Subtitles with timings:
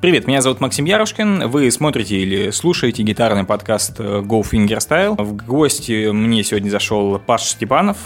[0.00, 1.50] Привет, меня зовут Максим Ярушкин.
[1.50, 5.22] Вы смотрите или слушаете гитарный подкаст э, Go Fingerstyle.
[5.22, 7.98] В гости мне сегодня зашел Паш Степанов.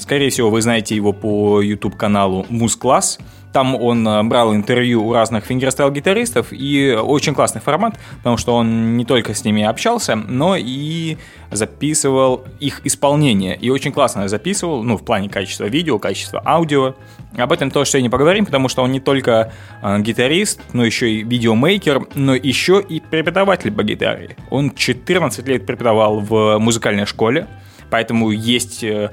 [0.00, 3.18] Скорее всего, вы знаете его по YouTube-каналу Муз Класс.
[3.52, 8.96] Там он э, брал интервью у разных фингерстайл-гитаристов, и очень классный формат, потому что он
[8.96, 11.16] не только с ними общался, но и
[11.50, 13.56] записывал их исполнение.
[13.56, 16.94] И очень классно записывал, ну, в плане качества видео, качества аудио.
[17.36, 19.52] Об этом тоже сегодня поговорим, потому что он не только
[19.82, 24.36] э, гитарист, но еще и видеомейкер, но еще и преподаватель по гитаре.
[24.50, 27.46] Он 14 лет преподавал в музыкальной школе,
[27.90, 29.10] поэтому есть э,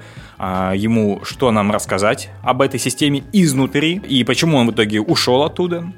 [0.76, 5.94] ему, что нам рассказать об этой системе изнутри и почему он в итоге ушел оттуда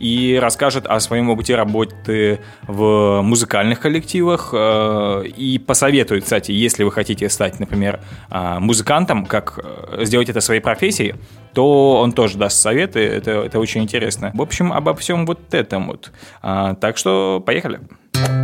[0.00, 6.90] и расскажет о своем опыте работы в музыкальных коллективах э, и посоветует, кстати, если вы
[6.90, 8.00] хотите стать, например,
[8.30, 11.14] э, музыкантом, как э, сделать это своей профессией,
[11.52, 14.30] то он тоже даст советы, это, это очень интересно.
[14.34, 16.12] В общем, обо всем вот этом вот.
[16.40, 17.80] А, так что поехали.
[18.14, 18.39] Поехали.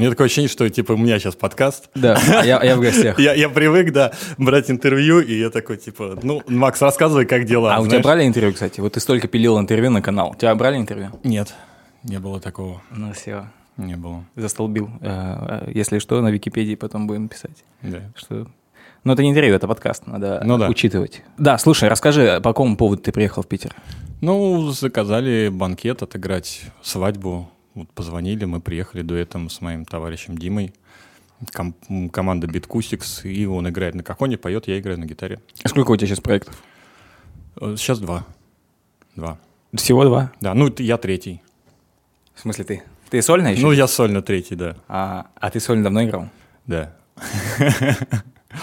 [0.00, 1.90] Мне такое ощущение, что типа у меня сейчас подкаст.
[1.94, 3.18] Да, а я, я в гостях.
[3.18, 7.74] я, я привык, да, брать интервью, и я такой, типа, ну, Макс, рассказывай, как дела.
[7.74, 7.86] А знаешь?
[7.86, 8.80] у тебя брали интервью, кстати?
[8.80, 10.30] Вот ты столько пилил интервью на канал.
[10.30, 11.10] У тебя брали интервью?
[11.22, 11.52] Нет,
[12.02, 12.80] не было такого.
[12.90, 13.48] Ну все.
[13.76, 14.24] Не было.
[14.36, 14.88] Застолбил.
[15.02, 17.62] Э, э, если что, на Википедии потом будем писать.
[17.82, 17.98] Да.
[18.16, 18.46] Что...
[19.04, 20.68] Но это не интервью, это подкаст, надо ну, да.
[20.68, 21.20] учитывать.
[21.36, 23.76] Да, слушай, расскажи, по какому поводу ты приехал в Питер?
[24.22, 30.72] Ну, заказали банкет отыграть, свадьбу вот позвонили, мы приехали дуэтом с моим товарищем Димой.
[31.52, 35.40] Ком- команда Биткустикс, и он играет на кахоне, поет, я играю на гитаре.
[35.62, 36.62] А сколько у тебя сейчас проектов?
[37.60, 38.26] Э, сейчас два.
[39.16, 39.38] Два.
[39.72, 40.32] Всего два?
[40.40, 41.42] Да, ну я третий.
[42.34, 42.82] В смысле ты?
[43.10, 43.62] Ты сольно еще?
[43.62, 44.76] Ну, я сольно третий, да.
[44.86, 46.28] А, а ты сольно давно играл?
[46.66, 46.94] Да.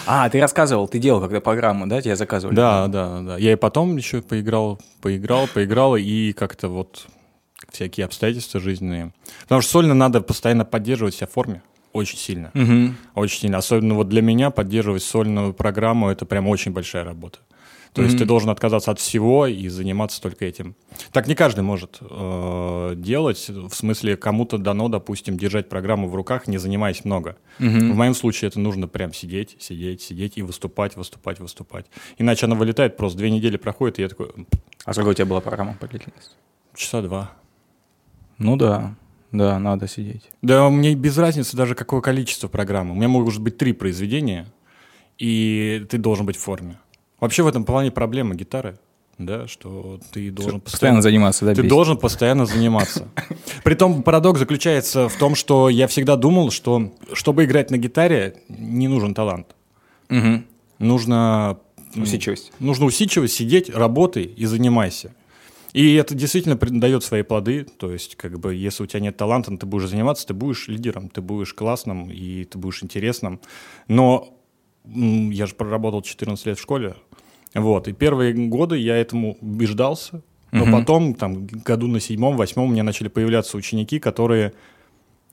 [0.06, 2.54] А, ты рассказывал, ты делал когда программу, да, тебя заказывали?
[2.54, 3.38] Да, да, да.
[3.38, 7.06] Я и потом еще поиграл, поиграл, поиграл, и как-то вот
[7.70, 9.12] всякие обстоятельства жизненные.
[9.42, 11.62] Потому что сольно надо постоянно поддерживать себя в форме.
[11.92, 12.50] Очень сильно.
[12.54, 12.94] Угу.
[13.14, 13.58] Очень сильно.
[13.58, 17.38] Особенно вот для меня поддерживать сольную программу это прям очень большая работа.
[17.94, 20.76] То mm есть ты должен отказаться от всего и заниматься только этим.
[21.10, 23.48] Так не каждый может э, делать.
[23.48, 27.36] В смысле, кому-то дано, допустим, держать программу в руках, не занимаясь много.
[27.58, 31.86] mm В моем случае это нужно прям сидеть, сидеть, сидеть и выступать, выступать, выступать.
[32.18, 34.28] Иначе она вылетает, просто две недели проходит, и я такой...
[34.84, 36.32] А сколько у тебя была программа по длительности?
[36.74, 37.32] Часа два.
[38.38, 38.94] Ну да,
[39.32, 40.30] да, надо сидеть.
[40.42, 42.92] Да, мне без разницы даже какое количество программы.
[42.92, 44.46] У меня может быть три произведения,
[45.18, 46.78] и ты должен быть в форме.
[47.20, 48.78] Вообще в этом плане проблема гитары,
[49.18, 51.70] да, что ты должен постоянно, постоянно заниматься, да, Ты бесит.
[51.70, 53.08] должен постоянно заниматься.
[53.64, 58.86] Притом парадокс заключается в том, что я всегда думал, что чтобы играть на гитаре, не
[58.86, 59.56] нужен талант.
[60.08, 60.44] Угу.
[60.78, 61.58] Нужно
[61.96, 62.52] усидчивость.
[62.60, 65.12] Нужно усидчивость, сидеть, работай и занимайся.
[65.72, 67.64] И это действительно дает свои плоды.
[67.64, 71.08] То есть, как бы, если у тебя нет таланта, ты будешь заниматься, ты будешь лидером,
[71.08, 73.40] ты будешь классным и ты будешь интересным.
[73.86, 74.34] Но
[74.84, 76.94] я же проработал 14 лет в школе.
[77.54, 77.88] Вот.
[77.88, 80.22] И первые годы я этому убеждался.
[80.50, 80.72] Но угу.
[80.72, 84.54] потом, там, году на седьмом, восьмом у меня начали появляться ученики, которые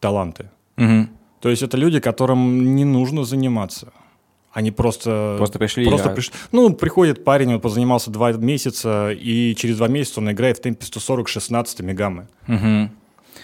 [0.01, 0.49] таланты.
[0.77, 1.07] Угу.
[1.39, 3.93] То есть это люди, которым не нужно заниматься.
[4.55, 5.35] Они просто...
[5.37, 5.85] Просто пришли?
[5.85, 6.15] Просто я...
[6.15, 6.31] приш...
[6.53, 10.85] Ну, приходит парень, он позанимался два месяца, и через два месяца он играет в темпе
[10.85, 12.27] 140 16 гаммы.
[12.47, 12.89] Угу.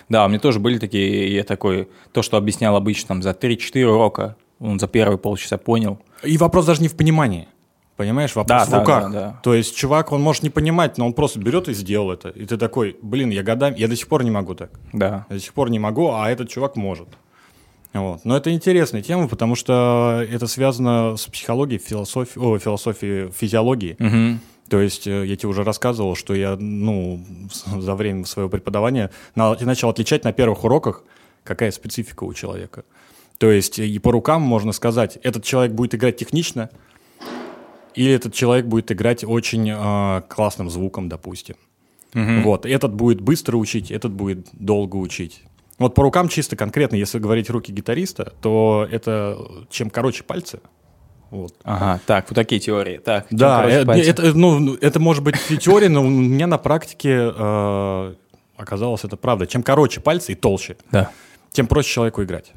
[0.07, 3.83] Да, у меня тоже были такие, я такой, то, что объяснял обычно там, за 3-4
[3.83, 5.99] урока, он за первые полчаса понял.
[6.23, 7.49] И вопрос даже не в понимании.
[7.97, 9.03] Понимаешь, вопрос да, в руках.
[9.03, 9.39] Да, да, да.
[9.43, 12.29] То есть чувак, он может не понимать, но он просто берет и сделал это.
[12.29, 14.72] И ты такой, блин, я годами, я до сих пор не могу так.
[14.93, 15.25] Да.
[15.29, 17.09] Я до сих пор не могу, а этот чувак может.
[17.94, 18.24] Вот.
[18.24, 23.96] Но это интересная тема, потому что это связано с психологией, философией, о, философией, физиологией.
[24.00, 24.40] Угу.
[24.69, 27.22] То есть э, я тебе уже рассказывал, что я ну,
[27.66, 31.03] за время своего преподавания начал отличать на первых уроках,
[31.44, 32.85] какая специфика у человека.
[33.38, 36.69] То есть и по рукам можно сказать, этот человек будет играть технично,
[37.96, 41.55] или этот человек будет играть очень э, классным звуком, допустим.
[42.14, 42.41] Угу.
[42.44, 45.44] Вот, этот будет быстро учить, этот будет долго учить.
[45.81, 49.37] Вот по рукам чисто конкретно, если говорить руки гитариста, то это
[49.69, 50.59] чем короче пальцы,
[51.31, 51.55] вот.
[51.63, 52.97] Ага, так, вот такие теории.
[52.97, 58.13] Так, да, это, это, ну, это может быть теория, но у меня на практике э,
[58.57, 59.47] оказалось это правда.
[59.47, 61.09] Чем короче пальцы и толще, да.
[61.51, 62.51] тем проще человеку играть.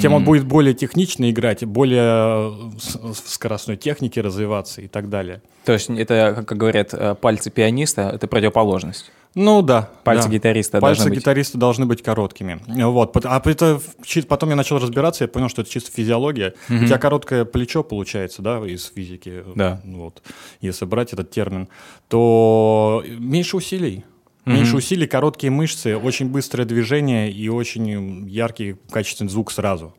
[0.00, 5.42] Тем он будет более технично играть, более в скоростной технике развиваться и так далее.
[5.64, 9.10] То есть это, как говорят, э, пальцы пианиста, это противоположность.
[9.40, 9.88] Ну да.
[10.02, 10.34] Пальцы да.
[10.34, 11.18] гитариста Пальцы должны быть.
[11.20, 12.60] гитариста должны быть короткими.
[12.66, 13.16] Вот.
[13.24, 13.80] А это
[14.26, 16.54] потом я начал разбираться, я понял, что это чисто физиология.
[16.68, 19.44] У тебя короткое плечо получается, да, из физики.
[19.54, 19.80] Да.
[19.84, 20.22] Вот.
[20.60, 21.68] Если брать этот термин,
[22.08, 24.04] то меньше усилий.
[24.44, 29.94] Меньше усилий, короткие мышцы, очень быстрое движение и очень яркий качественный звук сразу.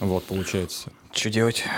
[0.00, 0.90] Вот, получается.
[1.12, 1.64] Что делать?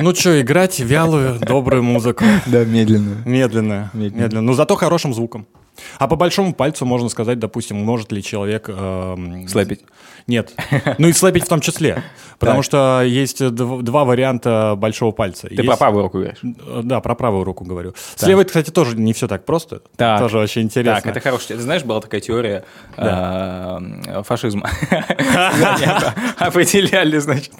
[0.00, 2.24] Ну что, играть вялую, добрую музыку.
[2.46, 3.16] Да, медленно.
[3.24, 4.22] Медленно, Медленно.
[4.22, 5.46] медленно, но зато хорошим звуком.
[5.98, 8.68] А по большому пальцу можно сказать, допустим, может ли человек...
[9.48, 9.80] Слэпить.
[10.28, 10.52] Нет.
[10.98, 12.02] Ну и слэпить в том числе.
[12.38, 15.48] Потому что есть дв- два варианта большого пальца.
[15.48, 16.38] Ты Есть- про правую руку говоришь?
[16.44, 17.94] Э, Да, про правую руку говорю.
[18.14, 19.80] С левой, кстати, тоже не все так просто.
[19.96, 20.20] Так.
[20.20, 21.00] Тоже очень интересно.
[21.02, 21.48] Так, это хорошо.
[21.48, 22.64] Ты знаешь, была такая теория
[22.96, 24.70] э, фашизма.
[26.36, 27.52] Определяли, значит.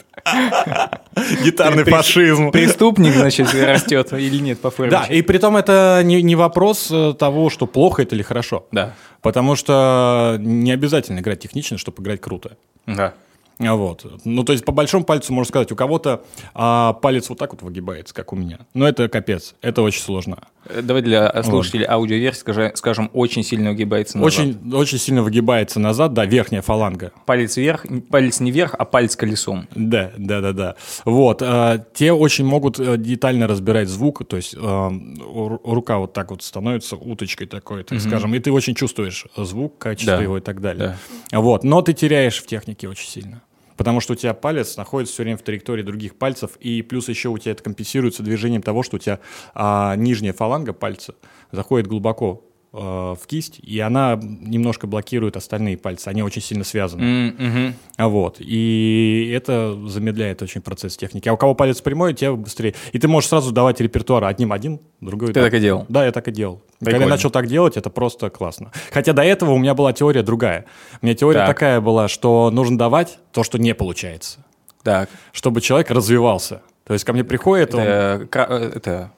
[1.43, 2.50] Гитарный фашизм.
[2.50, 4.91] Преступник, значит, растет или нет по форме.
[4.91, 8.67] Да, и при том это не, не вопрос э, того, что плохо это или хорошо.
[8.73, 8.93] Да.
[9.28, 12.56] Потому что не обязательно играть технично, чтобы играть круто.
[12.86, 13.12] Да.
[13.58, 14.06] А Вот.
[14.25, 17.60] Ну, то есть, по большому пальцу можно сказать, у кого-то а, палец вот так вот
[17.60, 18.60] выгибается, как у меня.
[18.72, 20.48] Но это капец, это очень сложно.
[20.69, 24.26] Э, Давай для слушателей аудиоверсии скажи- скажем, очень сильно угибается назад.
[24.41, 27.12] Очень, очень сильно выгибается назад, да, верхняя фаланга.
[27.26, 29.67] Палец вверх, палец не вверх, а палец колесом.
[29.75, 30.75] Да, да, да, да.
[31.05, 31.43] Вот.
[31.43, 36.43] а, те очень могут э, детально разбирать звук, то есть ру- рука вот так вот
[36.43, 40.23] становится уточкой такой, так скажем, и ты очень чувствуешь звук, качество Да.
[40.23, 40.97] его и так далее.
[41.32, 41.64] Вот.
[41.64, 43.43] Но ты теряешь в технике очень сильно.
[43.78, 47.28] Потому что у тебя палец находится все время в траектории других пальцев, и плюс еще
[47.28, 49.20] у тебя это компенсируется движением того, что у тебя
[49.54, 51.14] а, нижняя фаланга пальца
[51.52, 56.09] заходит глубоко в кисть, и она немножко блокирует остальные пальцы.
[56.09, 57.75] Они очень сильно связаны.
[57.97, 58.37] А Вот.
[58.41, 61.29] И это замедляет очень процесс техники.
[61.29, 62.75] А у кого палец прямой, тем быстрее.
[62.93, 65.87] И ты можешь сразу давать репертуар одним один, другой Ты так и делал?
[65.88, 66.56] Да, я так и делал.
[66.79, 67.05] Когда Прикольно.
[67.05, 68.71] я начал так делать, это просто классно.
[68.93, 70.67] Хотя до этого у меня была теория другая.
[71.00, 71.49] У меня теория Так.
[71.49, 74.44] такая была, что нужно давать то, что не получается,
[74.82, 75.09] Так.
[75.32, 76.61] чтобы человек развивался.
[76.87, 77.81] То есть ко мне приходит он...
[77.81, 79.12] Это, кра- э, это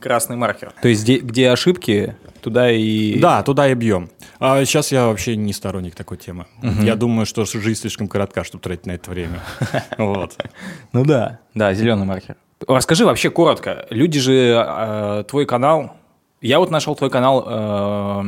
[0.00, 0.72] красный маркер.
[0.82, 3.18] То есть где, где ошибки, туда и...
[3.18, 4.10] Да, туда и бьем.
[4.38, 6.46] А сейчас я вообще не сторонник такой темы.
[6.62, 9.40] Я думаю, что жизнь слишком коротка, чтобы тратить на это время.
[9.98, 10.36] Вот.
[10.92, 11.40] Ну да.
[11.54, 12.36] Да, зеленый маркер.
[12.66, 13.86] Расскажи вообще коротко.
[13.90, 14.34] Люди же
[14.66, 15.96] э, твой канал.
[16.40, 18.22] Я вот нашел твой канал, э,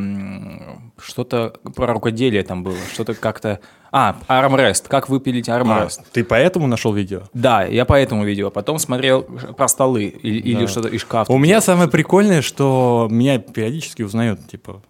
[1.02, 3.60] что-то про рукоделие там было, что-то как-то.
[3.90, 4.86] А, армрест.
[4.88, 6.00] Как выпилить армрест?
[6.00, 7.22] А, Ты поэтому нашел видео?
[7.32, 8.50] Да, я поэтому видео.
[8.50, 11.32] Потом смотрел про столы или, или что-то из шкафа.
[11.32, 14.82] У меня самое прикольное, что меня периодически узнают, типа,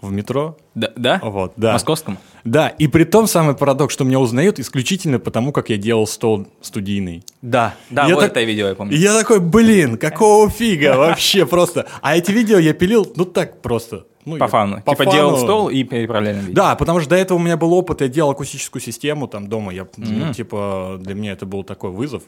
[0.00, 0.56] в метро.
[0.74, 0.90] Да?
[0.96, 1.20] да?
[1.22, 1.72] Вот, да.
[1.74, 2.18] Московском?
[2.44, 6.46] Да, и при том самый парадокс, что меня узнают исключительно потому, как я делал стол
[6.60, 7.22] студийный.
[7.42, 7.74] Да.
[7.90, 8.96] Да, Я вот так- это видео я И помню.
[8.96, 11.86] я такой, блин, какого фига вообще просто.
[12.00, 14.04] А эти видео я пилил, ну так просто.
[14.26, 14.82] Ну, По фану.
[14.84, 15.42] по типа делал фану.
[15.44, 16.54] стол и параллельно видео.
[16.54, 19.72] Да, потому что до этого у меня был опыт, я делал акустическую систему там дома,
[19.72, 22.22] я, ну, типа, для меня это был такой вызов.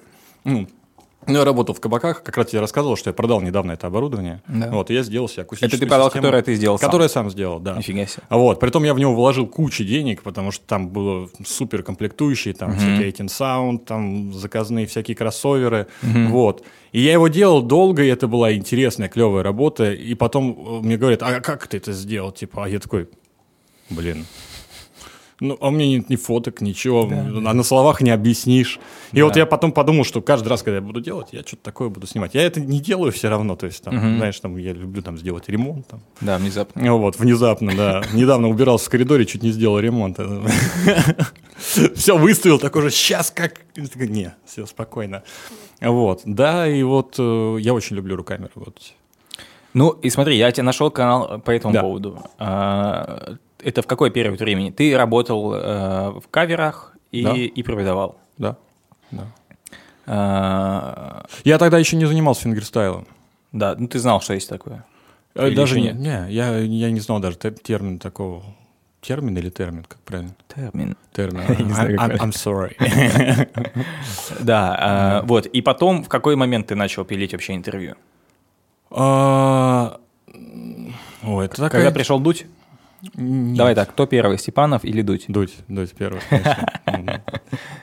[0.45, 0.67] Ну,
[1.27, 4.43] ну, я работал в кабаках, как раз тебе рассказывал, что я продал недавно это оборудование.
[4.49, 4.71] Да.
[4.71, 6.89] Вот, и я сделал себе акустическую Это ты продал, систему, которое ты сделал сам?
[6.89, 7.77] Которое я сам сделал, да.
[7.77, 8.23] Нифига себе.
[8.29, 12.75] Вот, притом я в него вложил кучу денег, потому что там было супер комплектующие, там
[12.77, 16.65] всякие 18 Sound, там заказные всякие кроссоверы, вот.
[16.93, 20.99] И я его делал долго, и это была интересная, клевая работа, и потом э, мне
[20.99, 23.09] говорят, а как ты это сделал, типа, а я такой,
[23.89, 24.27] блин,
[25.43, 28.79] ну, а у меня нет ни фоток, ничего, а на словах не объяснишь.
[29.13, 31.89] И вот я потом подумал, что каждый раз, когда я буду делать, я что-то такое
[31.89, 32.35] буду снимать.
[32.35, 35.49] Я это не делаю все равно, то есть, там, знаешь, там, я люблю там сделать
[35.49, 36.81] ремонт, там, Да, внезапно.
[36.83, 38.03] ну Вот, внезапно, да.
[38.13, 40.19] Недавно убирался в коридоре, чуть не сделал ремонт.
[41.95, 43.61] Все, выставил такой же, сейчас как...
[43.77, 45.23] Не, все, спокойно.
[45.81, 48.95] Вот, да, и вот э, я очень люблю руками работать.
[49.75, 51.81] Ну, и смотри, я тебе нашел канал по этому Да.
[51.81, 52.19] поводу.
[53.63, 54.71] Это в какой период времени?
[54.71, 57.33] Ты работал э, в каверах и, Да.
[57.37, 58.19] и преподавал.
[58.39, 58.57] Да,
[59.11, 59.27] да.
[60.07, 63.07] А, Я тогда еще не занимался фингерстайлом.
[63.53, 64.85] Да, ну ты знал, что есть такое.
[65.35, 65.97] Э, Или даже не, нет?
[65.97, 68.43] не я, я не знал даже те- термин такого.
[69.01, 70.35] Термин или термин, как правильно?
[70.55, 70.97] Термин.
[71.13, 71.43] Термин.
[71.99, 72.77] I'm, sorry.
[74.41, 75.47] Да, а, вот.
[75.47, 77.95] И потом, в какой момент ты начал пилить вообще интервью?
[78.91, 79.99] А,
[81.25, 82.47] Ой, это Когда пришел Дудь?
[83.15, 83.57] Нет.
[83.57, 85.25] Давай так, кто первый, Степанов или Дудь?
[85.29, 86.67] Дуть, дуть первый, конечно.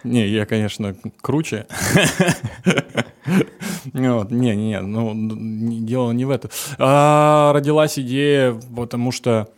[0.03, 1.67] Не, я, конечно, круче.
[3.93, 5.13] Вот, Не, не, ну,
[5.85, 6.49] дело не в этом.
[6.77, 9.49] А, Родилась идея, потому что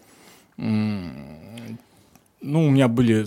[2.41, 3.25] ну, у меня были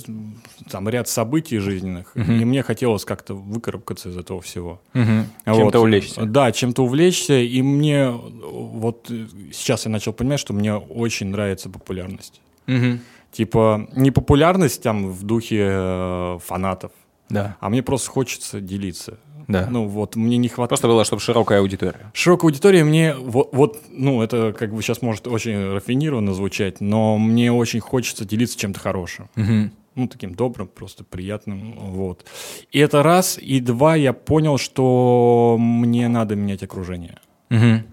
[0.71, 2.40] там ряд событий жизненных, uh-huh.
[2.40, 4.80] и мне хотелось как-то выкарабкаться из этого всего.
[4.92, 5.25] Uh-huh.
[5.47, 5.56] Вот.
[5.56, 6.23] Чем-то увлечься.
[6.25, 9.11] Да, чем-то увлечься, и мне вот
[9.52, 12.40] сейчас я начал понимать, что мне очень нравится популярность.
[12.66, 12.99] Uh-huh.
[13.30, 16.92] Типа не популярность там в духе э, фанатов,
[17.28, 17.56] да.
[17.61, 19.18] а мне просто хочется делиться.
[19.48, 19.68] Да.
[19.70, 20.68] Ну вот мне не хватает.
[20.70, 22.10] Просто было, чтобы широкая аудитория.
[22.12, 27.18] Широкая аудитория мне вот, вот, ну это как бы сейчас может очень рафинированно звучать, но
[27.18, 29.28] мне очень хочется делиться чем-то хорошим.
[29.36, 29.70] Угу.
[29.96, 32.26] Ну, таким добрым, просто приятным, вот.
[32.72, 37.20] И это раз, и два, я понял, что мне надо менять окружение.
[37.50, 37.84] Угу.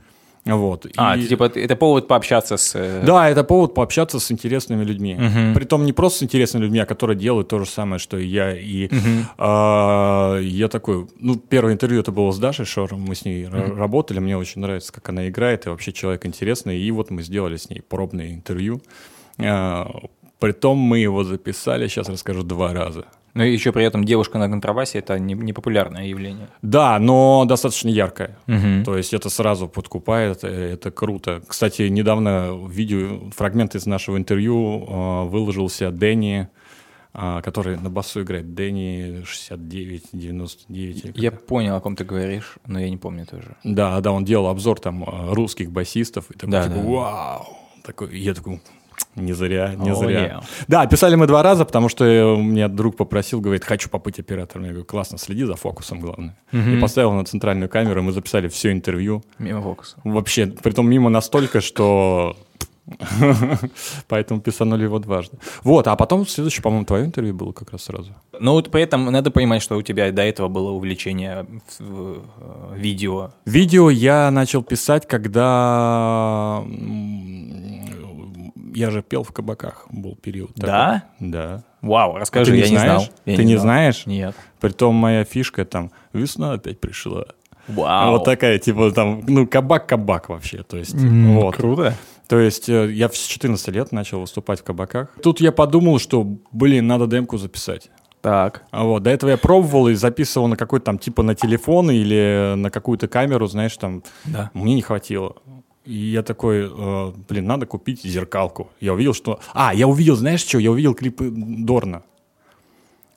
[0.46, 0.88] Вот.
[0.98, 1.28] А, и...
[1.28, 2.74] типа это повод пообщаться с...
[2.76, 5.16] Э, да, это повод пообщаться с интересными людьми.
[5.16, 5.54] Угу.
[5.56, 8.58] Притом не просто с интересными людьми, а которые делают то же самое, что и я.
[8.58, 9.26] И угу.
[9.38, 11.08] а, я такой...
[11.20, 13.76] Ну, первое интервью это было с Дашей Шором, мы с ней угу.
[13.76, 16.80] работали, мне очень нравится, как она играет, и вообще человек интересный.
[16.80, 18.82] И вот мы сделали с ней пробное интервью.
[19.38, 19.92] А,
[20.40, 23.06] притом мы его записали, сейчас расскажу, два раза.
[23.34, 26.50] Но еще при этом девушка на контрабасе это не, не популярное явление.
[26.62, 28.38] Да, но достаточно яркое.
[28.48, 28.84] Угу.
[28.86, 31.42] То есть это сразу подкупает, э, это круто.
[31.48, 36.50] Кстати, недавно видео, фрагмент из нашего интервью э, выложился Дэнни,
[37.14, 38.54] э, который на басу играет.
[38.54, 41.14] Дэнни 69-99.
[41.16, 43.56] Я понял, о ком ты говоришь, но я не помню тоже.
[43.64, 46.30] Да, да, он делал обзор там э, русских басистов.
[46.32, 46.84] И такой, да, типа, да.
[46.84, 47.58] вау!
[47.84, 48.62] Такой, я такой,
[49.16, 50.20] не зря, не О, зря.
[50.26, 50.44] yeah.
[50.68, 54.64] Да, писали мы два раза, потому что у меня друг попросил, говорит, хочу побыть оператором.
[54.66, 56.38] Я говорю, классно, следи за фокусом, главное.
[56.52, 56.78] Мгм.
[56.78, 59.24] И поставил на центральную камеру, мы записали все интервью.
[59.40, 59.98] Мимо фокуса.
[60.04, 62.36] Вообще, притом мимо настолько, что...
[64.08, 65.38] Поэтому писанули его дважды.
[65.64, 68.12] Вот, а потом следующее, по-моему, твое интервью было как раз сразу.
[68.40, 71.46] Но вот при этом надо понимать, что у тебя до этого было увлечение
[71.80, 72.22] в- в-
[72.74, 73.32] э, видео.
[73.46, 76.64] Видео я начал писать, когда...
[78.74, 80.54] Я же пел в кабаках, был период.
[80.56, 80.68] такой.
[80.68, 81.04] Да?
[81.20, 81.64] Да.
[81.82, 83.02] Вау, расскажи, Ты не я не знаешь?
[83.04, 83.14] знал.
[83.26, 83.64] Я Ты не знал.
[83.64, 84.06] знаешь?
[84.06, 84.36] Нет.
[84.60, 87.26] Притом моя фишка там «Весна опять пришла».
[87.68, 88.12] Вау.
[88.14, 90.64] Вот такая, типа там, ну, кабак-кабак вообще.
[90.64, 91.56] То есть, М, вот.
[91.56, 91.94] Круто.
[92.28, 95.10] То есть э, я с 14 лет начал выступать в кабаках.
[95.22, 97.90] Тут я подумал, что, блин, надо демку записать.
[98.22, 98.64] Так.
[98.72, 102.54] А вот, до этого я пробовал и записывал на какой-то там, типа на телефон или
[102.56, 104.52] на какую-то камеру, знаешь, там, Да.
[104.54, 105.36] мне не хватило.
[105.86, 108.70] И я такой, э, блин, надо купить зеркалку.
[108.80, 109.40] Я увидел, что...
[109.54, 110.60] А, я увидел, знаешь что?
[110.60, 112.04] Я увидел клипы Дорна.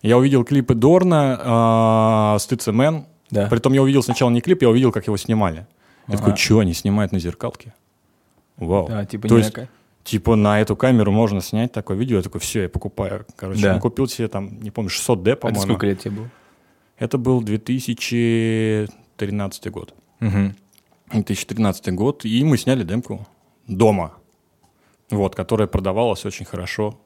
[0.02, 3.04] Я увидел клипы Дорна, э, Стыц Мэн.
[3.30, 3.48] Да.
[3.48, 5.66] Притом я увидел сначала не клип, я увидел, как его снимали.
[6.08, 6.18] Я Ага.
[6.18, 7.74] такой, что они снимают на зеркалке?
[8.56, 8.88] Вау.
[8.88, 9.52] Да, типа То есть,
[10.04, 12.16] типа на эту камеру можно снять такое видео.
[12.18, 13.24] Я такой, все, я покупаю.
[13.36, 13.74] Короче, Да.
[13.74, 15.62] я купил себе там, не помню, 600D, Это по-моему.
[15.62, 16.28] сколько лет тебе было?
[16.98, 19.94] Это был 2013 год.
[20.20, 20.54] Мгм.
[21.10, 23.26] 2013 год, и мы сняли демку
[23.66, 24.14] дома,
[25.10, 27.00] вот, которая продавалась очень хорошо.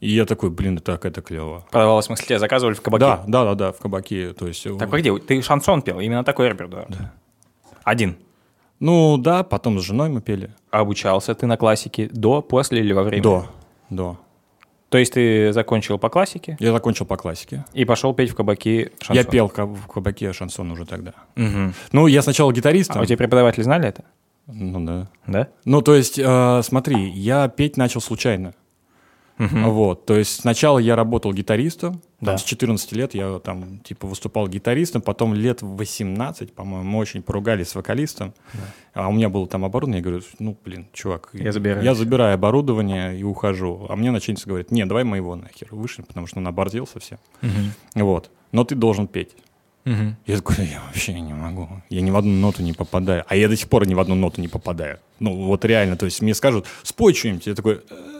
[0.00, 1.64] И я такой, блин, это как это клево.
[1.70, 3.00] Продавалось, в смысле, заказывали в кабаке?
[3.00, 4.34] Да, да, да, да, в кабаке.
[4.34, 6.86] То есть, Так погоди, ты шансон пел, именно такой репертуар?
[6.88, 7.14] Да.
[7.82, 8.16] Один.
[8.78, 10.50] ну да, потом с женой мы пели.
[10.70, 13.22] А обучался ты на классике до, после или во время?
[13.22, 13.46] До,
[13.88, 14.18] до.
[14.88, 17.64] То есть ты закончил по классике Я закончил по классике.
[17.72, 19.16] и пошел петь в кабаке шансон?
[19.16, 21.12] Я пел в кабаке шансон уже тогда.
[21.34, 21.74] Мгм.
[21.92, 22.98] Ну, я сначала гитаристом.
[22.98, 24.04] А у тебя преподаватели знали это?
[24.46, 25.08] Ну да.
[25.26, 25.48] Да?
[25.64, 28.54] Ну, то есть, э, смотри, я петь начал случайно.
[29.38, 32.38] Вот, то есть сначала я работал гитаристом, там, Да.
[32.38, 37.22] с 14 лет я там типа выступал гитаристом, потом лет в 18, по-моему, мы очень
[37.22, 38.32] поругались с вокалистом,
[38.94, 42.34] а у меня было там оборудование, я говорю, ну, блин, чувак, Я забираю я забираю
[42.34, 46.38] оборудование и ухожу, а мне начальница говорит, не, давай мы его нахер вышли, потому что
[46.38, 47.18] он оборзел совсем,
[47.94, 49.32] вот, но ты должен петь.
[49.84, 50.16] Мгм.
[50.26, 51.68] Я такой, я вообще не могу.
[51.90, 53.22] Я ни в одну ноту не попадаю.
[53.28, 54.98] А я до сих пор ни в одну ноту не попадаю.
[55.20, 55.96] Ну, вот реально.
[55.96, 57.46] То есть мне скажут, спой что-нибудь.
[57.46, 58.15] Я такой, «Э».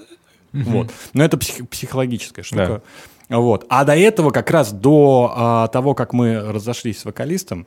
[0.65, 0.91] вот.
[1.13, 2.83] Но это псих- психологическая штука.
[3.29, 3.67] Вот.
[3.69, 7.67] А до этого, как раз до а, того, как мы разошлись с вокалистом,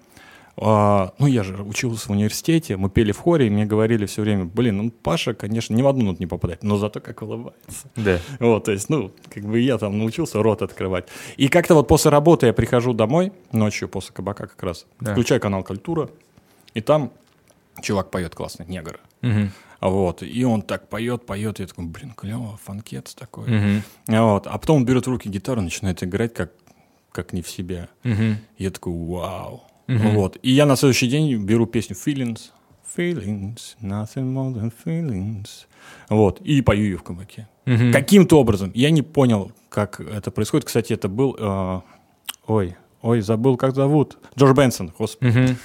[0.62, 4.22] а, ну, я же учился в университете, мы пели в хоре, и мне говорили все
[4.22, 7.90] время, блин, ну, Паша, конечно, ни в одну ноту не попадает, но зато как улыбается.
[7.96, 8.20] Да.
[8.40, 11.08] Вот, то есть, ну, как бы я там научился рот открывать.
[11.38, 15.14] И как-то вот после работы я прихожу домой, ночью после кабака как раз, Да.
[15.14, 16.10] включаю канал «Культура»,
[16.74, 17.12] и там
[17.82, 19.00] чувак поет классно, негр.
[19.22, 19.52] Мгм.
[19.82, 23.50] Вот, и он так поет, поет, и я такой, блин, клево, фанкет такой.
[23.50, 23.84] Мгм.
[24.08, 26.52] Вот, а потом он берет в руки гитару, начинает играть как,
[27.12, 27.90] как не в себе.
[28.04, 29.64] И я такой, вау.
[29.88, 30.16] Мгм.
[30.16, 32.52] Вот, и я на следующий день беру песню «Feelings»,
[32.98, 35.68] «Feelings, nothing more than feelings».
[36.10, 37.48] Вот, и пою ее в кабаке.
[37.66, 37.92] Мгм.
[37.94, 38.72] Каким-то образом.
[38.74, 40.66] Я не понял, как это происходит.
[40.66, 41.36] Кстати, это был...
[41.40, 41.82] э,
[42.48, 44.18] ой, ой, забыл, как зовут.
[44.38, 45.30] Джордж Бенсон, господи.
[45.38, 45.58] Мгм.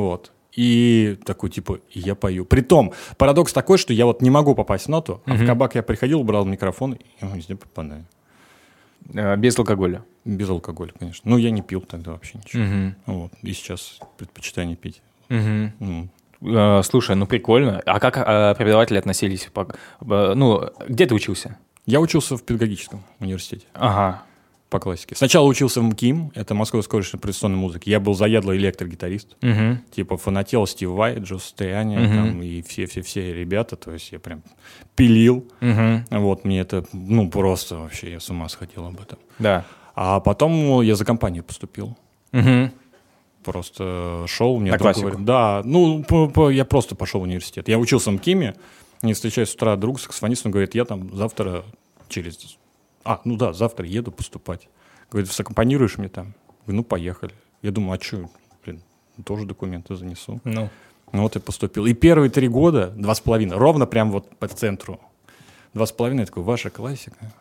[0.00, 0.32] Вот.
[0.52, 2.44] И такой, типа, я пою.
[2.44, 5.82] Притом, парадокс такой, что я вот не могу попасть в ноту, а в кабак я
[5.82, 7.00] приходил, брал микрофон, и
[7.34, 8.04] везде попадаю.
[9.14, 10.04] Э, без алкоголя.
[10.24, 11.30] Без алкоголя, конечно.
[11.30, 12.62] Ну, я не пил тогда вообще ничего.
[12.64, 12.94] Мгм.
[13.06, 13.32] Вот.
[13.42, 15.02] И сейчас предпочитаю не пить.
[15.28, 15.72] Мгм.
[15.80, 16.08] Ну,
[16.42, 17.82] Э, Слушай, ну прикольно.
[17.84, 19.50] А как э, преподаватели относились?
[19.54, 21.58] э, Ну, где ты учился?
[21.84, 24.22] Я учился в педагогическом университете Ага.
[24.70, 25.16] По классике.
[25.16, 27.90] Сначала учился в МКИМ, это Московская колледж импровизационной музыки.
[27.90, 29.36] Я был заядлый электрогитарист.
[29.42, 29.82] Мгм.
[29.90, 32.16] Типа фанател Стив Вай, Джо Стояни Мгм.
[32.16, 33.74] там, и все-все-все ребята.
[33.76, 34.42] То есть я прям
[34.94, 35.44] пилил.
[35.60, 36.04] Мгм.
[36.10, 39.18] Вот, мне это, ну, просто вообще, я с ума сходил об этом.
[39.38, 39.64] Да.
[39.96, 41.96] А потом я за компанию поступил.
[42.32, 42.70] Мгм.
[43.44, 45.06] Просто шел, мне На друг классику?
[45.08, 47.68] говорит, да, ну, по- по- я просто пошел в университет.
[47.68, 48.54] Я учился в МКИМе,
[49.02, 51.64] не встречаюсь с утра друг, саксофонист, он говорит, я там завтра
[52.08, 52.58] через...
[53.04, 54.68] А, ну да, завтра еду поступать.
[55.10, 56.34] Говорит, саккомпанируешь мне там?
[56.66, 57.34] Говорю, ну, поехали.
[57.62, 58.30] Я думаю, а что,
[58.64, 58.82] блин,
[59.24, 60.40] тоже документы занесу.
[60.44, 60.68] Ну.
[61.12, 61.86] Ну вот и поступил.
[61.86, 65.00] И первые три года, два с половиной, ровно прям вот по центру.
[65.74, 67.32] Два с половиной, я такой, ваша классика.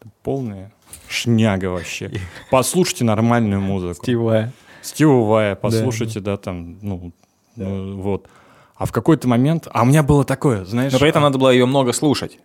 [0.00, 0.72] Это полная
[1.08, 2.20] шняга вообще.
[2.50, 4.02] Послушайте нормальную музыку.
[4.02, 4.52] Стивая.
[4.82, 7.12] Стивовая, послушайте, да, там, ну,
[7.56, 8.28] ну, вот.
[8.76, 10.92] А в какой-то момент, а у меня было такое, знаешь...
[10.92, 12.38] Но при этом а- надо было ее много слушать.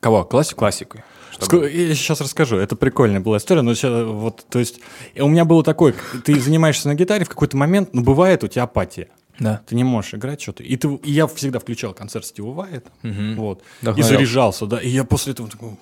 [0.00, 0.24] Кого?
[0.24, 0.60] Классику?
[0.60, 0.98] Классику.
[1.42, 4.80] Ск- Я сейчас расскажу, это прикольная была история, но сейчас вот, то есть,
[5.18, 5.94] у меня было такое,
[6.24, 9.08] ты занимаешься на гитаре, в какой-то момент, ну, бывает у тебя апатия.
[9.38, 9.62] Да.
[9.66, 10.62] Ты не можешь играть что-то.
[10.62, 15.04] И, ты, и я всегда включал концерт Стива Вайта, вот, и заряжался, да, и я
[15.04, 15.76] после этого такой,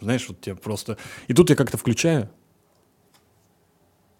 [0.00, 0.96] знаешь, вот я просто...
[1.28, 2.28] И тут я как-то включаю,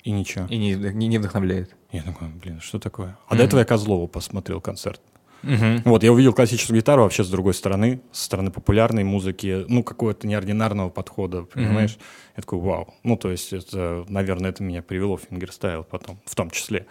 [0.03, 0.47] и ничего.
[0.47, 1.75] И не, не, не вдохновляет.
[1.91, 3.17] Я такой, блин, что такое?
[3.29, 5.01] А до этого я Козлову посмотрел концерт.
[5.45, 5.83] Мгм.
[5.85, 10.27] Вот, я увидел классическую гитару вообще с другой стороны, со стороны популярной музыки, ну, какого-то
[10.27, 11.97] неординарного подхода, понимаешь?
[12.37, 12.95] Я такой, вау.
[13.03, 16.87] Ну, то есть, это, наверное, это меня привело в фингерстайл потом, в том числе.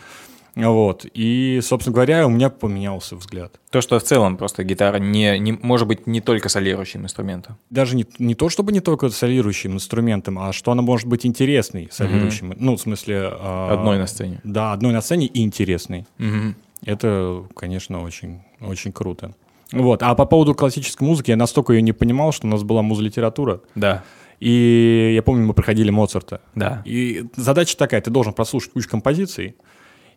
[0.55, 3.60] Вот, и, собственно говоря, у меня поменялся взгляд.
[3.72, 7.57] То, что в целом просто гитара не, не может быть не только солирующим инструментом.
[7.72, 11.89] Даже не, не то, чтобы не только солирующим инструментом, а что она может быть интересной
[11.91, 12.53] солирующим.
[12.60, 13.29] Ну, в смысле...
[13.31, 14.41] а, Одной на сцене.
[14.43, 16.05] Да, одной на сцене и интересной.
[16.19, 16.55] Мгм.
[16.86, 19.34] Это, конечно, очень, очень круто.
[19.72, 20.04] Вот.
[20.04, 23.62] А по поводу классической музыки, я настолько ее не понимал, что у нас была музлитература.
[23.75, 24.04] Да.
[24.40, 26.42] И я помню, мы проходили Моцарта.
[26.54, 26.82] Да.
[26.86, 29.56] И задача такая, ты должен прослушать кучу композиций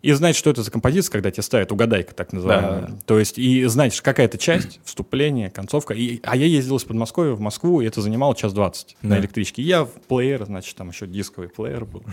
[0.07, 2.81] и знать, что это за композиция, когда тебе ставят угадайка, так называемая.
[2.83, 2.99] Да.
[3.07, 5.95] То есть, и что какая-то часть, вступление, концовка.
[5.95, 9.19] И, а я ездил из Подмосковья в Москву, и это занимало час двадцать на Да.
[9.21, 9.63] электричке.
[9.63, 12.05] Я в плеер, значит, там еще дисковый плеер был.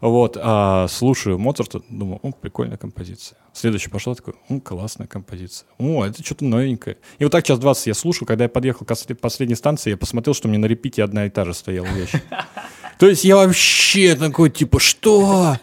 [0.00, 3.36] Вот, а, слушаю Моцарта, думаю, о, прикольная композиция.
[3.52, 5.66] Следующая пошла, такой, о, классная композиция.
[5.78, 6.96] О, это что-то новенькое.
[7.18, 9.96] И вот так час двадцать я слушал, когда я подъехал к осле- последней станции, я
[9.96, 12.10] посмотрел, что мне на репите одна и та же стояла вещь.
[12.98, 15.56] То есть я вообще такой, типа, что?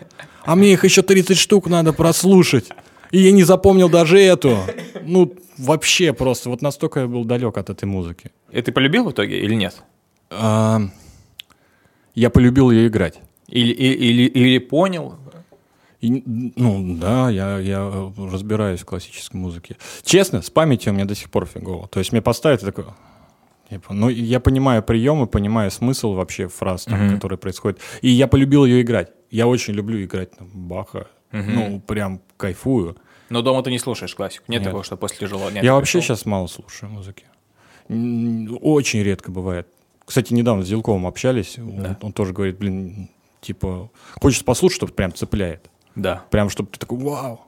[0.44, 2.70] А мне их еще 30 штук надо прослушать.
[3.12, 4.58] И я не запомнил даже эту.
[5.04, 6.50] Ну, вообще просто.
[6.50, 8.32] Вот настолько я был далек от этой музыки.
[8.52, 9.84] И ты полюбил в итоге или нет?
[10.30, 10.80] А,
[12.16, 13.20] я полюбил ее играть.
[13.48, 15.16] Или, или, или понял?
[16.00, 16.24] И,
[16.56, 19.78] ну, да, я, я разбираюсь в классической музыке.
[20.04, 21.88] Честно, с памятью у меня до сих пор фигово.
[21.90, 22.86] То есть мне поставят и такой...
[23.70, 27.16] Типа, ну, я понимаю приемы, понимаю смысл вообще фраз, там, Мгм.
[27.16, 27.80] которые происходят.
[28.02, 29.12] И я полюбил ее играть.
[29.32, 31.08] Я очень люблю играть там, Баха.
[31.32, 32.98] Ну, прям кайфую.
[33.30, 34.44] Но дома ты не слушаешь классику.
[34.50, 34.66] Нет, Нет.
[34.66, 35.50] такого, что после тяжело.
[35.50, 36.16] Нет, я вообще пришел.
[36.16, 37.24] сейчас мало слушаю музыки.
[37.88, 39.68] Очень редко бывает.
[40.06, 41.58] Кстати, недавно с Зилковым общались.
[41.58, 43.90] Он, он тоже говорит, блин, типа,
[44.22, 45.70] хочется послушать, что прям цепляет.
[45.96, 46.26] Да.
[46.30, 47.42] Прям, чтобы ты такой, вау.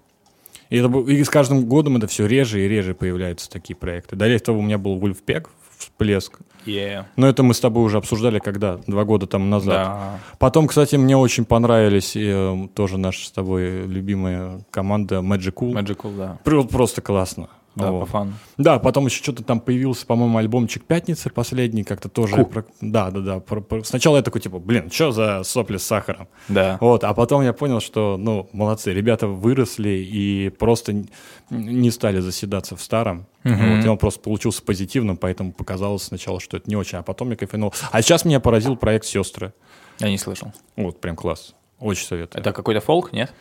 [0.70, 4.16] И, это, и с каждым годом это все реже и реже появляются такие проекты.
[4.16, 6.40] До этого у меня был Вульфпек, всплеск.
[6.66, 7.06] Yeah.
[7.18, 8.78] Но это мы с тобой уже обсуждали, когда?
[8.88, 9.74] Два года там назад.
[9.74, 10.20] Да.
[10.40, 15.74] Потом, кстати, мне очень понравились э, тоже наша с тобой любимая команда Magic Cool.
[15.74, 16.40] Magical, да.
[16.44, 17.50] Про- Просто классно.
[17.76, 18.02] Да, Вот.
[18.02, 18.34] по фану.
[18.58, 22.36] Да, потом еще что-то там появился, по-моему, альбомчик «Пятницы» последний, как-то тоже.
[22.36, 22.46] Ку.
[22.46, 23.40] про- Да, да, да.
[23.40, 26.28] про- про- Сначала я такой, типа, блин, что за сопли с сахаром?
[26.50, 26.78] Да.
[26.82, 31.04] Вот, а потом я понял, что, ну, молодцы, ребята выросли и просто
[31.50, 33.26] не стали заседаться в старом.
[33.44, 33.78] Мгм.
[33.78, 37.32] Вот, и он просто получился позитивным, поэтому показалось сначала, что это не очень, а потом
[37.32, 37.74] я кайфанул.
[37.92, 39.52] А сейчас меня поразил проект «Сестры».
[40.00, 40.54] Я не слышал.
[40.76, 41.54] Вот, прям класс.
[41.80, 42.40] Очень советую.
[42.42, 43.34] Это какой-то фолк, нет?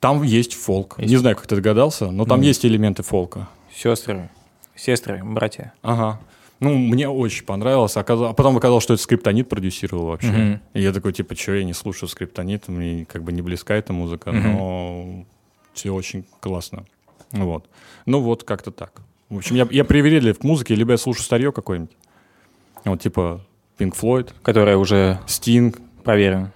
[0.00, 0.98] Там есть фолк.
[0.98, 3.48] Не знаю, как ты догадался, но там есть элементы фолка.
[3.74, 4.30] Сестры,
[4.76, 5.72] сестры, братья.
[5.82, 6.20] Ага.
[6.60, 7.96] Ну, мне очень понравилось.
[7.96, 10.28] Оказалось- А потом оказалось, что это скриптонит продюсировал вообще.
[10.30, 10.60] Мгм.
[10.74, 13.92] И я такой, типа, что я не слушаю скриптонит, мне как бы не близка эта
[13.92, 15.24] музыка, но
[15.72, 16.84] все очень классно.
[17.30, 17.66] Вот.
[18.06, 18.92] Ну вот, как-то так.
[19.28, 21.94] В общем, я, я привередлив к музыке, либо я слушаю старье какое-нибудь.
[22.84, 23.40] Вот типа
[23.78, 25.76] Pink Floyd, Которая уже Sting.
[26.02, 26.52] проверена.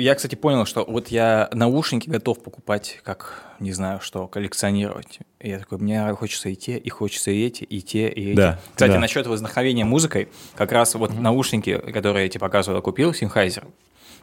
[0.00, 5.20] Я, кстати, понял, что вот я наушники готов покупать, как, не знаю что, коллекционировать.
[5.38, 8.36] И я такой, мне хочется и те, и хочется и эти, и те, и эти.
[8.36, 8.98] Да, кстати, да.
[8.98, 13.66] насчет вдохновения музыкой, как раз вот наушники, которые я тебе показывал, купил, Sennheiser,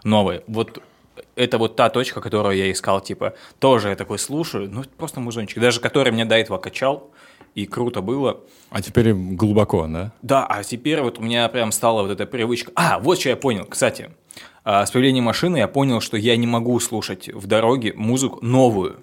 [0.04, 0.82] новые, вот
[1.36, 5.60] это вот та точка, которую я искал, типа, тоже я такой слушаю, ну, просто музончик,
[5.60, 7.12] даже который меня до этого качал,
[7.56, 8.42] и круто было.
[8.70, 10.12] А теперь глубоко, да?
[10.22, 12.72] Да, а теперь вот у меня прям стала вот эта привычка.
[12.76, 14.12] А, вот что я понял, кстати.
[14.70, 18.98] А, С появлением машины я понял, что я не могу слушать в дороге музыку новую.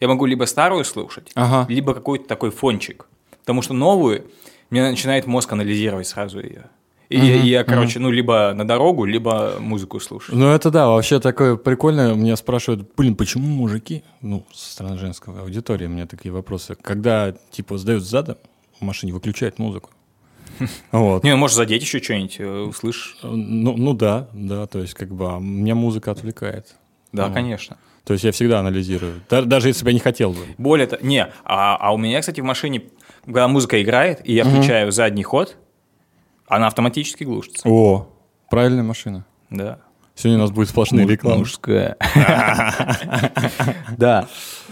[0.00, 1.64] Я могу либо старую слушать, Ага.
[1.72, 3.06] либо какой-то такой фончик.
[3.40, 4.26] Потому что новую
[4.68, 6.66] мне начинает мозг анализировать сразу ее.
[7.08, 10.36] И я- и я, короче, ну, либо на дорогу, либо музыку слушаю.
[10.36, 12.12] Ну, это да, вообще такое прикольное.
[12.14, 17.34] Меня спрашивают, блин, почему мужики, ну, со стороны женской аудитории у меня такие вопросы, когда,
[17.50, 18.36] типа, сдают задом,
[18.78, 19.88] в машине выключают музыку.
[20.92, 21.24] Вот.
[21.24, 23.16] Не, ну, может, задеть еще что-нибудь, э, услышишь?
[23.22, 26.76] Ну, ну да, да, то есть как бы а меня музыка отвлекает.
[27.12, 27.34] Да, Ну.
[27.34, 27.76] конечно.
[28.04, 30.40] То есть я всегда анализирую, Да- даже если бы я не хотел бы.
[30.56, 32.84] Более того, не, а, а у меня, кстати, в машине,
[33.24, 35.56] когда музыка играет, и я включаю задний ход,
[36.46, 37.68] она автоматически глушится.
[37.68, 38.08] О,
[38.50, 39.26] правильная машина.
[39.50, 39.80] Да.
[40.14, 41.38] Сегодня у нас будет сплошные рекламы.
[41.40, 41.96] Мужская.
[43.96, 44.26] Да.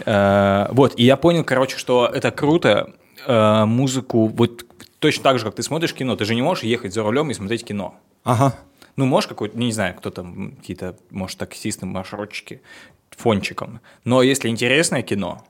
[0.05, 2.93] Э, Вот, и я понял, короче, что это круто,
[3.25, 4.63] э, музыку, вот
[4.99, 7.33] точно так же, как ты смотришь кино, ты же не можешь ехать за рулем и
[7.33, 7.95] смотреть кино.
[8.23, 8.57] Ага.
[8.95, 12.61] Ну, можешь какой-то, не знаю, кто там, какие-то, может, таксисты, маршрутчики,
[13.11, 13.79] фончиком.
[14.03, 15.45] Но если интересное кино,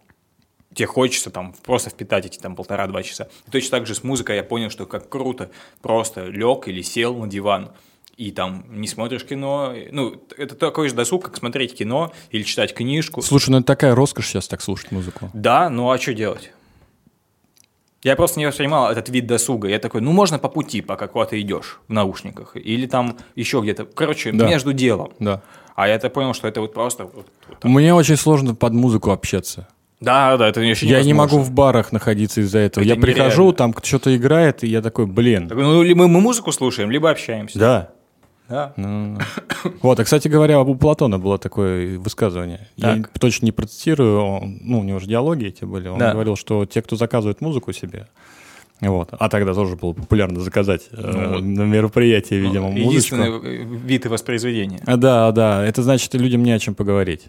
[0.74, 3.30] тебе хочется там просто впитать эти там полтора-два часа.
[3.48, 5.50] И точно так же с музыкой я понял, что как круто
[5.82, 7.72] просто лег или сел на диван
[8.18, 9.74] и там не смотришь кино.
[9.92, 13.22] Ну, это такой же досуг, как смотреть кино или читать книжку.
[13.22, 15.30] Слушай, ну это такая роскошь сейчас так слушать музыку.
[15.34, 16.52] Да, ну а что делать?
[18.04, 19.68] Я просто не воспринимал этот вид досуга.
[19.68, 22.56] Я такой, ну можно по пути, пока куда-то идешь в наушниках.
[22.56, 23.86] Или там еще где-то.
[23.86, 24.48] Короче, Да.
[24.48, 25.12] между делом.
[25.20, 25.42] Да.
[25.76, 27.04] А я-то понял, что это вот просто...
[27.06, 27.14] вот-
[27.48, 27.66] вот так.
[27.72, 29.68] Мне очень сложно под музыку общаться.
[30.00, 32.84] Да, да, это вообще Я не могу в барах находиться из-за этого.
[32.84, 33.54] Это я прихожу, нереально.
[33.58, 35.48] там что-то играет, и я такой, блин.
[35.48, 37.58] Так, Ну, либо мы музыку слушаем, либо общаемся.
[37.58, 37.90] Да.
[38.50, 38.74] Да.
[38.78, 39.20] Ну, ну.
[39.82, 42.68] Вот, а, кстати говоря, у Платона было такое высказывание.
[42.78, 43.10] Я Так.
[43.20, 45.88] точно не процитирую, он- ну, у него же диалоги эти были.
[45.90, 46.14] Он Да.
[46.14, 48.08] говорил, что те, кто заказывает музыку себе,
[48.80, 51.42] вот, а тогда тоже было популярно заказать э, Ну вот.
[51.42, 52.90] на мероприятии, видимо, музычку.
[52.90, 54.80] Единственный э, вид и воспроизведения.
[54.86, 57.26] А, Да, да, это значит, людям не о чем поговорить.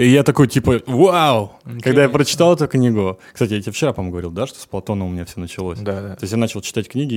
[0.00, 1.52] И я такой, типа, вау!
[1.82, 3.18] Когда я прочитал эту книгу...
[3.34, 5.78] Кстати, я тебе вчера, по-моему, говорил, да, что с Платоном у меня все началось?
[5.78, 6.16] Да, да.
[6.16, 7.14] То есть я начал читать книги,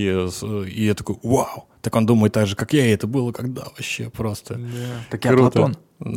[0.67, 1.69] и я такой, вау!
[1.81, 4.59] Так он думает так же, как я, и это было когда вообще просто.
[5.09, 5.71] Так Круто.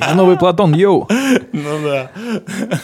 [0.00, 1.08] Я новый Платон, йоу.
[1.52, 2.10] Ну да.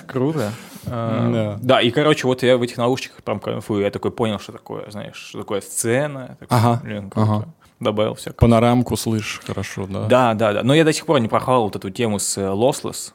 [0.06, 0.52] Круто.
[0.86, 1.58] А, Да.
[1.60, 3.82] Да, и, короче, вот я в этих наушниках прям кайфую.
[3.82, 6.38] Я такой понял, что такое, знаешь, что такое сцена.
[6.40, 6.82] Я Ага,
[7.14, 7.54] ага.
[7.80, 8.38] Добавил всякого.
[8.40, 10.06] Панорамку слышишь хорошо, да?
[10.06, 10.62] Да, да, да.
[10.64, 13.12] Но я до сих пор не прохавал вот эту тему с э, lossless.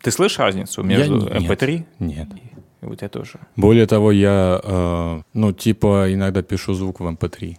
[0.00, 2.28] Ты слышишь разницу между Я не- MP3 Нет.
[2.82, 3.40] и вот я тоже?
[3.56, 7.56] Более того, я, э, ну, типа, иногда пишу звук в MP3,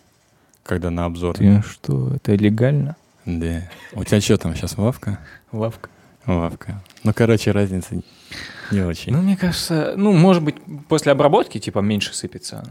[0.63, 1.35] когда на обзор.
[1.69, 2.95] что, это легально?
[3.25, 3.69] Да.
[3.93, 5.19] У тебя что там сейчас, Вавка?
[5.51, 5.89] Вавка.
[6.25, 6.81] Вавка.
[7.03, 8.01] Ну, короче, разница
[8.71, 9.13] не очень.
[9.13, 10.55] Ну, мне кажется, ну, может быть,
[10.89, 12.63] после обработки, типа, меньше сыпется.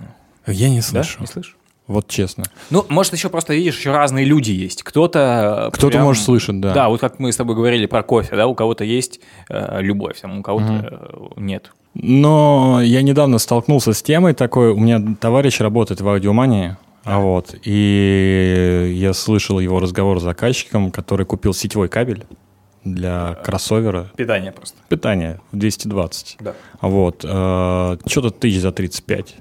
[0.46, 0.82] Ну, я не Да?
[0.82, 1.20] слышу.
[1.20, 1.56] Не слышишь?
[1.86, 2.44] Вот честно.
[2.70, 4.82] Ну, может, еще просто, видишь, еще разные люди есть.
[4.82, 5.70] Кто-то...
[5.72, 6.74] Кто-то прям- может слышать, да.
[6.74, 10.20] Да, вот как мы с тобой говорили про кофе, да, у кого-то есть э, любовь,
[10.20, 11.00] там, у кого-то
[11.36, 11.70] э, нет.
[11.94, 14.72] Но я недавно столкнулся с темой такой.
[14.72, 16.76] У меня товарищ работает в аудиомании.
[17.04, 22.24] А вот, и я слышал его разговор с заказчиком, который купил сетевой кабель
[22.82, 24.10] для кроссовера.
[24.16, 24.76] Питание просто.
[24.88, 26.36] Питание в 220.
[26.40, 26.54] Да.
[26.80, 27.24] Вот.
[27.24, 29.36] э, что-то тысяч за 35.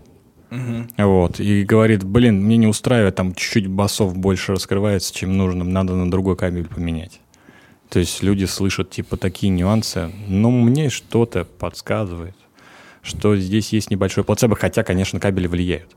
[0.98, 1.40] Вот.
[1.40, 6.10] И говорит, блин, мне не устраивает, там чуть-чуть басов больше раскрывается, чем нужно, надо на
[6.10, 7.20] другой кабель поменять.
[7.90, 12.36] То есть люди слышат типа такие нюансы, но мне что-то подсказывает,
[13.02, 15.96] что здесь есть небольшой плацебо, хотя, конечно, кабели влияют.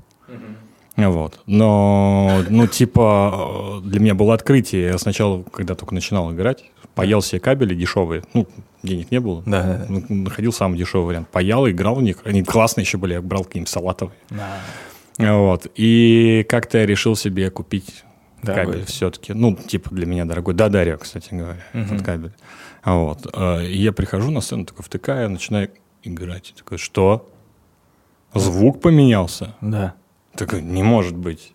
[0.97, 1.41] Вот.
[1.47, 4.87] Но, ну, типа, э, для меня было открытие.
[4.87, 6.65] Я сначала, когда только начинал играть,
[6.99, 8.23] паял себе кабели дешевые.
[8.35, 8.47] Ну,
[8.83, 9.43] денег не было.
[9.47, 9.87] Да, да, да.
[9.89, 11.29] Ну, Находил самый дешевый вариант.
[11.29, 12.19] Паял, играл в них.
[12.25, 13.15] Они классные еще были.
[13.15, 14.17] Я брал какие-нибудь салатовые.
[15.19, 15.67] Вот.
[15.75, 18.05] И как-то я решил себе купить
[18.43, 18.73] Дорогой.
[18.75, 19.33] кабель все-таки.
[19.33, 20.55] Ну, типа для меня дорогой.
[20.55, 22.33] Да, Дарья, кстати говоря, этот кабель.
[22.85, 23.27] Вот.
[23.35, 25.71] Э, И я прихожу на сцену, такой втыкаю, начинаю
[26.05, 26.51] играть.
[26.51, 27.29] И такой, что?
[28.35, 29.55] Звук поменялся?
[29.61, 29.95] Да.
[30.37, 31.53] Такой, не может быть.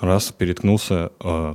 [0.00, 1.12] Раз, переткнулся.
[1.20, 1.54] э,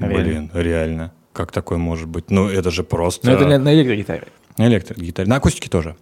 [0.00, 0.22] Реально.
[0.24, 1.12] Блин, реально.
[1.38, 2.32] Как такое может быть?
[2.32, 3.24] Ну, это же просто...
[3.24, 4.24] Но это на, на электрогитаре.
[4.56, 5.28] На электрогитаре.
[5.28, 5.94] На акустике тоже.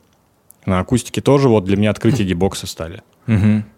[0.65, 3.03] На акустике тоже вот для меня открытие дебокса стали.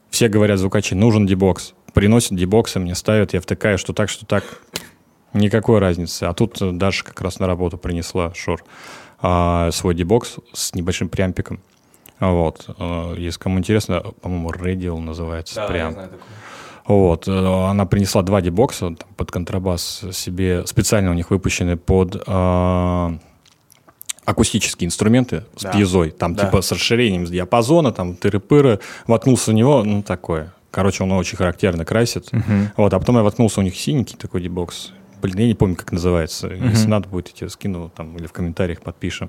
[0.09, 1.75] Все говорят, звукачи, нужен дебокс.
[1.95, 4.45] Приносят дебоксы, мне ставят, я втыкаю, что так, что так.
[5.33, 6.23] Никакой разницы.
[6.25, 8.63] А тут Даша как раз на работу принесла Шор
[9.21, 11.59] а, свой дебокс с небольшим прямпиком.
[12.21, 12.67] Вот.
[12.79, 15.87] А, если кому интересно, по-моему, Radial называется Да, прям.
[15.89, 16.29] я знаю такое.
[16.89, 22.17] Вот, э, она принесла два дебокса там, под контрабас себе, специально у них выпущены под
[22.27, 23.19] э,
[24.25, 25.73] акустические инструменты с Да.
[25.73, 26.47] пьезой, там Да.
[26.47, 30.53] типа с расширением диапазона, там тыры-пыры, воткнулся в него, ну такое.
[30.71, 32.31] Короче, он очень характерно красит.
[32.77, 34.93] Вот, а потом я воткнулся у них синенький такой дебокс.
[35.23, 36.49] Блин, я не помню, как называется.
[36.49, 39.29] Если надо будет, я тебе скину там или в комментариях подпишем.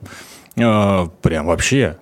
[0.56, 1.98] Э, прям вообще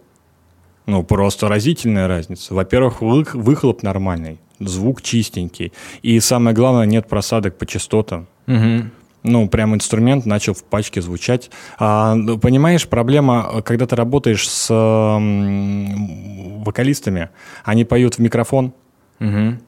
[0.88, 2.54] ну, просто разительная разница.
[2.56, 5.72] Во-первых, вы- выхлоп нормальный, звук чистенький.
[6.02, 8.26] И самое главное, нет просадок по частотам.
[8.48, 8.92] Мгм.
[9.24, 11.52] Ну, прям инструмент начал в пачке звучать.
[11.78, 17.30] А, ну, понимаешь, проблема, э, когда ты работаешь с м, вокалистами,
[17.66, 18.74] они поют в микрофон,
[19.20, 19.60] Мгм.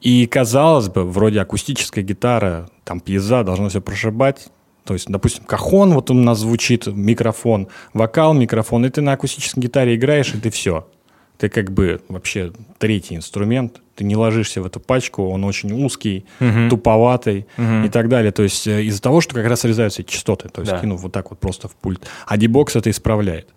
[0.00, 4.48] и, казалось бы, вроде акустическая гитара, там пьеза, должно все прошибать.
[4.88, 9.12] То есть, допустим, кахон, вот он у нас звучит, микрофон, вокал, микрофон, и ты на
[9.12, 10.86] акустической гитаре играешь, и ты все.
[11.36, 16.24] Ты как бы вообще третий инструмент, ты не ложишься в эту пачку, он очень узкий,
[16.70, 18.32] туповатый и так далее.
[18.32, 20.78] То есть э, из-за того, что как раз срезаются эти частоты, то есть Да.
[20.80, 22.00] кинув вот так вот просто в пульт.
[22.26, 23.48] А дебокс это исправляет.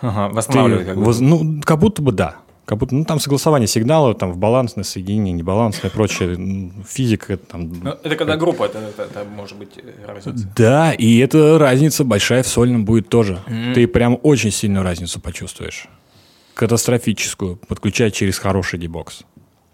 [0.00, 1.04] Ага, Ты восстанавливает как бы.
[1.04, 2.36] воз- ну, как будто бы да.
[2.68, 6.70] Как будто, ну, там согласование сигнала, там в балансное соединение, небалансное прочее.
[6.86, 7.72] Физика там...
[7.82, 10.46] Ну, это когда группа, это, это- это может быть э, разница.
[10.54, 13.38] Да, и эта разница большая в сольном будет тоже.
[13.74, 15.88] Ты прям очень сильную разницу почувствуешь.
[16.52, 19.20] Катастрофическую, подключая через хороший дебокс.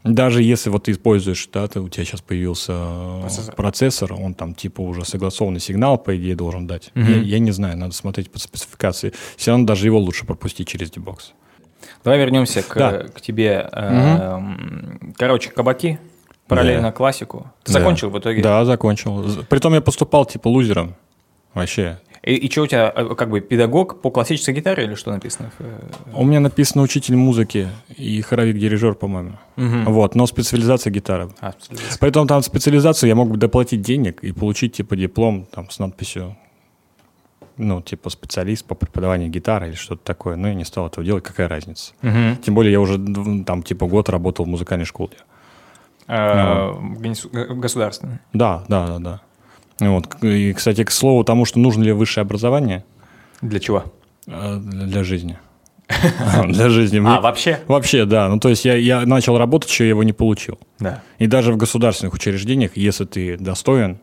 [0.05, 3.55] Даже если вот ты используешь, да, ты, у тебя сейчас появился э, Процессор.
[3.57, 4.13] процессор.
[4.13, 6.93] он там типа уже согласованный сигнал, по идее, должен дать.
[6.95, 9.13] Я, я не знаю, надо смотреть по спецификации.
[9.37, 11.33] Все равно даже его лучше пропустить через дебокс.
[12.05, 12.93] Давай вернемся к, Да.
[13.15, 13.69] к тебе.
[13.73, 15.99] Эм, Короче, кабаки,
[16.49, 16.93] параллельно Да.
[16.93, 17.51] классику.
[17.65, 17.79] Ты Да.
[17.81, 18.43] закончил в итоге?
[18.43, 19.25] Да, закончил.
[19.49, 20.95] Притом я поступал типа лузером.
[21.55, 21.99] Вообще.
[22.23, 25.53] И, и что у тебя, э, как бы, педагог по классической гитаре или что написано?
[25.59, 25.79] Э,
[26.15, 29.33] У меня написано учитель музыки и хоровик-дирижер, по-моему.
[29.57, 31.29] Вот, но специализация гитара.
[31.41, 31.99] А, специализация.
[32.01, 36.35] Поэтому там специализацию я мог бы доплатить денег и получить типа диплом там с надписью
[37.57, 40.37] ну, типа специалист по преподаванию гитары или что-то такое.
[40.37, 41.93] Но я не стал этого делать, какая разница.
[42.03, 42.37] Мгм.
[42.39, 42.99] Тем более я уже
[43.45, 45.13] там типа год работал в музыкальной школе.
[46.07, 48.19] Э, гонис- г- Государственный.
[48.33, 49.21] Да, да, да, да.
[49.89, 50.23] Вот.
[50.23, 52.85] И, кстати, к слову тому, что нужно ли высшее образование
[53.41, 53.85] Для чего?
[54.27, 55.39] э, для жизни.
[56.49, 56.99] Для жизни.
[57.07, 57.61] А, вообще?
[57.67, 58.29] Вообще, да.
[58.29, 60.59] Ну, то есть я, я начал работать, еще его не получил.
[60.79, 61.03] Да.
[61.19, 63.99] И даже в государственных учреждениях, если ты достоин,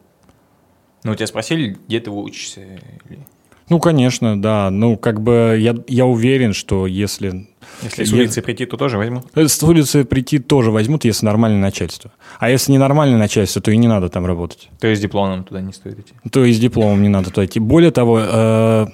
[1.04, 2.62] Ну, тебя спросили, где ты учишься?
[2.62, 3.26] Или-
[3.72, 4.70] ну, конечно, да.
[4.70, 7.48] Ну, как бы я, я уверен, что если...
[7.84, 9.24] Если с Я- улицы прийти, то тоже возьму.
[9.34, 12.12] Э, С улицы прийти тоже возьмут, если нормальное начальство.
[12.40, 14.70] А если не нормальное начальство, то и не надо там работать.
[14.80, 16.14] То есть с дипломом туда не стоит идти.
[16.32, 17.60] То и с дипломом не надо туда идти.
[17.62, 18.88] Более того, э,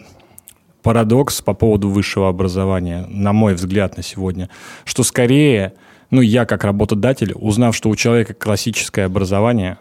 [0.84, 4.48] парадокс по поводу высшего образования, на мой взгляд, на сегодня,
[4.86, 5.74] что скорее,
[6.12, 9.80] ну, я как работодатель, узнав, что у человека классическое образование,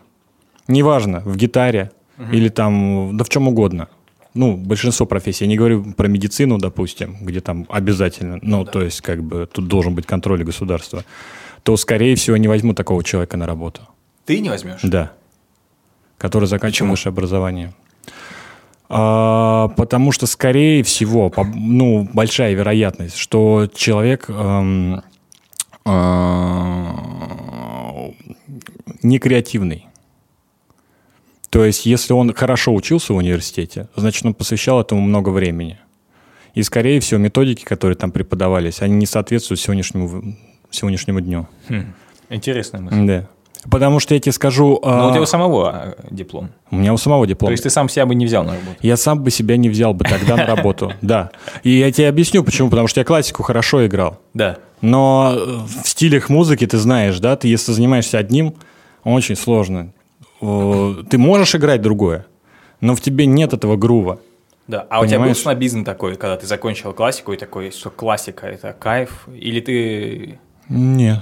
[0.69, 1.91] неважно, в гитаре
[2.33, 3.89] или там, да в чем угодно,
[4.37, 9.01] ну, большинство профессий, я не говорю про медицину, допустим, где там обязательно, ну, то есть,
[9.01, 11.05] как бы, тут должен быть контроль государства,
[11.63, 13.81] то, скорее всего, не возьму такого человека на работу.
[14.25, 14.81] Ты не возьмешь?
[14.83, 15.13] Да.
[16.19, 16.91] Который заканчивал Почему?
[16.93, 17.75] высшее образование.
[18.89, 25.03] А, потому что, скорее всего, по- ну, большая вероятность, что человек эм,
[25.85, 26.95] а,
[29.03, 29.86] не креативный.
[31.57, 35.79] То есть, если он хорошо учился в университете, значит, он посвящал этому много времени.
[36.53, 40.37] И, скорее всего, методики, которые там преподавались, они не соответствуют сегодняшнему,
[40.69, 41.49] сегодняшнему дню.
[41.71, 41.95] Хм,
[42.29, 43.07] Интересная мысль.
[43.07, 43.29] Да.
[43.71, 44.79] Потому что я тебе скажу...
[44.85, 46.51] Но а, у тебя у самого а, диплом.
[46.71, 47.51] у меня у самого То диплом.
[47.53, 48.77] есть ты сам себя бы не взял на работу.
[48.83, 51.31] Я сам бы себя не взял бы тогда на работу, да.
[51.63, 52.69] И я тебе объясню, почему.
[52.69, 54.21] Потому что я классику хорошо играл.
[54.35, 54.59] Да.
[54.83, 58.57] Но э, в стилях музыки ты знаешь, да, ты если занимаешься одним,
[59.05, 59.95] очень сложно.
[60.41, 62.27] Ты можешь играть другое,
[62.81, 64.21] но в тебе нет этого грува.
[64.69, 64.87] Да.
[64.91, 65.39] А у тебя был Понимаешь?
[65.39, 69.29] снобизм такой, когда ты закончил классику и такой, что классика это кайф?
[69.33, 70.39] Или ты...
[70.69, 71.21] Нет.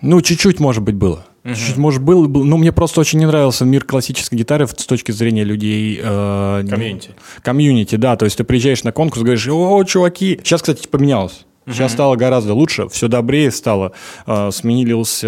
[0.00, 1.26] Ну, чуть-чуть, может быть, было.
[1.44, 2.42] Чуть-чуть, может, было, было.
[2.44, 6.00] Но мне просто очень не нравился мир классической гитары с точки зрения людей...
[6.02, 7.10] э, Комьюнити.
[7.42, 8.16] Комьюнити, да.
[8.16, 10.40] То есть ты приезжаешь на конкурс, говоришь, о, чуваки.
[10.42, 11.45] Сейчас, кстати, поменялось.
[11.66, 13.92] Сейчас стало гораздо лучше, все добрее стало,
[14.26, 15.18] э, сменились,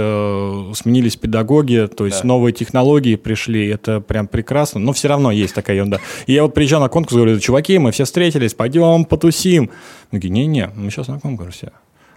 [0.78, 2.28] сменились педагоги, то есть Да.
[2.28, 5.98] новые технологии пришли, это прям прекрасно, но все равно есть такая ерунда.
[6.26, 9.70] И я вот приезжал на конкурс, говорю, чуваки, мы все встретились, пойдем потусим.
[10.10, 11.72] Такие, не-не, мы сейчас на конкурсе.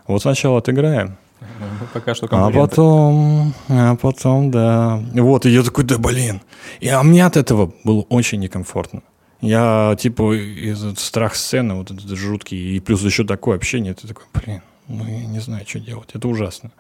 [0.07, 1.17] Вот сначала отыграем,
[1.60, 5.01] Ну, Пока что А потом, а потом, да.
[5.13, 6.41] Вот, и я такой, да блин.
[6.79, 9.01] И, а мне от этого было очень некомфортно.
[9.41, 14.25] Я, типа, из страх сцены, вот этот жуткий, и плюс еще такое общение, ты такой,
[14.34, 16.71] блин, ну я не знаю, что делать, это ужасно.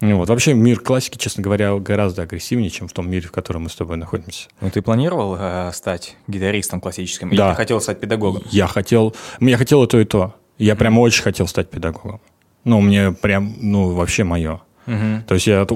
[0.00, 0.28] Вот.
[0.28, 3.76] Вообще мир классики, честно говоря, гораздо агрессивнее, чем в том мире, в котором мы с
[3.76, 4.48] тобой находимся.
[4.60, 7.28] Ну, ты планировал э, стать гитаристом классическим?
[7.30, 7.50] Или Да.
[7.50, 8.42] ты хотел стать педагогом?
[8.50, 10.34] Я хотел, я хотел и то, и то.
[10.58, 12.20] Я прям очень хотел стать педагогом.
[12.64, 14.60] Ну, мне прям, ну, вообще мое.
[14.86, 15.24] Мгм.
[15.26, 15.66] То есть я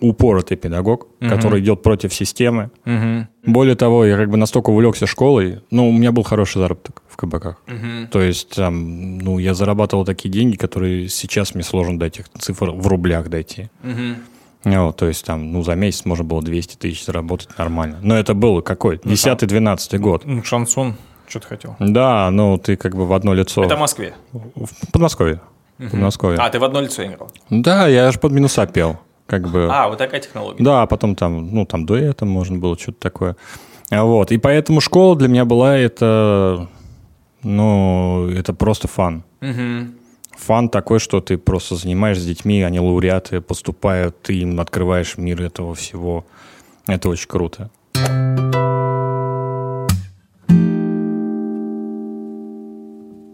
[0.00, 2.70] упоротый педагог, который идет против системы.
[2.84, 3.28] Мгм.
[3.44, 7.16] Более того, я как бы настолько увлекся школой, ну, у меня был хороший заработок в
[7.16, 7.62] кабаках.
[7.66, 8.08] Мгм.
[8.08, 12.70] То есть там, ну, я зарабатывал такие деньги, которые сейчас мне сложно до этих цифр
[12.70, 13.68] в рублях дойти.
[13.82, 14.16] Мгм.
[14.64, 17.98] Ну, то есть там, ну, за месяц можно было 200 тысяч заработать нормально.
[18.02, 18.96] Но это было какой?
[18.96, 20.22] 10-12 год.
[20.24, 20.96] Ну, шансон,
[21.28, 21.76] что ты хотел?
[21.78, 23.62] Да, ну, ты как бы в одно лицо.
[23.62, 24.14] Это в Москве.
[24.32, 25.40] В Подмосковье.
[25.78, 26.38] В Подмосковье.
[26.40, 27.30] А, ты в одно лицо играл?
[27.50, 28.98] Да, я аж под минуса пел.
[29.26, 29.68] Как бы.
[29.70, 30.62] А, вот такая технология.
[30.62, 33.36] Да, а потом там, ну, там дуэтом можно было что-то такое.
[33.90, 34.32] А Вот.
[34.32, 36.68] И поэтому школа для меня была это,
[37.42, 39.24] ну, это просто фан.
[39.40, 39.94] Мгм.
[40.36, 45.42] Фан такой, что ты просто занимаешься с детьми, они лауреаты, поступают, ты им открываешь мир
[45.42, 46.24] этого всего.
[46.86, 47.70] Это очень круто.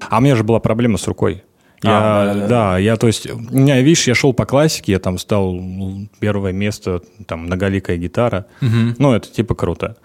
[0.08, 1.42] А у меня же была проблема с рукой.
[1.82, 2.78] Я, А, да, да-да-да.
[2.78, 6.52] я, то есть, у меня, видишь, я шел по классике, я там стал ну, первое
[6.52, 8.46] место, там, многоликая гитара.
[8.60, 9.96] Ну, это типа круто.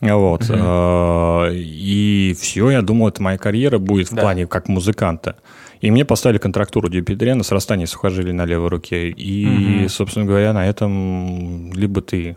[0.00, 0.46] Вот.
[0.48, 4.22] э, И все, я думал, это моя карьера будет в Да.
[4.22, 5.36] плане как музыканта.
[5.82, 9.08] И мне поставили контрактуру дюпедрена, срастание сухожилий на левой руке.
[9.10, 12.36] И, собственно говоря, на этом либо ты...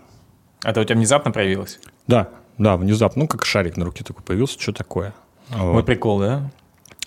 [0.63, 1.79] Это у тебя внезапно проявилось?
[2.07, 5.13] Да, да, внезапно, ну, как шарик на руке такой появился, что такое.
[5.49, 5.73] Вот.
[5.73, 6.51] Вот прикол, да?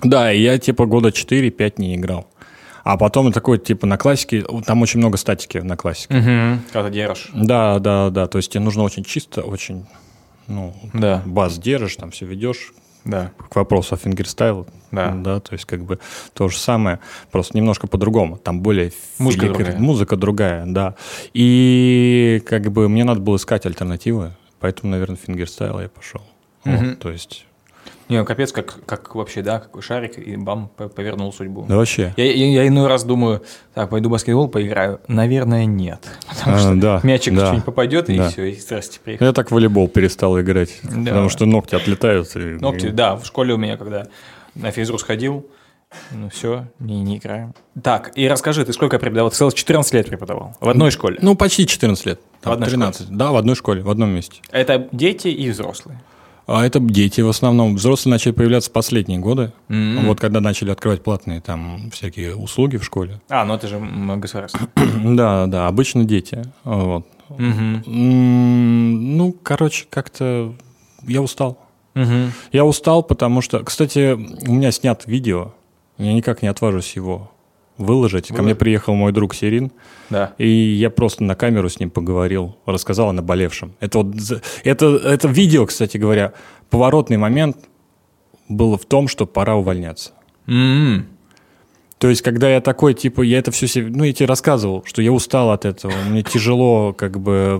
[0.02, 2.26] Да, и я типа года 4-5 не играл.
[2.84, 6.14] А потом такой, типа, на классике, там очень много статики на классике.
[6.18, 6.60] Угу.
[6.72, 7.30] Когда держишь.
[7.34, 9.86] Да, да, да, то есть тебе нужно очень чисто, очень,
[10.46, 11.20] ну, Да.
[11.26, 12.72] бас держишь, там все ведешь.
[13.04, 13.30] Да.
[13.50, 15.12] К вопросу о fingerstyle, Да.
[15.12, 15.98] да, то есть как бы
[16.32, 16.98] то же самое,
[17.32, 19.78] просто немножко по-другому, там более Музыка филигр- другая.
[19.78, 20.94] музыка другая, да.
[21.32, 26.20] И как бы мне надо было искать альтернативы, поэтому, наверное, fingerstyle я пошел.
[26.64, 26.96] Вот, Мгм.
[26.96, 27.46] то есть,
[28.08, 31.64] Не, ну капец, как, как вообще, да, какой шарик, и бам, по- повернул судьбу.
[31.68, 32.14] да вообще.
[32.16, 33.42] Я, я, я иной раз думаю,
[33.74, 35.00] так, пойду в баскетбол поиграю.
[35.08, 36.00] Наверное, нет.
[36.28, 38.28] Потому А, что да, мячик да, что-нибудь попадет, и да.
[38.30, 39.26] все, и здрасте, приехал.
[39.26, 40.90] Я так в волейбол перестал играть, Да.
[41.10, 42.34] потому что ногти отлетают.
[42.36, 44.06] и- Ногти, да, в школе у меня, когда
[44.54, 45.46] на физру сходил,
[46.12, 47.54] ну все, не, не играем.
[47.82, 49.30] Так, и расскажи, ты сколько преподавал?
[49.30, 51.18] Ты целых 14 лет преподавал в одной школе.
[51.22, 52.20] Ну, почти 14 лет.
[52.40, 53.08] Там В одной 13.
[53.10, 54.40] Да, в одной школе, в одном месте.
[54.50, 56.00] Это дети и взрослые.
[56.46, 57.74] А это дети в основном.
[57.74, 59.52] Взрослые начали появляться в последние годы.
[59.68, 60.06] М.
[60.06, 63.20] Вот когда начали открывать платные там всякие услуги в школе.
[63.28, 63.80] А, ну это же
[64.16, 64.60] государство.
[65.04, 66.44] да, да, обычно дети.
[66.64, 67.04] Вот.
[67.30, 67.82] М,
[69.16, 70.54] Ну, короче, как-то
[71.02, 71.58] я устал.
[71.94, 72.32] Мгм.
[72.52, 75.52] Я устал, потому что, кстати, у меня снят видео.
[75.98, 77.30] Я никак не отважусь его
[77.78, 78.28] выложить.
[78.28, 79.70] Ко мне приехал мой друг Сирин.
[80.10, 80.32] Да.
[80.38, 83.74] И я просто на камеру с ним поговорил, рассказал о наболевшем.
[83.80, 84.14] Это, вот,
[84.64, 86.32] это, это видео, кстати говоря,
[86.70, 87.56] поворотный момент
[88.48, 90.12] был в том, что пора увольняться.
[90.46, 91.06] М.
[91.98, 95.00] То есть, когда я такой, типа, я это все себе, ну, я тебе рассказывал, что
[95.00, 97.58] я устал от этого, мне тяжело, как бы,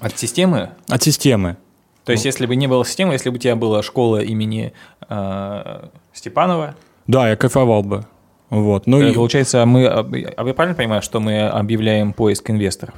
[0.00, 0.70] От системы?
[0.88, 1.56] от системы.
[2.04, 4.72] То есть, если бы не было системы, если бы у тебя была школа имени
[5.08, 6.74] э, Степанова,
[7.06, 8.06] Да, я кайфовал бы.
[8.50, 8.86] Вот.
[8.86, 12.94] Ну, э, и- получается, мы, об- а вы правильно понимаете, что мы объявляем поиск инвесторов?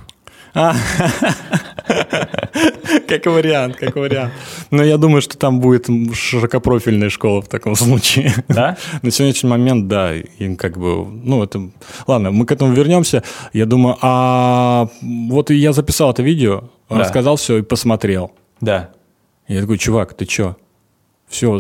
[0.55, 0.75] А.
[3.09, 4.33] Как вариант, как вариант.
[4.71, 8.33] Но я думаю, что там будет широкопрофильная школа в таком случае.
[8.49, 8.77] Да?
[9.03, 11.71] На сегодняшний момент, да, им как бы, ну, это...
[12.07, 13.23] Ладно, мы к этому вернемся.
[13.53, 18.33] Я думаю, а вот и я записал это видео, рассказал все и посмотрел.
[18.61, 18.91] Да.
[19.49, 20.57] Я такой, чувак, ты чё?
[21.33, 21.59] Все,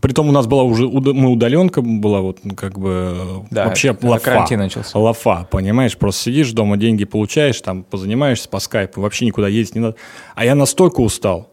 [0.00, 4.24] притом у нас была уже, мы удаленка была, вот ну, как бы Да, вообще лафа.
[4.24, 4.98] карантин начался.
[4.98, 9.80] Лафа, понимаешь, просто сидишь дома, деньги получаешь, там позанимаешься по скайпу, вообще никуда ездить не
[9.82, 9.96] надо.
[10.34, 11.50] А я настолько устал,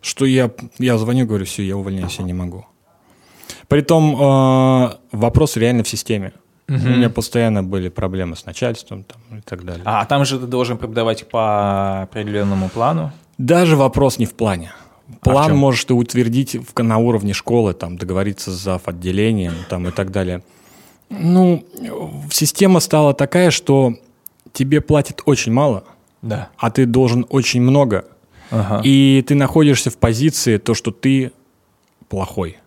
[0.00, 2.66] что я, я звоню, говорю, все, я увольняюсь, я не могу.
[3.68, 6.32] Притом э, вопрос реально в системе.
[6.68, 9.82] У меня постоянно были проблемы с начальством там, и так далее.
[9.86, 13.10] А там же ты должен преподавать по определенному плану.
[13.38, 14.72] Даже вопрос не в плане.
[15.22, 18.82] План А можешь ты утвердить в- на уровне школы, там, договориться с зав.
[18.88, 20.42] отделением там, и так далее.
[21.10, 21.64] Ну,
[22.30, 23.94] система стала такая, что
[24.52, 25.84] тебе платят очень мало,
[26.22, 26.50] Да.
[26.58, 28.04] а ты должен очень много.
[28.50, 28.82] Ага.
[28.84, 31.32] И ты находишься в позиции то, что ты
[32.08, 32.58] плохой.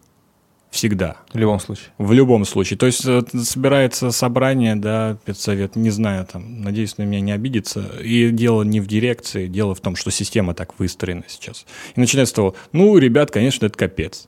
[0.72, 1.18] Всегда.
[1.34, 1.88] В любом случае.
[1.98, 2.78] В любом случае.
[2.78, 7.84] То есть э, собирается собрание, да, педсовет, не знаю, там, надеюсь, на меня не обидится.
[8.02, 11.66] И дело не в дирекции, дело в том, что система так выстроена сейчас.
[11.96, 14.28] И начинается с того, ну, ребят, конечно, это капец.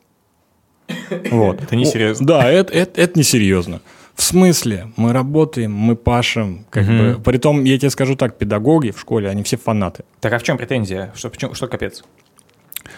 [1.31, 1.63] Вот.
[1.63, 2.27] Это несерьезно.
[2.27, 3.81] Да, это, это, это несерьезно.
[4.13, 4.91] В смысле?
[4.97, 6.65] Мы работаем, мы пашем.
[6.69, 6.91] Как угу.
[6.91, 7.21] бы.
[7.23, 10.03] Притом, я тебе скажу так, педагоги в школе, они все фанаты.
[10.19, 11.13] Так а в чем претензия?
[11.15, 12.03] Что, почему, что капец?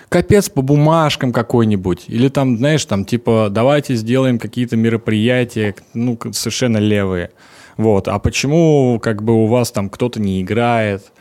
[0.09, 2.05] Капец по бумажкам какой-нибудь.
[2.07, 7.31] Или там, знаешь, там типа давайте сделаем какие-то мероприятия, ну, совершенно левые.
[7.77, 8.07] Вот.
[8.07, 11.11] А почему как бы у вас там кто-то не играет?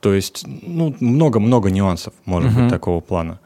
[0.00, 2.62] То есть, ну, много-много нюансов может uh-huh.
[2.62, 3.38] быть такого плана.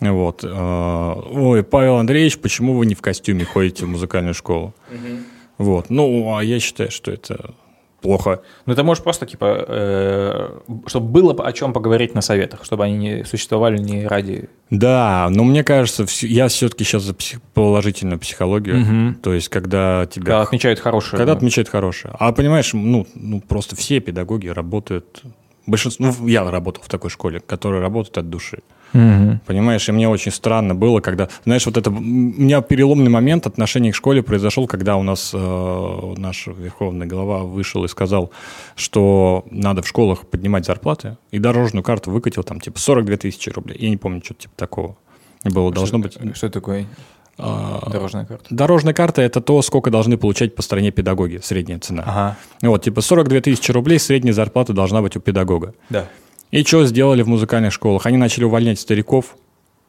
[0.00, 0.44] Вот.
[0.44, 4.74] Э, ой, Павел Андреевич, почему вы не в костюме ходите в музыкальную школу?
[4.90, 5.22] Uh-huh.
[5.58, 5.90] Вот.
[5.90, 7.54] Ну, а я считаю, что это
[8.02, 8.42] плохо.
[8.66, 12.96] Ну, ты можешь просто, типа, э, чтобы было о чем поговорить на советах, чтобы они
[12.98, 14.50] не существовали не ради...
[14.70, 17.40] Да, но мне кажется, я все-таки сейчас за псих...
[17.54, 18.82] положительную психологию.
[18.82, 19.20] Угу.
[19.22, 20.24] То есть, когда тебя...
[20.24, 21.18] Когда отмечают хорошее.
[21.18, 21.38] Когда да.
[21.38, 22.14] отмечают хорошее.
[22.18, 25.22] А понимаешь, ну, ну, просто все педагоги работают...
[25.66, 26.06] Большинство...
[26.06, 28.56] Ну, я работал в такой школе, которые работают от души.
[28.56, 28.62] Угу.
[28.92, 33.92] Понимаешь, и мне очень странно было, когда, знаешь, вот это, у меня переломный момент отношений
[33.92, 38.30] к школе произошел, когда у нас э, наш верховный глава вышел и сказал,
[38.76, 43.78] что надо в школах поднимать зарплаты, и дорожную карту выкатил там типа 42 тысячи рублей.
[43.80, 44.96] Я не помню, что-то типа такого.
[45.44, 46.18] Было, что, должно быть...
[46.36, 46.86] Что такое?
[47.38, 48.44] А, дорожная карта.
[48.50, 52.04] Дорожная карта– это то, сколько должны получать по стране педагоги, средняя цена.
[52.06, 52.36] Ага.
[52.62, 55.74] Вот, типа 42 тысячи рублей средняя зарплата должна быть у педагога.
[55.88, 56.08] Да.
[56.52, 58.04] И что сделали в музыкальных школах?
[58.04, 59.36] Они начали увольнять стариков.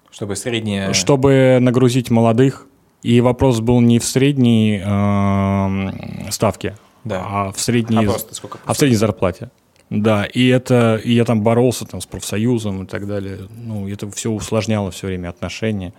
[0.09, 0.93] Чтобы средние...
[0.93, 2.67] Чтобы нагрузить молодых.
[3.03, 7.21] И вопрос был не в средней э, ставке, да.
[7.25, 9.51] а в средней, а, просто сколько а в средней зарплате.
[9.89, 13.39] Да, и это, и я там боролся там с профсоюзом и так далее.
[13.49, 15.93] Ну, это все усложняло все время отношения.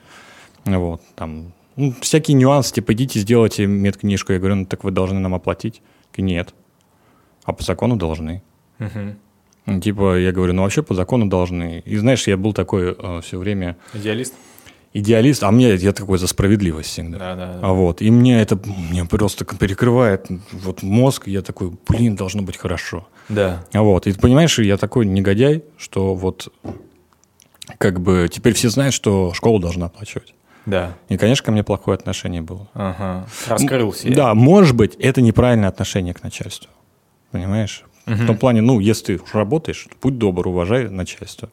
[0.65, 4.33] Вот, там, ну, всякие нюансы, типа, идите, сделайте медкнижку.
[4.33, 5.83] Я говорю, ну, так вы должны нам оплатить.
[6.17, 6.55] Нет.
[7.45, 8.43] А по закону должны.
[8.81, 9.17] Угу.
[9.83, 11.83] Типа, я говорю, ну вообще по закону должны.
[11.87, 13.77] И знаешь, я был такой э, все время...
[13.95, 14.35] Идеалист?
[14.93, 17.19] Идеалист, а мне я такой за справедливость всегда.
[17.19, 17.61] Да, да, да.
[17.63, 18.61] А вот, и мне это
[18.91, 23.09] мне просто перекрывает вот мозг, я такой, блин, должно быть хорошо.
[23.29, 23.65] Да.
[23.73, 26.53] А вот, и ты понимаешь, я такой негодяй, что вот
[27.79, 30.35] как бы теперь все знают, что школа должна оплачивать.
[30.67, 30.97] Да.
[31.09, 32.69] И, конечно, ко мне плохое отношение было.
[32.75, 33.27] Ага.
[33.49, 34.11] Раскрылся.
[34.15, 36.71] Да, может быть, это неправильное отношение к начальству.
[37.31, 37.85] Понимаешь?
[38.07, 38.17] Угу.
[38.17, 41.49] В том плане, ну, если ты работаешь, будь добр, уважай начальство.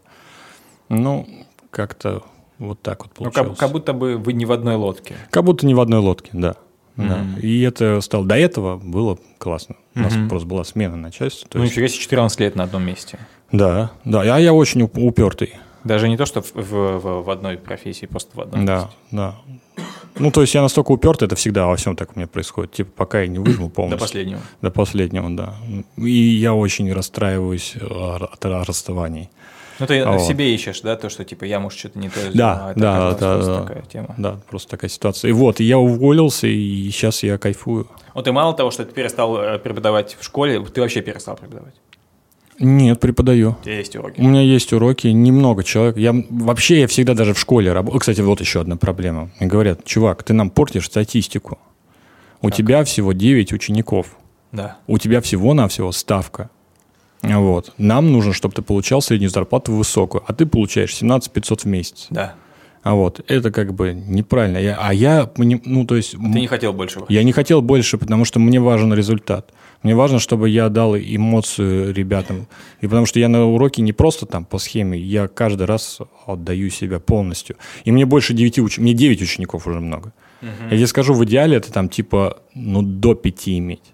[0.89, 1.28] Ну,
[1.70, 2.24] как-то
[2.60, 3.47] вот так вот получилось.
[3.47, 5.16] Ну, как, как будто бы вы не в одной лодке.
[5.30, 6.56] Как будто не в одной лодке, да.
[6.97, 7.08] Mm-hmm.
[7.08, 7.39] да.
[7.41, 8.26] И это стало...
[8.26, 9.76] До этого было классно.
[9.95, 10.30] У нас mm-hmm.
[10.30, 11.47] просто была смена начальства.
[11.54, 11.74] Ну, есть...
[11.74, 13.18] нифига себе, 14 лет на одном месте.
[13.52, 14.22] Да, да.
[14.22, 15.56] А я очень упертый.
[15.84, 18.89] Даже не то, что в, в, в одной профессии, просто в одном да, месте.
[19.12, 19.36] Да, да.
[20.22, 22.72] Ну, то есть я настолько уперт, это всегда во всем так у меня происходит.
[22.72, 23.97] Типа, пока я не выжму полностью.
[23.97, 24.41] До последнего.
[24.61, 25.55] До последнего, да.
[25.97, 29.30] И я очень расстраиваюсь э, от расставаний.
[29.80, 30.22] Ну, ты вот.
[30.22, 32.72] в себе ищешь, да, то, что, типа, я, может, что-то не то сделал, да, а
[32.72, 34.13] это да, да, да, такая тема.
[34.15, 35.30] Да, просто такая ситуация.
[35.30, 37.88] И вот, я уволился, и сейчас я кайфую.
[38.13, 41.74] Вот и мало того, что ты перестал э, преподавать в школе, ты вообще перестал преподавать.
[42.62, 43.57] Нет, преподаю.
[43.59, 44.22] У тебя есть уроки?
[44.22, 45.97] У меня есть уроки, немного человек.
[45.97, 47.99] Я вообще я всегда даже в школе работаю.
[47.99, 49.32] Кстати, вот еще одна проблема.
[49.39, 51.57] Мне говорят, чувак, ты нам портишь статистику.
[52.41, 52.57] У так.
[52.57, 54.16] тебя всего 9 учеников.
[54.51, 54.78] Да.
[54.88, 56.49] У тебя всего-навсего ставка.
[57.24, 57.74] Вот.
[57.78, 62.07] Нам нужно, чтобы ты получал среднюю зарплату высокую, а ты получаешь 17 500 в месяц.
[62.09, 62.36] Да.
[62.84, 64.57] А вот это как бы неправильно.
[64.57, 66.12] Я, а я, ну то есть...
[66.12, 67.01] Ты не хотел больше?
[67.09, 69.51] Я не хотел больше, потому что мне важен результат.
[69.84, 72.48] Мне важно, чтобы я дал эмоцию ребятам.
[72.82, 76.70] И потому что я на уроке не просто там по схеме, я каждый раз отдаю
[76.70, 77.56] себя полностью.
[77.84, 80.14] И мне больше 9 учеников, мне 9 учеников уже много.
[80.42, 80.70] Угу.
[80.70, 83.94] Я тебе скажу, в идеале это там типа, ну, до 5 иметь.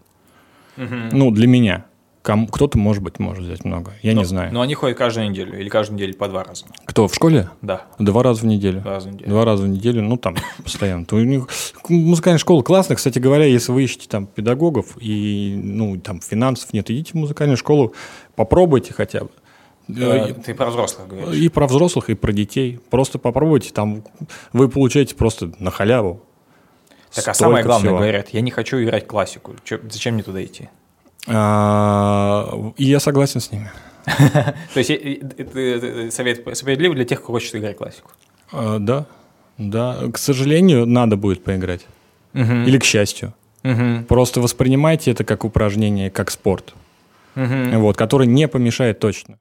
[0.77, 0.95] Угу.
[1.13, 1.85] Ну, для меня.
[2.27, 3.93] Кому, кто-то, может быть, может взять много.
[4.01, 4.53] Я но, не знаю.
[4.53, 6.65] Но они ходят каждую неделю или каждую неделю по два раза?
[6.83, 7.49] Кто, в школе?
[7.61, 7.83] Да.
[7.99, 8.81] Два раза в неделю.
[8.81, 9.29] Два раза в неделю.
[9.29, 11.05] Два раза в неделю, ну, там, постоянно.
[11.05, 11.47] То у них
[11.87, 12.97] музыкальная школа классная.
[12.97, 17.55] Кстати говоря, если вы ищете там педагогов и, ну, там, финансов нет, идите в музыкальную
[17.55, 17.93] школу,
[18.35, 19.29] попробуйте хотя бы.
[19.97, 21.33] Э, ты про взрослых говоришь.
[21.33, 22.81] И про взрослых, и про детей.
[22.89, 24.03] Просто попробуйте, там
[24.51, 26.21] вы получаете просто на халяву.
[27.15, 27.99] Так, а самое главное, всего.
[27.99, 29.55] говорят, я не хочу играть классику.
[29.63, 30.67] Че, зачем мне туда идти?
[31.27, 33.71] А, и я согласен с ними.
[34.73, 38.11] То есть это совет справедливый для тех, кто хочет играть классику?
[38.51, 39.05] А, да,
[39.57, 39.97] да.
[40.13, 41.85] К сожалению, надо будет поиграть.
[42.33, 43.33] Или к счастью.
[44.07, 46.73] Просто воспринимайте это как упражнение, как спорт.
[47.35, 49.37] Вот, который не помешает точно.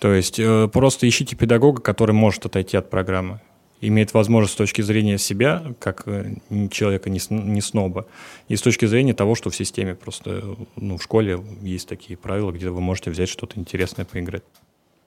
[0.00, 3.40] То есть э, просто ищите педагога, который может отойти от программы.
[3.80, 6.34] Имеет возможность с точки зрения себя, как э,
[6.70, 8.06] человека не, не сноба,
[8.48, 12.52] и с точки зрения того, что в системе просто, ну, в школе есть такие правила,
[12.52, 14.42] где вы можете взять что-то интересное поиграть.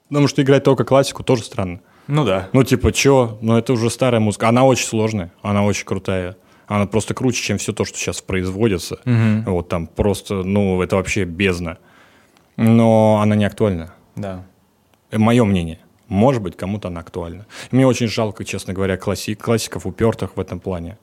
[0.10, 1.82] Потому что играть только классику тоже странно.
[2.08, 2.50] Ну да.
[2.54, 3.38] Ну типа, чё?
[3.42, 4.50] Ну это уже старая музыка.
[4.50, 6.38] Она очень сложная, она очень крутая.
[6.68, 9.00] Она просто круче, чем все то, что сейчас производится.
[9.06, 9.52] Угу.
[9.52, 11.78] Вот там просто, ну, это вообще бездна.
[12.58, 13.94] Но она не актуальна.
[14.16, 14.46] Да.
[15.12, 15.80] Мое мнение.
[16.08, 17.46] Может быть, кому-то она актуальна.
[17.72, 20.98] Мне очень жалко, честно говоря, класси- классиков упертых в этом плане.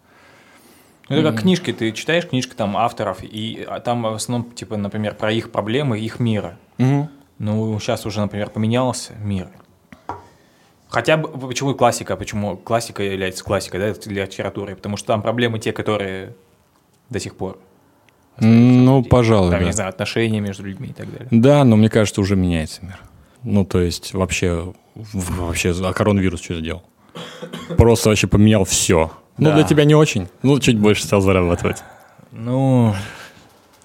[1.09, 4.76] Ну, это как книжки, ты читаешь книжки там авторов, и а, там в основном, типа,
[4.76, 6.57] например, про их проблемы, их мира.
[6.78, 7.09] Угу.
[7.38, 9.48] Ну, сейчас уже, например, поменялся мир.
[10.88, 15.59] Хотя бы, почему классика, почему классика является классикой, да, для литературы, потому что там проблемы
[15.59, 16.34] те, которые
[17.09, 17.59] до сих пор.
[18.38, 19.66] Ну, пожалуй, Там, да.
[19.66, 21.28] не знаю, отношения между людьми и так далее.
[21.30, 22.98] Да, но мне кажется, уже меняется мир.
[23.45, 26.82] Ну, то есть вообще, вообще, а коронавирус что сделал?
[27.76, 29.11] Просто вообще поменял все.
[29.38, 29.55] Ну, Да.
[29.55, 30.28] для тебя не очень.
[30.43, 31.78] Ну, чуть больше стал зарабатывать.
[32.32, 32.95] Ну,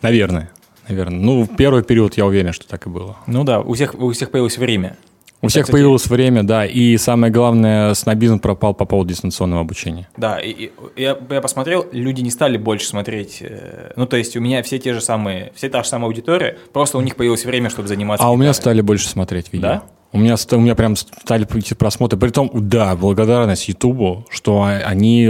[0.02, 0.52] Наверное.
[0.88, 1.20] Наверное.
[1.20, 3.18] Ну, в первый период я уверен, что так и было.
[3.26, 4.98] ну да, у всех, у всех появилось время.
[5.42, 10.08] У всех появилось время, да, и самое главное, снобизм пропал по поводу дистанционного обучения.
[10.18, 13.38] Да, и, и я, я посмотрел, люди не стали больше смотреть.
[13.42, 16.58] э, ну, то есть у меня все те же самые, все та же самая аудитория,
[16.74, 18.26] просто у них появилось время, чтобы заниматься.
[18.26, 18.62] А у меня гитарой.
[18.62, 19.68] стали больше смотреть видео.
[19.68, 19.84] Да?
[20.14, 21.46] У меня, у меня прям стали
[21.78, 22.18] просмотры.
[22.18, 25.28] Притом, да, благодарность Ютубу, что а- они,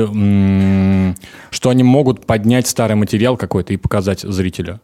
[1.49, 4.79] что они могут поднять старый материал какой-то и показать зрителю.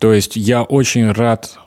[0.00, 1.58] То есть я очень рад,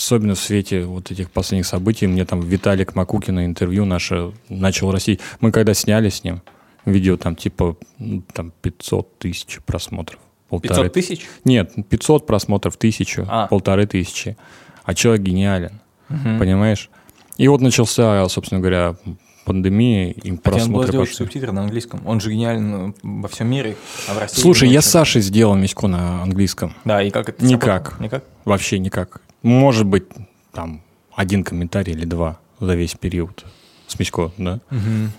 [0.00, 5.20] особенно в свете вот этих последних событий, мне там Виталик Макукин интервью наше начал расти.
[5.40, 6.40] Мы когда сняли с ним
[6.86, 10.18] видео, там типа ну, там 500 тысяч просмотров.
[10.48, 11.26] Полторы 500 тысяч?
[11.44, 13.46] нет, 500 просмотров, тысячу, А.
[13.46, 14.36] полторы тысячи.
[14.84, 16.88] А человек гениален, понимаешь?
[17.36, 18.96] И вот начался, собственно говоря,
[19.44, 21.24] пандемия, и Хотя он просмотры сделать пошли.
[21.24, 22.00] субтитры на английском.
[22.06, 23.76] Он же гениален во всем мире,
[24.08, 24.40] а в России...
[24.40, 26.74] Слушай, я с Сашей сделал миську на английском.
[26.84, 27.44] Да, и как это?
[27.44, 28.00] Никак.
[28.00, 28.24] Никак?
[28.44, 29.20] Вообще никак.
[29.42, 30.04] Может быть,
[30.52, 30.82] там,
[31.14, 33.44] один комментарий или два за весь период
[33.86, 34.60] с Мисько, да?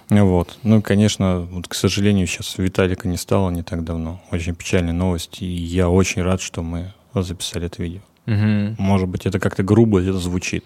[0.09, 0.57] Вот.
[0.63, 4.22] Ну, конечно, вот, к сожалению, сейчас Виталика не стало не так давно.
[4.32, 8.01] Очень печальная новость, и я очень рад, что мы записали это видео.
[8.26, 8.76] Мгм.
[8.78, 10.65] Может быть, это как-то грубо это звучит,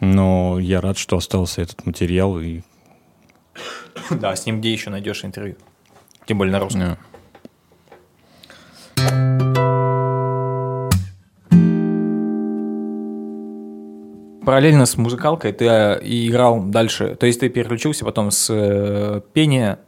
[0.00, 2.40] но я рад, что остался этот материал.
[2.40, 2.62] И...
[4.10, 5.56] Да, с ним где еще найдешь интервью?
[6.26, 6.96] Тем более на русском.
[14.46, 17.16] Параллельно с музыкалкой ты э, играл дальше.
[17.16, 19.80] То есть ты переключился потом с э, пения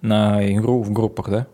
[0.00, 1.46] на игру в группах, да?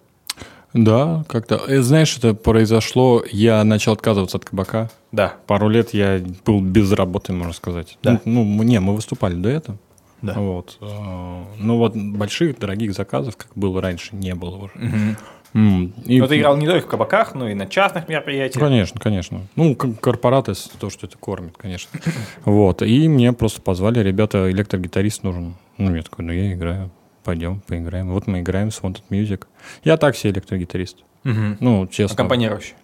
[0.72, 1.60] Да, как-то.
[1.66, 4.90] э, Знаешь, это произошло, я начал отказываться от кабака.
[5.10, 5.34] Да.
[5.48, 7.98] Пару лет я был без работы, можно сказать.
[8.04, 8.20] Да.
[8.24, 9.78] Ну, ну, не, мы выступали до этого.
[10.22, 10.34] Да.
[10.34, 10.78] Вот.
[10.80, 14.72] Ну вот больших, дорогих заказов, как было раньше, не было уже.
[14.76, 15.16] Мгм.
[15.56, 18.62] М, и- Но ты играл не только в кабаках, но и на частных мероприятиях.
[18.62, 19.40] Конечно, конечно.
[19.56, 21.90] Ну, корпораты, то, что это кормит, конечно.
[22.44, 22.82] Вот.
[22.82, 25.54] И мне просто позвали, ребята, электрогитарист нужен.
[25.78, 26.90] Ну, я такой, ну, я играю.
[27.24, 28.10] Пойдем, поиграем.
[28.12, 29.46] Вот мы играем с Wanted Music.
[29.82, 30.98] Я так себе электрогитарист.
[31.24, 31.56] Мгм.
[31.60, 32.14] Ну, честно.
[32.14, 32.74] Аккомпанирующий.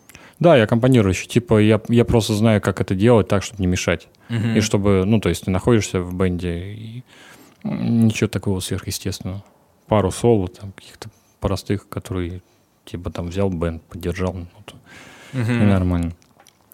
[0.40, 1.28] Да, я аккомпанирующий.
[1.28, 4.08] Типа, я, я просто знаю, как это делать так, чтобы не мешать.
[4.30, 4.56] Мгм.
[4.56, 7.04] И чтобы, ну, то есть ты находишься в бенде, и
[7.62, 9.44] ничего такого сверхъестественного.
[9.86, 12.40] Пару соло, там, каких-то простых, которые,
[12.84, 14.46] типа, там, взял бенд, поддержал, ну,
[15.34, 15.68] и Мгм.
[15.68, 16.12] нормально.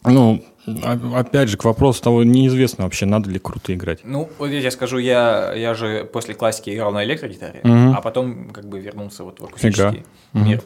[0.05, 4.01] Ну, о- опять же, к вопросу того, неизвестно вообще, надо ли круто играть.
[4.05, 7.95] Ну, вот я тебе скажу, я, я же после классики играл на электрогитаре, Мгм.
[7.97, 10.63] а потом как бы вернулся вот в акустический мир.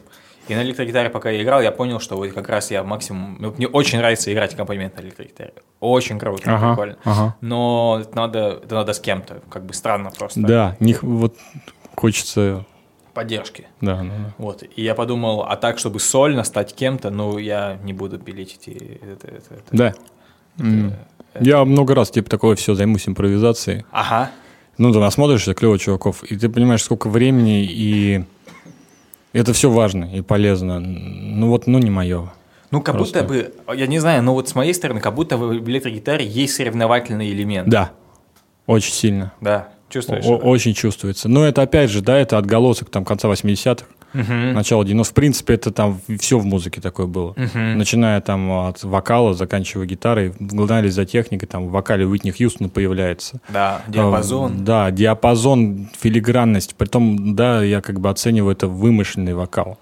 [0.49, 3.37] И на электрогитаре, пока я играл, я понял, что вот как раз я максимум...
[3.39, 5.53] ну, Мне очень нравится играть аккомпанемент на электрогитаре.
[5.79, 6.97] Очень круто, Ага, прикольно.
[7.05, 7.37] ага.
[7.41, 10.41] Но это надо, это надо с кем-то, как бы странно просто.
[10.41, 11.37] Да, них вот
[11.95, 12.65] хочется,
[13.15, 13.67] Поддержки.
[13.81, 14.35] да, да, да.
[14.39, 14.63] Вот.
[14.75, 19.01] И я подумал, а так, чтобы сольно стать кем-то, ну, я не буду пилить эти...
[19.03, 19.65] Это, это, это.
[19.71, 19.95] Да.
[20.59, 20.95] М.
[21.41, 23.85] Я много раз, типа, такое все, займусь импровизацией.
[23.91, 24.31] Ага.
[24.79, 28.25] Ну, ты насмотришься, клево чуваков, и ты понимаешь, сколько времени, и
[29.33, 30.81] это все важно и полезно.
[30.81, 32.33] Ну, вот, ну, не мое.
[32.71, 33.23] Ну, как Просто.
[33.23, 36.55] будто бы, я не знаю, но вот с моей стороны, как будто в электрогитаре есть
[36.55, 37.69] соревновательный элемент.
[37.69, 37.93] Да,
[38.67, 39.33] очень сильно.
[39.43, 40.25] Да, чувствуешь?
[40.25, 41.29] О- очень чувствуется.
[41.29, 44.53] Но это, опять же, да, это отголосок там конца 80-х, Мгм.
[44.55, 45.11] начала 90-х.
[45.13, 47.35] В принципе, это там все в музыке такое было.
[47.37, 47.79] Мгм.
[47.79, 53.41] Начиная там от вокала, заканчивая гитарой, гнались за техникой, там в вокале Уитни Хьюстона появляется.
[53.49, 54.53] Да, диапазон.
[54.53, 56.75] А, Да, диапазон, филигранность.
[56.75, 59.79] Притом, да, я как бы оцениваю это вымышленный вокал.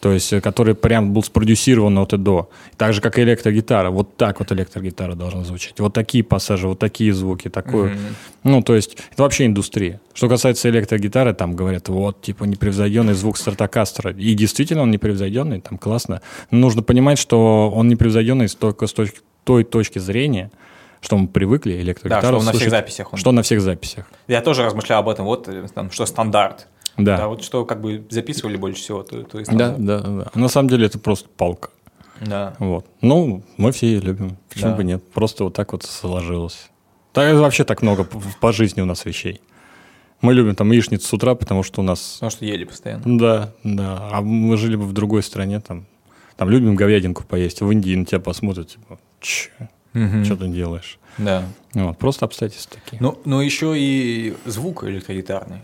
[0.00, 2.48] То есть, э, который прям был спродюсирован от и до.
[2.76, 3.90] Так же, как и электрогитара.
[3.90, 5.78] Вот так вот электрогитара должна звучать.
[5.78, 7.92] Вот такие пассажи, вот такие звуки, такое.
[7.92, 8.14] Mm-hmm.
[8.44, 10.00] Ну, то есть, это вообще индустрия.
[10.14, 14.12] Что касается электрогитары, там говорят, вот, типа, непревзойденный звук стратокастера.
[14.12, 16.22] И действительно он непревзойденный, там классно.
[16.50, 20.50] Но нужно понимать, что он непревзойденный только с точки, той точки зрения,
[21.00, 23.12] что мы привыкли электрогитару Да, что слушать, на всех записях.
[23.12, 23.18] Он...
[23.18, 24.06] Что на всех записях.
[24.28, 26.66] Я тоже размышлял об этом, вот э, там, что стандарт.
[26.96, 27.16] Да.
[27.16, 27.28] да.
[27.28, 30.30] Вот что как бы записывали больше всего, то, то есть да, да, да.
[30.34, 31.70] На самом деле это просто палка.
[32.20, 32.54] Да.
[32.58, 32.86] Вот.
[33.00, 34.36] Ну, мы все ее любим.
[34.50, 34.76] Почему Да.
[34.76, 35.02] бы нет?
[35.12, 36.70] Просто вот так вот сложилось.
[37.12, 39.40] Так вообще так много по, по жизни у нас вещей.
[40.20, 42.16] Мы любим там яичницу с утра, потому что у нас...
[42.16, 43.02] Потому что ели постоянно.
[43.18, 44.10] Да, да.
[44.12, 45.86] А мы жили бы в другой стране, там,
[46.36, 47.62] там любим говядинку поесть.
[47.62, 49.48] В Индии на тебя посмотрят, типа, че,
[49.94, 50.24] Мгм.
[50.26, 50.98] что ты делаешь?
[51.16, 51.44] Да.
[51.72, 52.98] Вот, просто обстоятельства такие.
[53.00, 55.60] Ну, но еще и звук электрогитарный.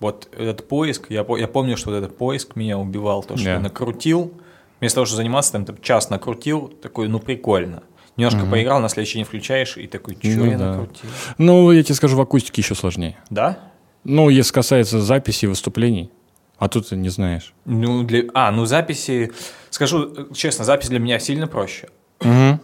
[0.00, 3.52] Вот этот поиск, я, я помню, что вот этот поиск меня убивал, то, что Да.
[3.54, 4.32] я накрутил,
[4.80, 7.82] вместо того, чтобы заниматься, там, там, час накрутил, такой, ну, прикольно.
[8.16, 10.70] Немножко поиграл, на следующий день включаешь, и такой, что Ну я да.
[10.76, 11.10] накрутил?
[11.38, 13.16] Ну, я тебе скажу, в акустике еще сложнее.
[13.30, 13.58] Да?
[14.04, 16.10] Ну, если касается записи выступлений,
[16.58, 17.54] а тут ты не знаешь.
[17.64, 18.24] Ну, для...
[18.34, 19.32] А, ну, записи...
[19.70, 21.88] Скажу э, честно, запись для меня сильно проще.
[22.20, 22.60] Мгм.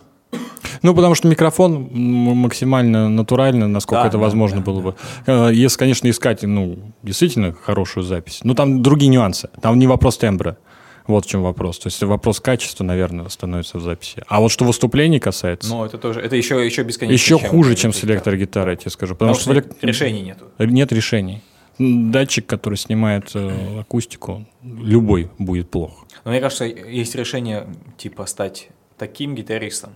[0.82, 4.95] Ну, потому что микрофон максимально натурально, насколько Да, это да, возможно да, было бы.
[5.26, 8.41] Э, Если, конечно, искать, ну, действительно хорошую запись.
[8.45, 9.49] Ну, там другие нюансы.
[9.62, 10.59] Там не вопрос тембра.
[11.07, 11.78] Вот в чем вопрос.
[11.78, 14.22] То есть вопрос качества, наверное, становится в записи.
[14.26, 16.20] А вот что выступлений касается, Но это тоже...
[16.20, 17.35] Это еще, еще бесконечно.
[17.37, 18.39] еще хуже, чем с электрогитарой.
[18.39, 19.14] электрогитарой, я тебе скажу.
[19.14, 20.47] Потому, Потому, что, что, решений нету.
[20.59, 21.43] нет решений.
[21.78, 26.07] Датчик, который снимает э, акустику, любой будет плох.
[26.24, 27.66] Но мне кажется, есть решение,
[27.99, 29.91] типа, стать таким гитаристом,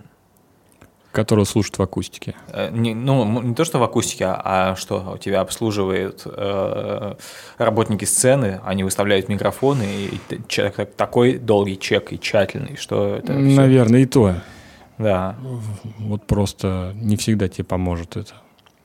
[1.19, 2.33] Которого слушают в акустике.
[2.47, 7.15] Э, Не, ну, не то, что в акустике, а, а что тебя обслуживают э,
[7.57, 10.17] работники сцены, они выставляют микрофоны, и
[10.47, 14.35] так- такой долгий чек и тщательный, что это Наверное, и то.
[14.97, 15.35] Да,
[15.97, 18.35] Вот просто не всегда тебе поможет это.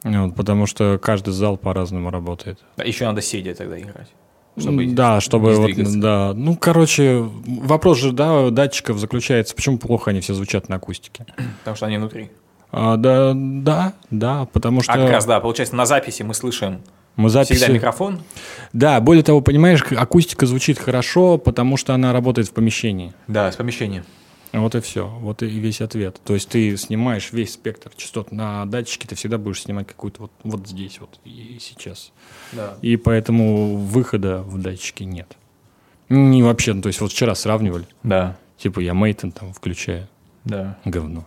[0.02, 2.58] Вот, потому что каждый зал по-разному работает.
[2.84, 4.08] еще надо сидя тогда играть.
[4.56, 6.32] Чтобы да, чтобы вот, да.
[6.34, 11.26] Ну, короче, вопрос же, да, датчиков заключается, почему плохо они все звучат на акустике.
[11.60, 12.30] Потому что они внутри.
[12.70, 16.80] А, да, да, да, потому что А как раз, да, получается, на записи мы слышим
[17.16, 17.54] мы записи...
[17.54, 18.20] всегда микрофон.
[18.72, 23.12] Да, более того, понимаешь, акустика звучит хорошо, потому что она работает в помещении.
[23.28, 24.04] Да, с помещения.
[24.54, 26.20] Вот и все, вот и весь ответ.
[26.24, 30.30] То есть ты снимаешь весь спектр частот на датчике, ты всегда будешь снимать какую-то вот,
[30.44, 32.12] вот здесь вот и сейчас.
[32.52, 32.76] Да.
[32.80, 35.36] И поэтому выхода в датчике нет.
[36.08, 40.06] Не вообще, ну, то есть вот вчера сравнивали, Да, типа я Мейтон там включаю,
[40.44, 41.24] да, говно.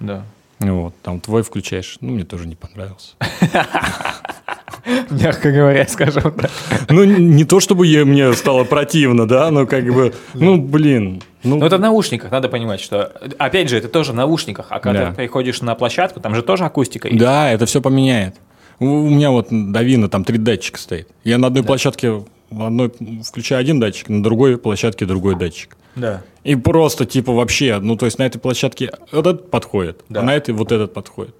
[0.00, 0.24] да.
[0.58, 3.16] Вот, там твой включаешь, ну, мне тоже не понравился.
[5.10, 6.50] Мягко говоря, скажем так.
[6.88, 11.22] Ну, не то чтобы я- мне стало противно, да, но как бы, ну, блин.
[11.44, 14.78] Ну, Но это в наушниках, надо понимать, что, опять же, это тоже в наушниках, а
[14.80, 15.10] когда Да.
[15.10, 17.18] ты приходишь на площадку, там же тоже акустика есть.
[17.20, 18.36] Да, это все поменяет.
[18.78, 21.08] У меня вот Давина там три датчика стоит.
[21.24, 22.10] Я на одной площадке
[22.50, 22.92] в одной
[23.24, 25.76] включаю один датчик, на другой площадке другой датчик.
[25.94, 26.22] Да.
[26.42, 30.20] И просто типа вообще, ну то есть на этой площадке этот подходит, Да.
[30.20, 31.34] а на этой вот этот подходит.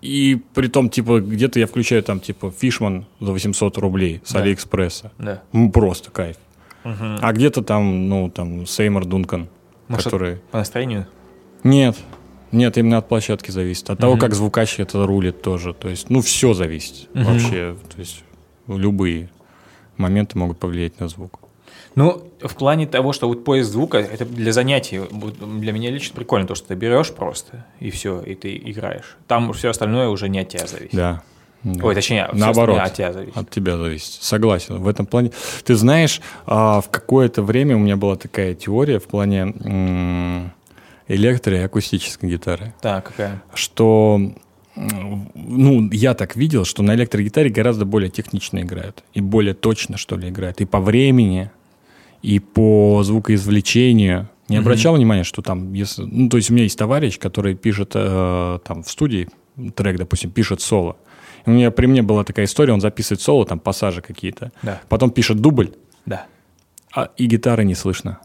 [0.00, 4.40] И при том, типа, где-то я включаю там, типа, Фишман за 800 рублей с Да.
[4.40, 5.12] Алиэкспресса.
[5.18, 5.42] Да.
[5.52, 6.36] Ну, просто кайф.
[6.84, 9.48] А где-то там, ну, там, Сеймор Дункан,
[9.88, 10.36] Может, который...
[10.50, 11.06] По настроению?
[11.64, 11.96] Нет,
[12.50, 13.90] нет, именно от площадки зависит.
[13.90, 15.74] От того, как звукач это рулит тоже.
[15.74, 17.76] То есть, ну, все зависит вообще.
[17.94, 18.24] То есть,
[18.68, 19.28] любые
[19.96, 21.40] моменты могут повлиять на звук.
[21.98, 26.46] Ну, в плане того, что вот поиск звука, это для занятий, для меня лично прикольно,
[26.46, 29.16] то, что ты берешь просто, и все, и ты играешь.
[29.26, 30.94] Там все остальное уже не от тебя зависит.
[30.94, 31.22] Да.
[31.64, 31.84] Да.
[31.84, 33.36] Ой, точнее, Наоборот, от тебя зависит.
[33.36, 34.22] от тебя зависит.
[34.22, 34.78] Согласен.
[34.78, 35.32] В этом плане.
[35.64, 40.52] Ты знаешь, а, в какое-то время у меня была такая теория в плане
[41.08, 43.42] электро- и акустической гитары, Так, какая?
[43.54, 44.20] что
[44.76, 49.02] ну, я так видел, что на электрогитаре гораздо более технично играют.
[49.12, 50.60] И более точно, что ли, играют.
[50.60, 51.50] И по времени,
[52.22, 54.28] и по звукоизвлечению.
[54.48, 57.92] Не обращал внимания, что там, если, ну, то есть у меня есть товарищ, который пишет
[57.94, 59.28] э, там в студии
[59.74, 60.96] трек, допустим, пишет соло.
[61.46, 64.80] И у меня при мне была такая история, он записывает соло, там пассажи какие-то, Да.
[64.88, 65.72] потом пишет дубль,
[66.06, 66.26] Да.
[66.94, 68.18] а и гитары не слышно.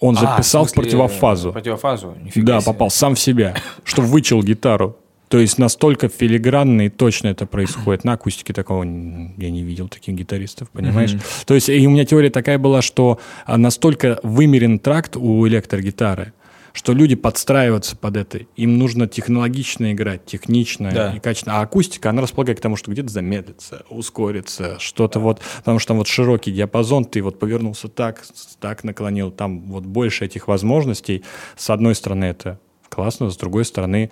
[0.00, 1.52] Он А, записал в смысле, в противофазу.
[1.52, 2.14] Противофазу?
[2.22, 2.72] Нифига Да, себе.
[2.72, 4.96] попал сам в себя, что вычел гитару.
[5.34, 8.04] То есть настолько филигранно и точно это происходит.
[8.04, 11.16] На акустике такого я не видел таких гитаристов, понимаешь?
[11.44, 16.34] То есть и у меня теория такая была, что а, настолько вымерен тракт у электрогитары,
[16.72, 18.38] что люди подстраиваются под это.
[18.54, 21.12] Им нужно технологично играть, технично Да.
[21.16, 21.58] и качественно.
[21.58, 25.96] А акустика, она располагает к тому, что где-то замедлится, ускорится, что-то вот, потому что там
[25.96, 28.22] вот широкий диапазон, ты вот повернулся так,
[28.60, 31.24] так наклонил, там вот больше этих возможностей.
[31.56, 32.60] С одной стороны это
[32.94, 34.10] классно, с другой стороны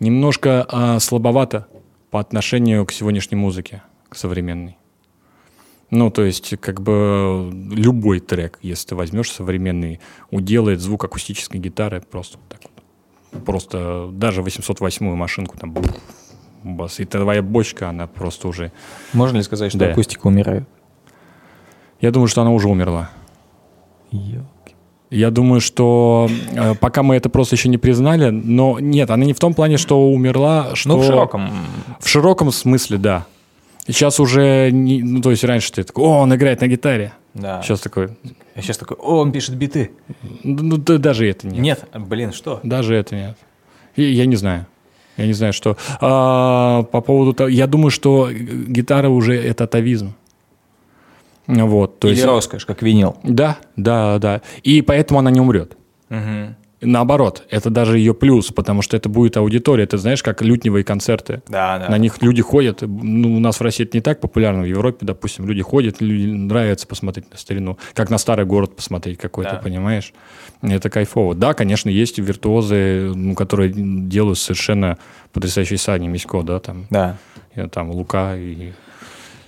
[0.00, 1.66] немножко а, слабовато
[2.10, 4.76] по отношению к сегодняшней музыке, к современной.
[5.90, 10.00] Ну, то есть, как бы любой трек, если ты возьмешь современный,
[10.30, 13.44] уделает звук акустической гитары просто вот так вот.
[13.44, 15.74] Просто даже 808-ю машинку там
[16.64, 16.98] бас.
[16.98, 18.72] И твоя бочка, она просто уже...
[19.12, 19.92] Можно ли сказать, что Да.
[19.92, 20.68] акустика умирает?
[22.00, 23.10] Я думаю, что она уже умерла.
[25.14, 29.32] Я думаю, что э, пока мы это просто еще не признали, но нет, она не
[29.32, 30.88] в том плане, что умерла, что...
[30.88, 31.50] Ну, в широком.
[32.00, 33.26] В широком смысле, да.
[33.86, 37.12] Сейчас уже, не, ну, то есть раньше ты такой, о, он играет на гитаре.
[37.32, 37.62] Да.
[37.62, 38.08] Сейчас такой,
[38.56, 39.92] Я сейчас такой, о, он пишет биты.
[40.42, 41.60] ну, да- даже это нет.
[41.60, 42.58] Нет, блин, что?
[42.64, 43.36] Даже это нет.
[43.94, 44.66] И я не знаю.
[45.16, 45.76] Я не знаю, что.
[46.00, 50.14] А, по поводу того, я думаю, что гитара уже это атовизм.
[51.46, 52.26] Вот, то Или есть.
[52.26, 53.16] роскошь, как винил.
[53.22, 54.40] Да, да, да.
[54.62, 55.76] И поэтому она не умрет.
[56.08, 56.56] Мгм.
[56.86, 59.86] Наоборот, это даже ее плюс, потому что это будет аудитория.
[59.86, 61.42] Ты знаешь, как лютневые концерты.
[61.48, 61.88] Да, да.
[61.88, 62.82] На них люди ходят.
[62.82, 64.62] Ну, у нас в России это не так популярно.
[64.62, 67.78] В Европе, допустим, люди ходят, людям нравится посмотреть на старину.
[67.94, 69.56] Как на старый город посмотреть какой-то, Да.
[69.58, 70.12] понимаешь?
[70.60, 71.34] Это кайфово.
[71.34, 74.98] Да, конечно, есть виртуозы, ну, которые делают совершенно
[75.32, 77.16] потрясающие сани, Мисько, да, там, Да.
[77.54, 78.36] и, там Лука.
[78.36, 78.72] И...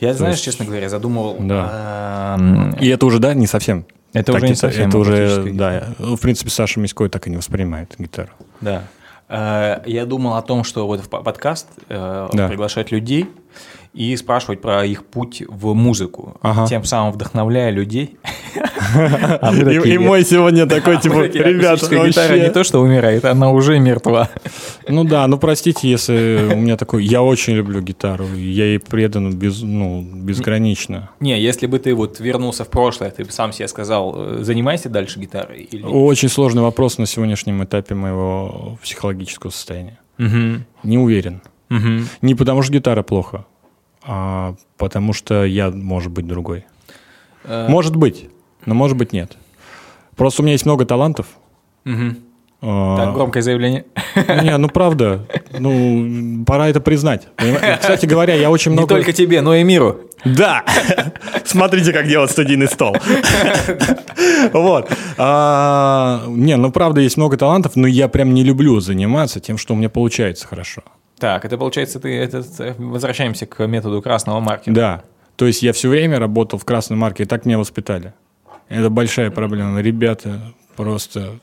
[0.00, 1.36] Я, знаешь, есть- честно говоря, задумывал...
[1.40, 2.36] Да.
[2.38, 3.84] эм, и это уже, да, не совсем.
[4.12, 5.88] Это так уже не совсем Это уже, да.
[5.98, 8.30] В принципе, Саша Миськой так и не воспринимает гитару.
[8.60, 8.84] Да.
[9.28, 12.48] Э, Я думал о том, что вот в по- подкаст э, Да.
[12.48, 13.28] приглашать людей
[13.96, 16.66] и спрашивать про их путь в музыку, Ага.
[16.66, 18.16] тем самым вдохновляя людей.
[18.94, 24.28] А И, мой сегодня такой, типа, ребят, гитара не то, что умирает, она уже мертва.
[24.88, 27.04] Ну да, ну простите, если у меня такой...
[27.04, 31.10] Я очень люблю гитару, я ей предан без, ну, безгранично.
[31.18, 34.88] Не, если бы ты вот вернулся в прошлое, ты бы сам себе сказал, э, занимайся
[34.88, 35.82] дальше гитарой или?
[35.82, 39.98] Очень сложный вопрос на сегодняшнем этапе моего психологического состояния.
[40.18, 41.40] Не уверен.
[42.22, 43.44] Не потому что гитара плохо,
[44.06, 46.64] а потому что я, может быть, другой.
[47.44, 48.28] Э, Может быть,
[48.64, 49.36] но может быть нет.
[50.16, 51.26] Просто у меня есть много талантов.
[51.84, 52.18] мгм.
[52.62, 53.84] А, Так, громкое заявление.
[54.16, 55.26] Не, ну правда,
[55.58, 57.28] ну пора это признать.
[57.80, 58.94] Кстати говоря, я очень Не много...
[58.94, 60.00] только тебе, но и миру.
[60.24, 60.64] Да!
[61.44, 62.96] Смотрите, как делать студийный стол.
[64.52, 64.90] Вот.
[65.18, 69.74] А, Не, ну правда, есть много талантов, но я прям не люблю заниматься тем, что
[69.74, 70.82] у меня получается хорошо.
[71.18, 74.74] Так, это получается, ты это, э, возвращаемся к методу красного маркера.
[74.74, 75.02] Да.
[75.36, 78.14] То есть я все время работал в красной марке, и так меня воспитали.
[78.68, 79.80] Это большая проблема.
[79.80, 81.38] Ребята просто...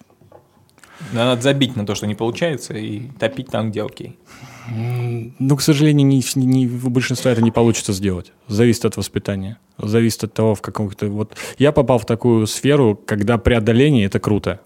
[1.11, 4.17] Надо забить на то, что не получается, и топить там, где окей.
[4.69, 8.31] Ну, к сожалению, не, не- у большинства это не получится сделать.
[8.47, 9.57] Зависит от воспитания.
[9.77, 11.07] Зависит от того, в каком-то...
[11.07, 14.61] Вот я попал в такую сферу, когда преодоление— это круто.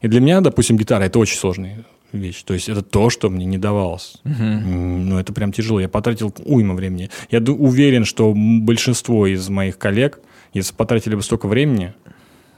[0.00, 2.42] И для меня, допустим, гитара— это очень сложная вещь.
[2.42, 4.16] То есть это то, что мне не давалось.
[4.24, 5.80] М, Ну, это прям тяжело.
[5.80, 7.10] Я потратил уйма времени.
[7.30, 10.20] Я уверен, что большинство из моих коллег,
[10.54, 11.92] если потратили бы столько времени,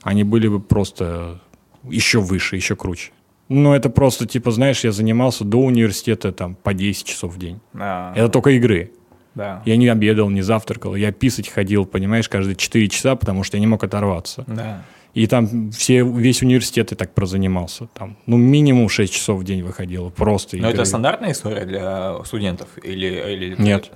[0.02, 1.40] они были бы просто
[1.88, 3.10] еще выше, еще круче.
[3.48, 7.60] Ну, это просто, типа, знаешь, я занимался до университета там по 10 часов в день.
[7.74, 8.92] А, Это только игры.
[9.34, 9.62] да.
[9.66, 10.94] Я не обедал, не завтракал.
[10.94, 14.44] Я писать ходил, понимаешь, каждые 4 часа, потому что я не мог оторваться.
[14.46, 14.84] Да.
[15.14, 17.86] И там все, весь университет я так прозанимался.
[17.94, 20.08] Там, ну, минимум 6 часов в день выходило.
[20.08, 20.74] Просто Но игры.
[20.74, 22.68] это стандартная история для студентов?
[22.82, 23.54] Или, или...
[23.62, 23.90] Нет.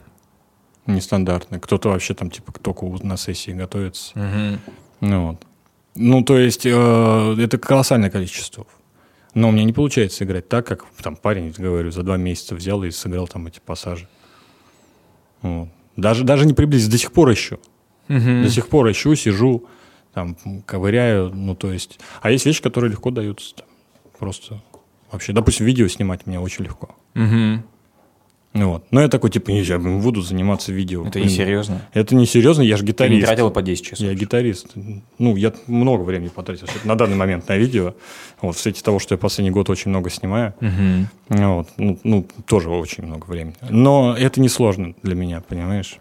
[0.87, 1.59] Нестандартно.
[1.59, 4.19] Кто-то вообще там, типа, только на сессии готовится.
[4.19, 4.61] Мгм.
[5.01, 5.43] Ну, вот.
[5.95, 8.67] ну то есть, э, это колоссальное количество часов.
[9.33, 12.83] Но у меня не получается играть так, как там парень, говорю, за два месяца взял
[12.85, 14.07] и сыграл там эти пассажи.
[15.43, 15.69] Вот.
[15.97, 17.59] Даже, даже не приблизиться, до сих пор ищу.
[18.09, 18.43] Мгм.
[18.43, 19.67] До сих пор ищу, сижу,
[20.17, 22.01] там, ковыряю, ну, то есть...
[22.23, 23.55] А есть вещи, которые легко даются.
[23.55, 23.67] там,
[24.19, 24.63] просто
[25.13, 26.95] вообще, допустим, видео снимать мне очень легко.
[27.15, 27.63] Ну,
[28.55, 28.87] вот.
[28.91, 31.07] Но я такой, типа, нельзя, буду заниматься видео.
[31.07, 31.83] Это не серьезно.
[31.93, 33.27] Это не серьезно, я же Ты не гитарист.
[33.27, 34.07] тратил по 10 часов.
[34.07, 34.69] Я гитарист.
[35.19, 37.95] Ну, я много времени потратил на данный момент на видео.
[38.41, 40.55] Вот, в свете того, что я последний год очень много снимаю.
[40.61, 41.09] Мгм.
[41.29, 43.57] Вот, ну, ну, тоже очень много времени.
[43.69, 45.99] Но это не сложно для меня, понимаешь?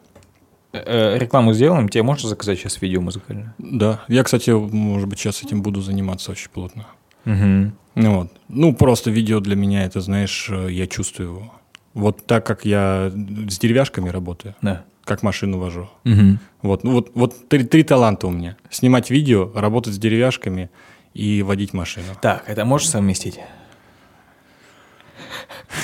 [0.85, 3.53] Э, Рекламу сделаем, тебе можно заказать сейчас видео музыкальное?
[3.57, 4.01] Да.
[4.07, 6.85] Я, кстати, может быть, сейчас этим буду заниматься очень плотно.
[7.25, 7.73] Мгм.
[7.95, 8.31] Ну, вот.
[8.49, 11.53] ну, просто видео для меня, это, знаешь, э, я чувствую его.
[11.93, 13.09] Вот так как я
[13.49, 14.83] с деревяшками работаю, Да.
[15.05, 15.89] как машину вожу.
[16.03, 16.37] Угу.
[16.61, 18.57] Вот, ну, вот, вот три, три таланта у меня.
[18.69, 20.69] Снимать видео, работать с деревяшками
[21.13, 22.07] и водить машину.
[22.21, 23.39] Так, это можешь совместить?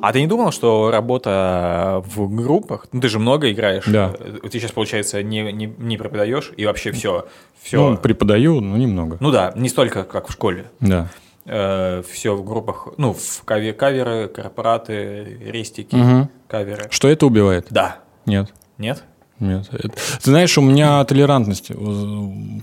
[0.00, 4.10] А ты не думал, что работа в группах, ну ты же много играешь, да.
[4.10, 7.26] ты сейчас, получается, не, не, не преподаешь и вообще все,
[7.60, 7.90] все...
[7.90, 9.16] Ну, преподаю, но немного.
[9.20, 10.66] Ну да, не столько, как в школе.
[10.80, 11.08] Да.
[11.44, 16.28] Э, все в группах, ну, в кавер, каверы, корпораты, рестики, угу.
[16.46, 16.88] каверы.
[16.90, 17.66] Что это убивает?
[17.70, 18.00] Да.
[18.26, 18.52] Нет.
[18.76, 19.02] Нет?
[19.40, 19.68] Нет.
[19.70, 21.70] Ты знаешь, у меня толерантность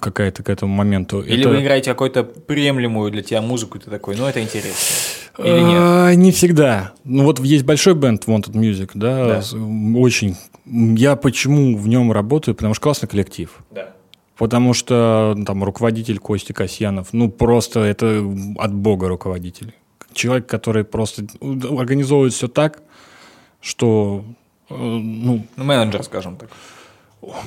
[0.02, 1.22] какая-то к этому моменту.
[1.22, 1.50] Или это...
[1.50, 4.78] вы играете какую-то приемлемую для тебя музыку, и ты такой, ну это интересно.
[5.38, 5.80] Или нет?
[5.80, 6.94] А, не всегда.
[7.04, 10.36] Ну вот есть большой бенд Wanted Music, да, да, очень.
[10.66, 12.56] Я почему в нем работаю?
[12.56, 13.52] Потому что классный коллектив.
[13.72, 13.92] Да.
[14.38, 18.22] Потому что там руководитель Кости Касьянов, ну просто это
[18.58, 19.74] от бога руководитель.
[20.12, 22.82] Человек, который просто организовывает все так,
[23.62, 26.50] что Э, ну, ну, менеджер, скажем так.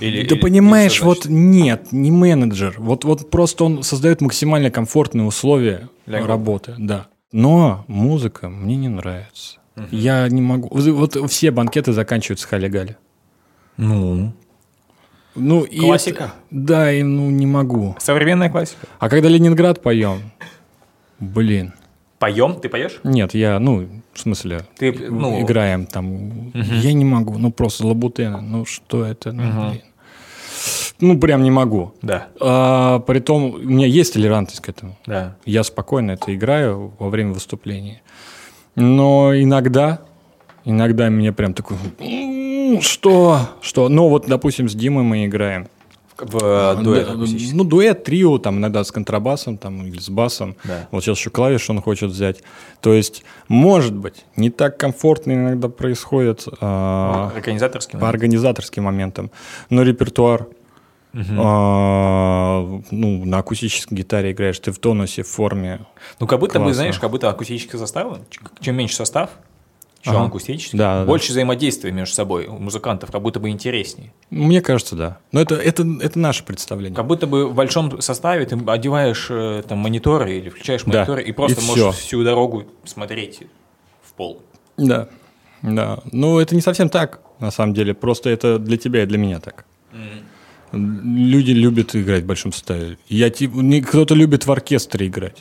[0.00, 2.74] Или, да или, понимаешь, или вот нет, не менеджер.
[2.78, 7.06] Вот, вот просто он создает максимально комфортные условия Для работы, да.
[7.30, 9.58] Но музыка мне не нравится.
[9.76, 9.86] Угу.
[9.90, 10.68] Я не могу.
[10.70, 12.96] Вот все банкеты заканчиваются хали-гали.
[13.76, 14.32] Ну.
[15.34, 16.24] Ну, классика.
[16.24, 17.94] Это, да, и ну не могу.
[18.00, 18.88] Современная классика.
[18.98, 20.32] А когда Ленинград поем,
[21.20, 21.74] блин.
[22.18, 22.60] Поем?
[22.60, 22.98] Ты поешь?
[23.04, 23.88] Нет, я, ну,
[24.18, 25.40] в смысле, Ты, ну...
[25.40, 26.48] играем там.
[26.48, 26.74] Угу.
[26.82, 28.40] Я не могу, ну просто лабутена.
[28.40, 29.32] Ну что это?
[29.32, 29.70] Ну, угу.
[29.70, 29.82] блин.
[31.00, 31.94] ну прям не могу.
[32.02, 32.28] Да.
[32.40, 34.96] А, притом у меня есть толерантность к этому.
[35.06, 35.36] Да.
[35.44, 38.02] Я спокойно это играю во время выступления.
[38.74, 40.00] Но иногда,
[40.64, 41.76] иногда меня прям такой,
[42.80, 43.88] что, что?
[43.88, 45.68] Ну вот, допустим, с Димой мы играем.
[46.18, 47.08] В э, дуэт
[47.52, 50.56] Ну, дуэт, трио, там иногда с контрабасом там, или с басом.
[50.64, 50.88] Да.
[50.90, 52.42] Вот сейчас еще клавиш он хочет взять.
[52.80, 56.46] То есть, может быть, не так комфортно иногда происходит.
[56.60, 58.00] А, организаторским?
[58.00, 59.30] По организаторским моментам.
[59.70, 60.46] Но репертуар
[61.14, 61.24] Угу.
[61.38, 65.80] А, ну, на акустической гитаре играешь, ты в тонусе, в форме.
[66.20, 66.68] Ну, как будто Классно.
[66.68, 68.18] бы, знаешь, как будто акустический состав,
[68.60, 69.30] чем меньше состав,
[70.02, 70.26] чем ага.
[70.26, 70.78] акустический.
[70.78, 71.32] Да, Больше да.
[71.32, 74.12] взаимодействия между собой у музыкантов, как будто бы интереснее.
[74.30, 75.18] Мне кажется, да.
[75.32, 76.94] Но это, это, это наше представление.
[76.94, 81.28] Как будто бы в большом составе ты одеваешь э, там мониторы или включаешь мониторы да.
[81.28, 82.06] и просто и можешь все.
[82.06, 83.42] всю дорогу смотреть
[84.02, 84.42] в пол.
[84.76, 85.08] Да,
[85.62, 85.98] да.
[86.12, 87.94] Ну, это не совсем так, на самом деле.
[87.94, 89.64] Просто это для тебя и для меня так.
[89.92, 90.24] Mm.
[90.72, 92.98] Люди любят играть в большом составе.
[93.08, 95.38] Я, кто-то любит в оркестре играть.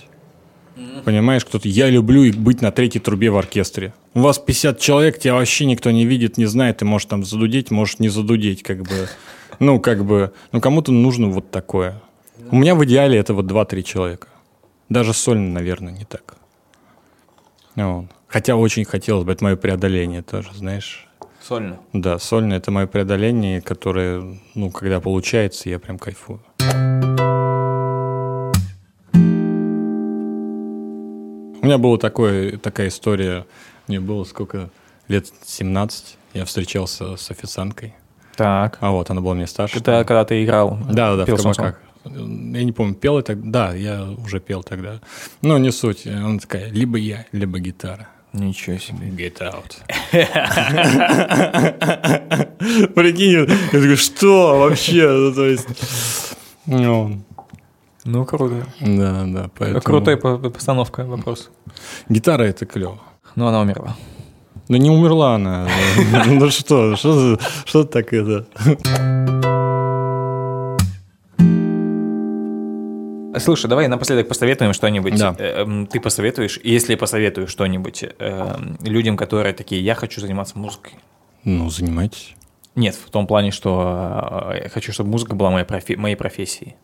[1.05, 3.93] Понимаешь, кто-то, я люблю быть на третьей трубе в оркестре.
[4.13, 7.71] У вас 50 человек, тебя вообще никто не видит, не знает, ты можешь там задудеть,
[7.71, 9.07] можешь не задудеть, как бы.
[9.59, 12.01] Ну, как бы, ну, кому-то нужно вот такое.
[12.51, 14.27] У меня в идеале это вот 2-3 человека.
[14.89, 16.37] Даже сольно, наверное, не так.
[17.75, 18.05] Вот.
[18.27, 21.07] Хотя очень хотелось бы, это мое преодоление тоже, знаешь.
[21.41, 21.79] Сольно?
[21.93, 26.41] Да, сольно это мое преодоление, которое, ну, когда получается, я прям кайфую.
[31.67, 33.45] Меня была такое, такая история,
[33.87, 34.69] мне было сколько,
[35.07, 37.95] лет 17, я встречался с официанткой.
[38.35, 38.77] Так.
[38.81, 39.79] А вот, она была мне старше.
[39.79, 40.77] Это когда ты играл?
[40.89, 41.81] Да, да, пел в кабаках.
[42.05, 43.69] Я не помню, пел я тогда?
[43.69, 45.01] Да, я уже пел тогда.
[45.41, 46.07] Но не суть.
[46.07, 48.07] Она такая, либо я, либо гитара.
[48.33, 49.07] Ничего себе.
[49.07, 49.77] Get out.
[52.93, 55.09] Прикинь, я такой, что вообще?
[55.09, 55.67] Ну, то есть,
[56.65, 57.21] ну,
[58.07, 58.65] ну, круто.
[58.79, 59.49] Да, да.
[59.57, 59.81] Поэтому...
[59.81, 61.49] Крутая постановка вопрос.
[62.07, 62.99] Гитара это клево.
[63.35, 63.95] Но она умерла.
[64.69, 65.67] Ну не умерла она.
[66.25, 68.47] Ну что, что что так это?
[73.39, 75.15] Слушай, давай напоследок посоветуем что-нибудь.
[75.17, 75.35] Да.
[75.37, 80.93] Эм, ты посоветуешь, если посоветуешь что-нибудь эм, людям, которые такие, я хочу заниматься музыкой.
[81.43, 82.35] Ну, занимайтесь.
[82.75, 86.75] Нет, в том плане, что э, я хочу, чтобы музыка была моей, профи- моей профессией.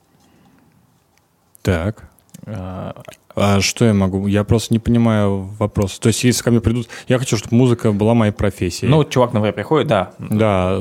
[1.63, 2.03] Так.
[2.45, 2.93] А,
[3.35, 4.27] а что я могу?
[4.27, 5.97] Я просто не понимаю вопрос.
[5.97, 6.87] То есть, если ко мне придут...
[7.07, 8.91] Я хочу, чтобы музыка была моей профессией.
[8.91, 10.11] Ну, чувак, например, приходит, да.
[10.19, 10.77] Да,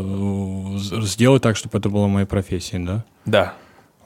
[1.00, 3.04] сделай так, чтобы это было моей профессией, да?
[3.24, 3.54] Да.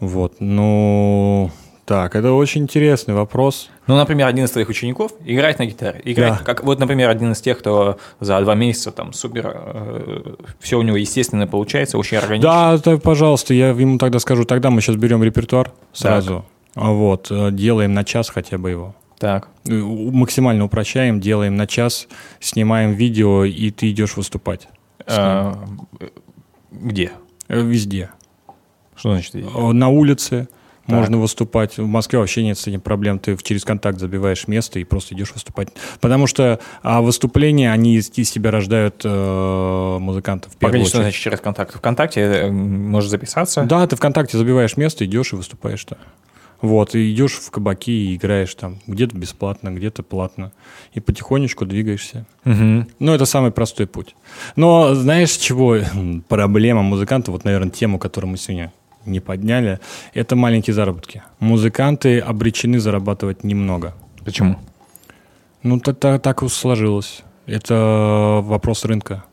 [0.01, 1.51] Вот, ну...
[1.87, 3.70] Так, это очень интересный вопрос.
[3.87, 6.03] Ну, например, один из твоих учеников играет на гитаре.
[6.05, 6.45] Играет, да.
[6.45, 10.83] как вот, например, один из тех, кто за два месяца там супер, э, все у
[10.83, 12.51] него естественно получается, очень органично.
[12.51, 16.39] Да, да, пожалуйста, я ему тогда скажу, тогда мы сейчас берем репертуар сразу.
[16.39, 16.55] Так.
[16.77, 18.95] Вот, э, делаем на час хотя бы его.
[19.18, 19.49] Так.
[19.66, 22.07] Э, максимально упрощаем, делаем на час,
[22.39, 24.68] снимаем видео, и ты идешь выступать.
[25.07, 25.59] А,
[26.70, 27.12] где?
[27.49, 28.11] Везде.
[28.95, 29.35] Что значит?
[29.35, 30.49] На улице,
[30.87, 31.79] Можно выступать.
[31.79, 33.18] В Москве вообще нет с этим проблем.
[33.18, 35.68] Ты через контакт забиваешь место и просто идешь выступать.
[36.01, 40.57] Потому что а выступления, они из, из себя рождают э, музыкантов.
[40.59, 41.74] Погоди, что значит через контакт?
[41.74, 43.64] ВКонтакте э, можешь записаться?
[43.64, 45.99] Да, ты ВКонтакте забиваешь место, идешь и выступаешь там.
[46.62, 48.78] Вот, и идешь в кабаки и играешь там.
[48.86, 50.52] Где-то бесплатно, где-то платно.
[50.94, 52.26] И потихонечку двигаешься.
[52.44, 52.88] Мгм.
[52.98, 54.14] Ну, это самый простой путь.
[54.57, 55.78] Но знаешь, чего
[56.28, 58.72] проблема музыканта, вот, наверное, тему, которую мы сегодня
[59.04, 59.78] не подняли,
[60.14, 61.22] это маленькие заработки.
[61.40, 63.94] Музыканты обречены зарабатывать немного.
[64.24, 64.57] Почему?
[65.62, 67.22] Ну, так, так, так уж сложилось.
[67.46, 69.24] Это вопрос рынка.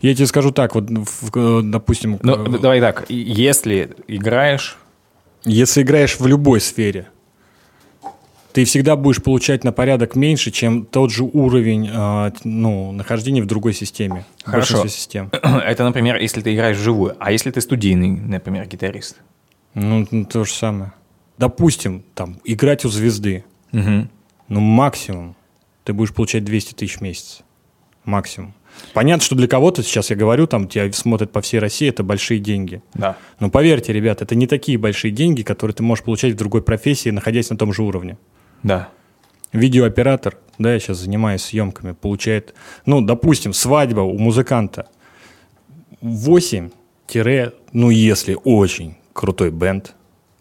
[0.00, 3.90] Я тебе скажу так, вот, в- э, допустим, Ну, э, д- давай так, и- если
[4.08, 4.76] играешь,
[5.44, 7.08] если играешь в любой сфере,
[8.52, 13.46] ты всегда будешь получать на порядок меньше, чем тот же уровень э, ну, нахождения в
[13.46, 14.26] другой системе.
[14.42, 14.86] Хорошо.
[14.88, 15.30] систем.
[15.42, 19.18] это, например, если ты играешь вживую, а если ты студийный, например, гитарист?
[19.74, 20.92] Ну, то же самое.
[21.38, 23.44] Допустим, там, играть у звезды.
[23.72, 24.10] Мгм.
[24.48, 25.36] Ну, максимум
[25.84, 27.42] ты будешь получать 200 тысяч в месяц.
[28.04, 28.54] Максимум.
[28.92, 32.40] Понятно, что для кого-то, сейчас я говорю, там тебя смотрят по всей России, это большие
[32.40, 32.82] деньги.
[32.94, 33.16] Да.
[33.38, 37.10] Но поверьте, ребят, это не такие большие деньги, которые ты можешь получать в другой профессии,
[37.10, 38.18] находясь на том же уровне.
[38.62, 38.88] Да.
[39.52, 42.54] Видеооператор, да, я сейчас занимаюсь съемками, получает,
[42.86, 44.88] ну, допустим, свадьба у музыканта
[46.00, 46.70] 8
[47.72, 49.94] ну, если очень крутой бенд,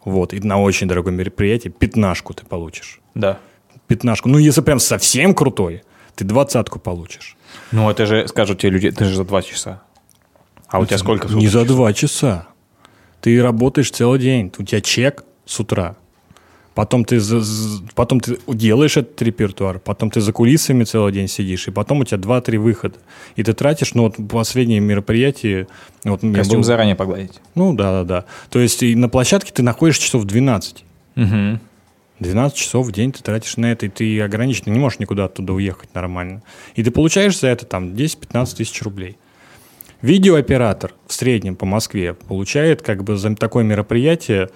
[0.06, 3.02] вот, и на очень дорогом мероприятии, пятнашку ты получишь.
[3.16, 3.40] Да.
[3.88, 4.30] Пятнашку.
[4.30, 5.84] Ну, если прям совсем крутой,
[6.16, 7.36] ты двадцатку получишь.
[7.72, 9.82] Ну, это же, скажут тебе люди, это же за два часа.
[10.68, 11.28] А у тебя сколько?
[11.28, 12.48] Не за два часа.
[13.22, 14.52] Ты работаешь целый день.
[14.58, 15.96] У тебя чек с утра.
[16.76, 17.20] Потом ты,
[17.94, 22.06] потом ты делаешь этот репертуар, потом ты за кулисами целый день сидишь, и потом у
[22.06, 22.96] тебя 2-3 выхода.
[23.36, 25.68] И ты тратишь, ну вот последнее мероприятие...
[26.06, 27.42] Вот Костюм был- заранее погладить.
[27.54, 28.26] Ну да, да, да.
[28.50, 30.86] То есть на площадке ты находишь часов 12.
[31.18, 31.60] Угу.
[32.20, 35.26] 12 часов в день ты тратишь на это, и ты ограничен, ты не можешь никуда
[35.26, 36.42] оттуда уехать нормально.
[36.76, 39.18] И ты получаешь за это там 10-15 тысяч рублей.
[40.02, 44.50] Видеооператор в среднем по Москве получает как бы за такое мероприятие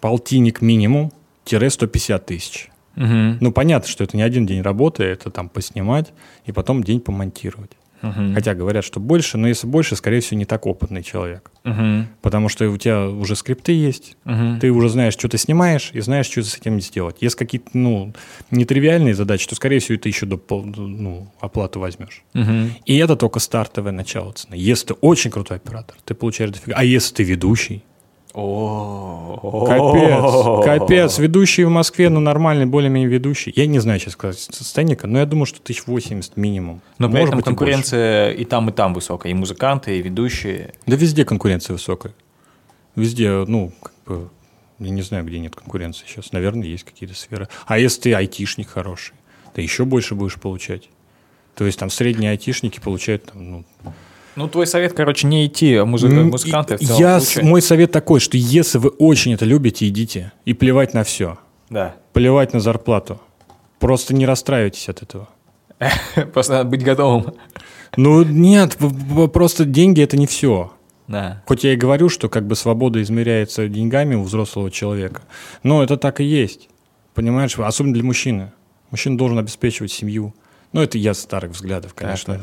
[0.00, 1.12] полтинник минимум,
[1.44, 2.70] тире 150 тысяч.
[2.96, 3.38] Угу.
[3.40, 6.12] Ну, понятно, что это не один день работы, это там поснимать
[6.44, 7.70] и потом день помонтировать.
[8.02, 8.34] Угу.
[8.34, 11.50] Хотя говорят, что больше, но если больше, скорее всего, не так опытный человек.
[11.64, 12.06] Угу.
[12.20, 14.58] Потому что у тебя уже скрипты есть, Угу.
[14.60, 17.16] ты уже знаешь, что ты снимаешь, и знаешь, что с этим сделать.
[17.20, 18.12] Если какие-то, ну,
[18.50, 22.22] нетривиальные задачи, то, скорее всего, ты еще до, ну, оплату возьмешь.
[22.34, 22.52] Угу.
[22.86, 24.54] И это только стартовое начало цены.
[24.56, 26.74] Если ты очень крутой оператор, ты получаешь дофига.
[26.76, 27.82] А если ты ведущий?
[29.66, 31.18] Капец, капец.
[31.18, 33.52] Ведущий в Москве, ну, нормальный, более-менее ведущий.
[33.54, 36.80] Я не знаю, сейчас сказать состояние, но я думаю, что 1080 минимум.
[36.98, 39.32] Но при этом быть, и конкуренция и там, и там высокая.
[39.32, 40.72] И музыканты, и ведущие.
[40.86, 42.14] Да везде конкуренция высокая.
[42.96, 44.28] Везде, ну, как бы,
[44.78, 46.32] я не знаю, где нет конкуренции сейчас.
[46.32, 47.48] Наверное, есть какие-то сферы.
[47.66, 49.14] А если ты айтишник хороший,
[49.54, 50.88] ты еще больше будешь получать.
[51.54, 53.64] То есть там средние айтишники получают там, ну,
[54.36, 58.20] Ну, твой совет, короче, не идти а музы- музыканты в целом я, мой совет такой,
[58.20, 60.32] что если вы очень это любите, идите.
[60.44, 61.38] И плевать на все.
[61.68, 61.96] Да.
[62.12, 63.20] Плевать на зарплату.
[63.78, 65.28] Просто не расстраивайтесь от этого.
[66.32, 67.34] Просто надо быть готовым.
[67.96, 68.78] Ну, нет,
[69.32, 70.72] просто деньги это не все.
[71.08, 71.42] Да.
[71.46, 75.22] Хоть я и говорю, что как бы свобода измеряется деньгами у взрослого человека,
[75.62, 76.70] но это так и есть.
[77.12, 78.52] Понимаешь, особенно для мужчины.
[78.90, 80.34] Мужчина должен обеспечивать семью.
[80.72, 82.40] Ну, это я старых взглядов, конечно.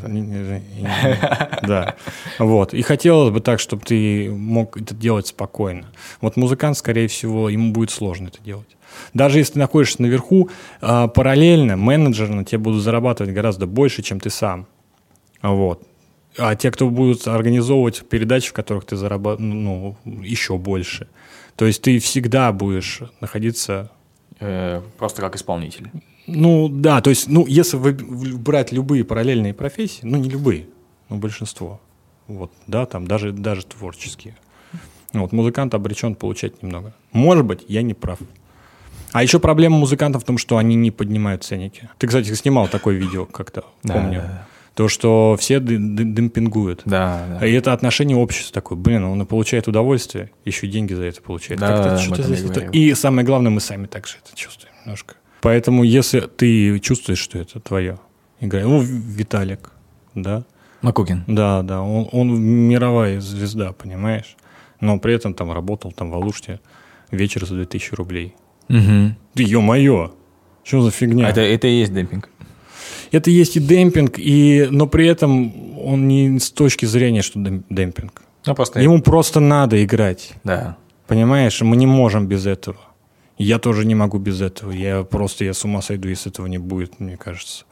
[1.62, 1.96] Да.
[2.38, 2.74] Вот.
[2.74, 5.86] И хотелось бы так, чтобы ты мог это делать спокойно.
[6.20, 8.76] Вот музыкант, скорее всего, ему будет сложно это делать.
[9.14, 10.48] Даже если ты находишься наверху,
[10.80, 14.66] а, параллельно менеджеры на тебе будут зарабатывать гораздо больше, чем ты сам.
[15.42, 15.82] Вот.
[16.38, 21.08] А те, кто будут организовывать передачи, в которых ты зарабатываешь, ну, еще больше.
[21.56, 23.90] То есть ты всегда будешь находиться
[24.40, 25.90] Э, Просто как исполнитель.
[26.26, 30.66] Ну да, то есть, ну, если вы брать любые параллельные профессии, ну не любые,
[31.08, 31.80] но большинство,
[32.28, 34.36] вот, да, там даже, даже творческие.
[35.12, 36.94] Вот, музыкант обречен получать немного.
[37.12, 38.18] Может быть, я не прав.
[39.12, 41.88] А еще проблема музыкантов в том, что они не поднимают ценники.
[41.98, 44.20] Ты, кстати, снимал такое видео как-то, Да, помню.
[44.20, 44.46] да, да.
[44.76, 46.82] То, что все демпингуют.
[46.84, 47.46] Да, да.
[47.46, 51.60] И это отношение общества такое, блин, он получает удовольствие, еще и деньги за это получает.
[51.60, 52.70] Да, Как-то да, я здесь это- говорил.
[52.72, 55.16] И самое главное, мы сами также это чувствуем немножко.
[55.40, 57.98] Поэтому, если ты чувствуешь, что это твое,
[58.40, 59.70] игра, ну, Виталик,
[60.14, 60.44] да,
[60.82, 61.24] Макукин.
[61.26, 64.36] да, да, он, он мировая звезда, понимаешь,
[64.80, 66.60] но при этом там работал там в Алуште
[67.10, 68.34] вечер за 2000 рублей.
[68.68, 69.14] Угу.
[69.34, 70.12] Да ё-моё,
[70.62, 71.28] что за фигня?
[71.28, 72.28] Это, это и есть демпинг.
[73.12, 77.64] Это есть и демпинг, и, но при этом он не с точки зрения, что дем-
[77.68, 78.22] демпинг.
[78.46, 78.80] Ну, просто...
[78.80, 80.32] Ему просто надо играть.
[80.44, 80.76] Да.
[81.08, 82.78] Понимаешь, мы не можем без этого.
[83.42, 84.70] Я тоже не могу без этого.
[84.70, 87.64] Я просто, я с ума сойду, если этого не будет, мне кажется.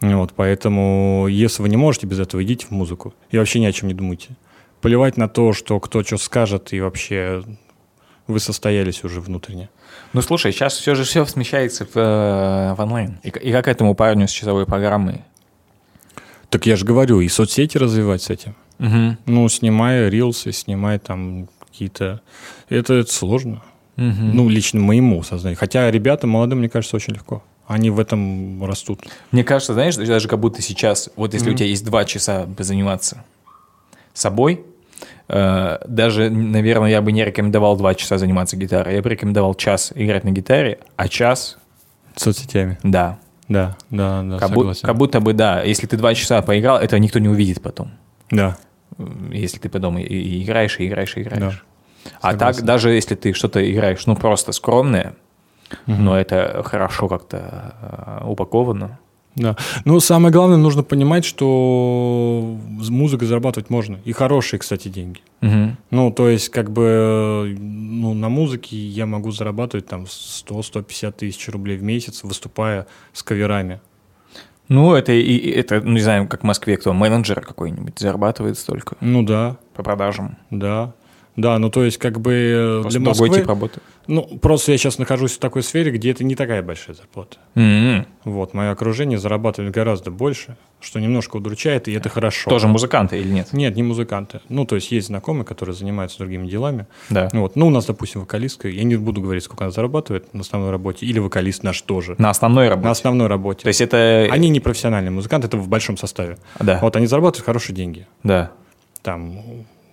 [0.00, 3.12] Вот, поэтому, если вы не можете без этого, идите в музыку.
[3.32, 4.36] И вообще ни о чем не думайте.
[4.80, 7.42] Плевать на то, что кто что скажет, и вообще
[8.28, 9.70] вы состоялись уже внутренне.
[10.12, 13.18] Ну, слушай, сейчас все же все смещается в, э, в онлайн.
[13.24, 15.24] И, и как этому парню с часовой программой?
[16.48, 18.54] Так я же говорю, и соцсети развивать с этим.
[18.78, 19.16] Угу.
[19.26, 22.20] Ну, снимая рилсы, снимая там какие-то...
[22.68, 23.64] Это, это сложно.
[23.98, 24.04] Угу.
[24.32, 25.58] Ну, лично моему сознанию.
[25.58, 27.42] Хотя ребята молодым, мне кажется, очень легко.
[27.66, 29.00] Они в этом растут.
[29.32, 31.54] Мне кажется, знаешь, даже как будто сейчас, вот если mm-hmm.
[31.54, 33.24] у тебя есть два часа позаниматься
[34.14, 34.64] собой,
[35.28, 38.94] э, даже, наверное, я бы не рекомендовал два часа заниматься гитарой.
[38.94, 41.58] Я бы рекомендовал час играть на гитаре, а час...
[42.16, 42.78] Соцсетями.
[42.84, 43.18] Да.
[43.48, 44.80] Да, да, да, как, согласен.
[44.80, 47.90] Бу- как будто бы, да, если ты два часа поиграл, это никто не увидит потом.
[48.30, 48.56] Да.
[49.30, 51.64] Если ты потом и, и играешь, и играешь, и играешь.
[51.64, 51.67] Да.
[52.20, 52.38] А Согласен.
[52.58, 55.14] так, даже если ты что-то играешь, ну, просто скромное,
[55.86, 56.04] Мгм.
[56.04, 57.74] но это хорошо как-то
[58.22, 58.98] э, упаковано.
[59.36, 59.54] Да.
[59.84, 62.56] Ну, самое главное, нужно понимать, что
[62.90, 63.98] музыкой зарабатывать можно.
[64.04, 65.20] И хорошие, кстати, деньги.
[65.42, 65.76] Мгм.
[65.90, 71.76] Ну, то есть, как бы, ну, на музыке я могу зарабатывать там 100-150 тысяч рублей
[71.76, 73.80] в месяц, выступая с каверами.
[74.68, 78.96] Ну, это, и это, ну, не знаю, как в Москве, кто менеджер какой-нибудь зарабатывает столько
[79.00, 80.36] Ну, да, по продажам.
[80.50, 80.92] да.
[81.38, 83.40] Да, ну, то есть, как бы, э, Просто для другой Москвы...
[83.42, 83.80] тип работы.
[84.08, 87.36] Ну, просто я сейчас нахожусь в такой сфере, где это не такая большая зарплата.
[87.54, 88.06] М-м.
[88.24, 92.50] Вот, мое окружение зарабатывает гораздо больше, что немножко удручает, и это хорошо.
[92.50, 93.52] Тоже музыканты или нет?
[93.52, 94.40] Нет, не музыканты.
[94.48, 96.86] Ну, то есть есть знакомые, которые занимаются другими делами.
[97.08, 97.28] Да.
[97.32, 97.54] Вот.
[97.54, 101.06] Ну, у нас, допустим, вокалистка, я не буду говорить, сколько она зарабатывает на основной работе,
[101.06, 102.16] или вокалист наш тоже.
[102.18, 102.86] На основной работе.
[102.86, 103.62] На основной работе.
[103.62, 104.26] То есть это...
[104.32, 106.38] Они не профессиональные музыканты, это в большом составе.
[106.58, 108.08] Да, Вот они зарабатывают хорошие деньги.
[108.24, 108.50] да.
[109.02, 109.38] Там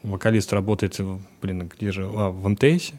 [0.06, 1.00] вокалист работает,
[1.42, 2.92] блин, где же, а, в МТС.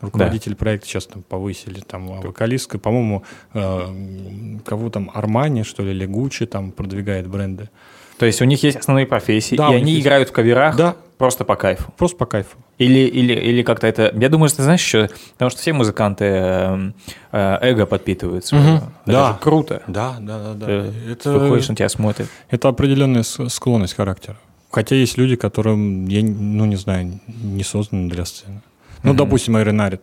[0.00, 5.90] Руководитель проекта сейчас там повысили, там а вокалистка, по-моему, э, кого там, Армани, что ли,
[5.90, 7.68] или Гуччи там продвигает бренды.
[8.16, 10.04] То есть у них есть основные профессии, Да, и они есть.
[10.04, 10.94] играют в каверах Да.
[11.18, 11.92] просто по кайфу.
[11.96, 12.56] Просто по кайфу.
[12.78, 14.12] Или, или, или как-то это...
[14.16, 16.92] Я думаю, что ты знаешь еще, потому что все музыканты э,
[17.32, 18.62] э, эго подпитывают своё.
[18.62, 18.76] Мгм.
[18.76, 19.32] Это Да.
[19.32, 19.82] же круто.
[19.88, 20.66] Да, да, да, да.
[20.66, 22.28] Ты Это, выходишь, на тебя смотрят.
[22.50, 24.36] это определенная склонность характера.
[24.70, 28.60] Хотя есть люди, которым, я, ну, не знаю, не созданы для сцены.
[29.02, 29.16] Ну, Мгм.
[29.18, 30.02] допустим, Эйра Нарит.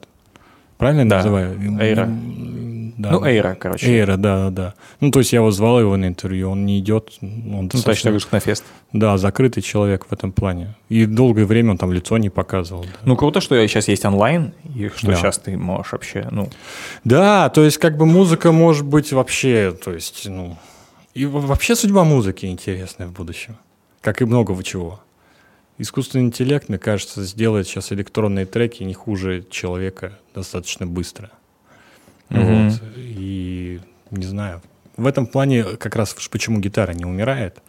[0.78, 1.80] Правильно я Да, называю?
[1.80, 2.06] Эйра.
[2.98, 3.12] Да.
[3.12, 3.88] Ну, Эйра, короче.
[3.88, 4.74] Эйра, да, да.
[5.02, 7.12] Ну, то есть я его звал его на интервью, он не идет.
[7.22, 8.64] Он Ну, достаточно- точно так же, как на фест.
[8.94, 10.76] Да, закрытый человек в этом плане.
[10.90, 12.84] И долгое время он там лицо не показывал.
[12.84, 12.90] да.
[13.06, 15.16] Ну, круто, что сейчас есть онлайн, и что Да.
[15.16, 16.50] сейчас ты можешь вообще, ну...
[17.04, 20.58] Да, то есть как бы музыка может быть вообще, то есть, ну...
[21.14, 23.56] И во- вообще судьба музыки интересная в будущем.
[24.06, 25.02] Как и многого чего.
[25.80, 31.32] Искусственный интеллект, мне кажется, сделает сейчас электронные треки не хуже человека достаточно быстро.
[32.30, 32.70] Мгм.
[32.70, 32.82] Вот.
[32.98, 33.80] И
[34.12, 34.62] не знаю.
[34.96, 37.64] В этом плане как раз почему гитара не умирает.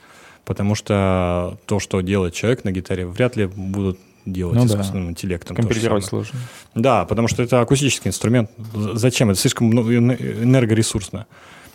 [0.44, 4.74] Потому что то, что делает человек на гитаре, вряд ли будут делать Ну да.
[4.74, 5.56] искусственным интеллектом.
[5.56, 6.38] то же Компилировать сложно.
[6.74, 8.50] Да, потому что это акустический инструмент.
[8.74, 9.30] Зачем?
[9.30, 11.26] Это слишком энергоресурсно.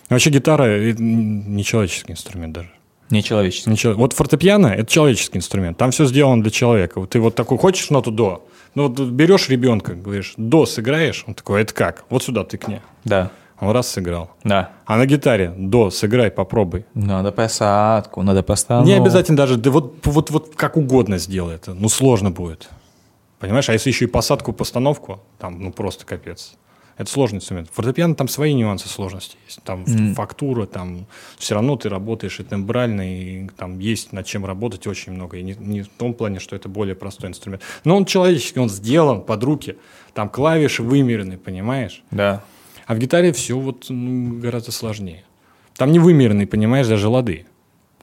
[0.08, 2.70] Вообще гитара не человеческий инструмент даже.
[3.12, 3.70] Нечеловечески.
[3.70, 5.78] Не чело- Вот фортепиано– это человеческий инструмент.
[5.78, 7.00] Там все сделано для человека.
[7.00, 8.46] Вот ты вот такой, хочешь ноту до?
[8.76, 11.24] Ну, вот берешь ребенка, говоришь, до сыграешь?
[11.28, 12.06] Он такой, это как?
[12.10, 12.82] Вот сюда тыкни.
[13.04, 14.32] Да, Он раз сыграл.
[14.44, 14.72] да.
[14.86, 16.86] А на гитаре до сыграй, попробуй.
[16.94, 18.88] Надо посадку, надо постановку.
[18.90, 21.74] Не обязательно даже, да вот, вот, вот как угодно сделай это.
[21.74, 22.70] Ну, сложно будет.
[23.40, 23.70] Понимаешь?
[23.70, 26.54] А если еще и посадку, постановку, там, ну, просто капец.
[27.02, 27.68] Это сложный инструмент.
[27.74, 29.60] Фортепиано там свои нюансы сложности есть.
[29.64, 30.14] Там Мгм.
[30.14, 31.08] фактура, там
[31.40, 35.38] все равно ты работаешь и тембрально, и там есть над чем работать очень много.
[35.38, 37.64] И не, не в том плане, что это более простой инструмент.
[37.86, 39.78] Но он человеческий, он сделан под руки.
[40.14, 42.04] Там клавиши вымерены, понимаешь?
[42.12, 42.44] Да.
[42.86, 45.24] А в гитаре все вот ну, гораздо сложнее.
[45.78, 47.48] Там не вымеренные, понимаешь, даже лады.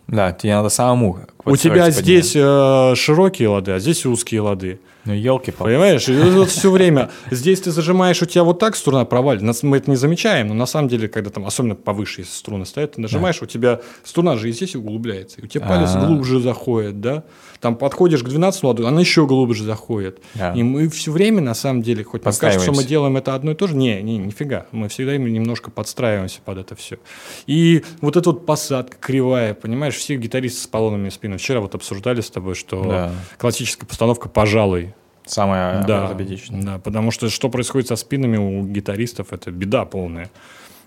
[0.09, 1.20] Да, тебе надо самому.
[1.53, 4.80] У тебя здесь э, широкие лады, а здесь узкие лады.
[5.09, 6.07] Ну, елки Понимаешь?
[6.09, 7.11] И вот все время.
[7.30, 9.42] Здесь ты зажимаешь, у тебя вот так струна провалит.
[9.62, 12.92] Мы это не замечаем, но на самом деле, когда там, особенно повыше, если струны стоят,
[12.92, 15.40] ты нажимаешь, у тебя струна же и здесь углубляется.
[15.40, 16.07] И у тебя палец А.
[16.07, 17.24] глубже заходит, да?
[17.61, 20.20] Там подходишь к 12 ладу, она еще глубже заходит.
[20.34, 20.53] Да.
[20.53, 23.53] И мы все время, на самом деле, хоть нам кажется, что мы делаем это одно
[23.53, 24.66] и то же, не, не, нифига.
[24.72, 26.99] Мы всегда немножко подстраиваемся под это все.
[27.46, 31.38] И вот эта вот посадка кривая, понимаешь, все гитаристы с поломанными спинами.
[31.39, 33.12] Вчера вот обсуждали с тобой, что Да.
[33.39, 34.94] классическая постановка, пожалуй,
[35.24, 36.62] Самое да, ортопедичное.
[36.62, 40.31] да, потому что что происходит со спинами у гитаристов, это беда полная.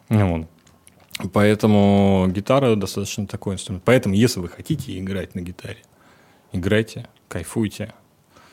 [0.10, 0.48] Вот.
[1.34, 3.84] Поэтому гитара достаточно такой инструмент.
[3.86, 5.78] Поэтому, если вы хотите играть на гитаре,
[6.52, 7.94] играйте, кайфуйте,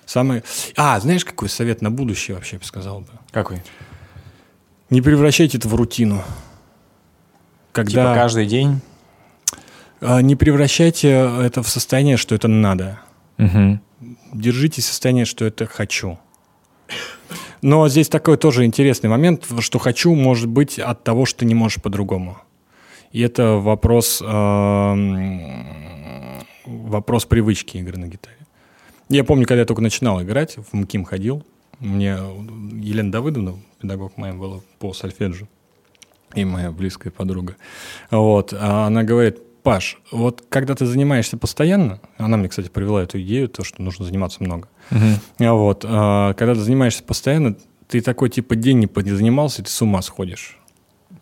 [0.09, 0.43] Самый...
[0.75, 3.09] А, знаешь, какой совет на будущее вообще, я бы сказал бы?
[3.31, 3.63] Какой?
[4.89, 6.23] Не превращайте это в рутину.
[7.73, 7.91] Когда...
[7.91, 8.81] Типа каждый день?
[10.01, 13.01] А, Не превращайте это в состояние, что это надо.
[13.39, 13.81] Угу.
[14.35, 16.19] Держите состояние, что это хочу.
[17.63, 21.55] Но здесь такой тоже интересный момент, что хочу может быть от того, что ты не
[21.55, 22.39] можешь по-другому.
[23.11, 25.65] И это вопрос, эм,
[26.67, 28.37] вопрос привычки игры на гитаре.
[29.09, 31.43] Я помню, когда я только начинал играть, в МКИМ ходил,
[31.81, 32.19] мне
[32.81, 35.47] Елена Давыдовна, педагог моя была по сольфеджио,
[36.35, 37.57] и моя близкая подруга.
[38.11, 43.21] Вот, а она говорит, Паш, вот когда ты занимаешься постоянно, она мне, кстати, привела эту
[43.21, 44.69] идею, то, что нужно заниматься много.
[44.91, 47.57] А Вот, а, когда ты занимаешься постоянно,
[47.89, 50.59] ты такой типа день не занимался, и ты с ума сходишь.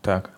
[0.02, 0.32] Так.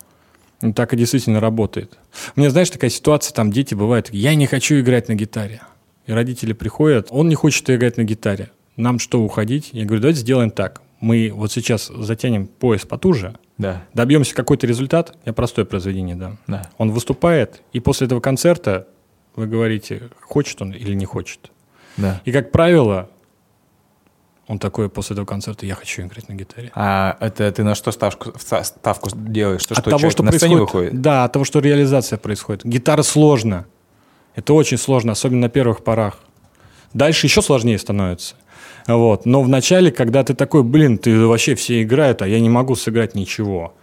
[0.60, 1.98] Ну, так и действительно работает.
[2.34, 5.62] У меня, знаешь, такая ситуация, там дети бывают, я не хочу играть на гитаре.
[6.06, 8.50] И родители приходят, он не хочет играть на гитаре.
[8.76, 9.70] Нам что, уходить?
[9.72, 10.82] Я говорю, давайте сделаем так.
[11.00, 13.82] Мы вот сейчас затянем пояс потуже, Да.
[13.94, 16.38] добьемся какой-то результат, я простое произведение дам.
[16.46, 16.68] Да.
[16.76, 18.88] Он выступает, и после этого концерта
[19.36, 21.50] вы говорите, хочет он или не хочет.
[21.96, 22.20] Да.
[22.24, 23.08] И, как правило,
[24.48, 26.72] он такой после этого концерта, я хочу играть на гитаре.
[26.74, 29.60] А это ты на что ставку, ста- ставку делаешь?
[29.62, 31.00] Что, от что того, что на сцене выходит?
[31.00, 32.64] Да, от того, что реализация происходит.
[32.64, 33.66] Гитара сложно.
[34.34, 36.18] Это очень сложно, особенно на первых порах.
[36.94, 38.36] Дальше еще сложнее становится.
[38.88, 39.26] Вот.
[39.26, 42.74] Но в начале, когда ты такой, блин, ты вообще все играют, а я не могу
[42.74, 43.74] сыграть ничего.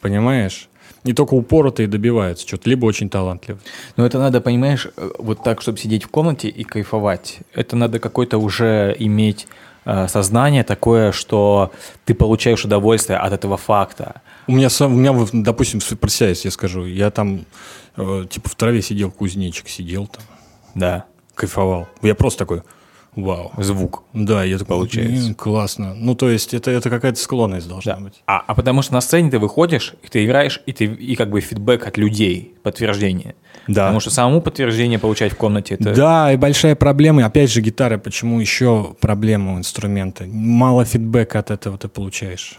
[0.00, 0.68] Понимаешь?
[1.02, 3.60] Не только упоротые добиваются что-то, либо очень талантливые.
[3.96, 7.40] Но это надо, понимаешь, э, вот так, чтобы сидеть в комнате и кайфовать.
[7.52, 9.46] Это надо какое-то уже иметь
[9.84, 11.72] э, сознание такое, что
[12.06, 14.22] ты получаешь удовольствие от этого факта.
[14.46, 17.44] У меня, сам, у меня допустим, про себя, если я скажу, я там
[17.96, 20.22] э, типа в траве сидел, кузнечик сидел там,
[20.74, 21.04] Да.
[21.34, 21.86] кайфовал.
[22.02, 22.62] Я просто такой,
[23.16, 23.52] вау.
[23.58, 24.04] Звук.
[24.12, 25.28] Да, я такой, Получается.
[25.28, 25.94] «М, классно.
[25.94, 28.00] Ну, то есть это, это какая-то склонность должна Да.
[28.00, 28.22] быть.
[28.26, 31.30] А, а потому что на сцене ты выходишь, и ты играешь, и ты и как
[31.30, 33.34] бы фидбэк от людей, подтверждение.
[33.68, 33.82] Да.
[33.84, 35.94] Потому что самому подтверждение получать в комнате это.
[35.94, 40.24] Да, и большая проблема, опять же, гитара, почему еще проблема у инструмента?
[40.26, 42.58] Мало фидбэка от этого ты получаешь.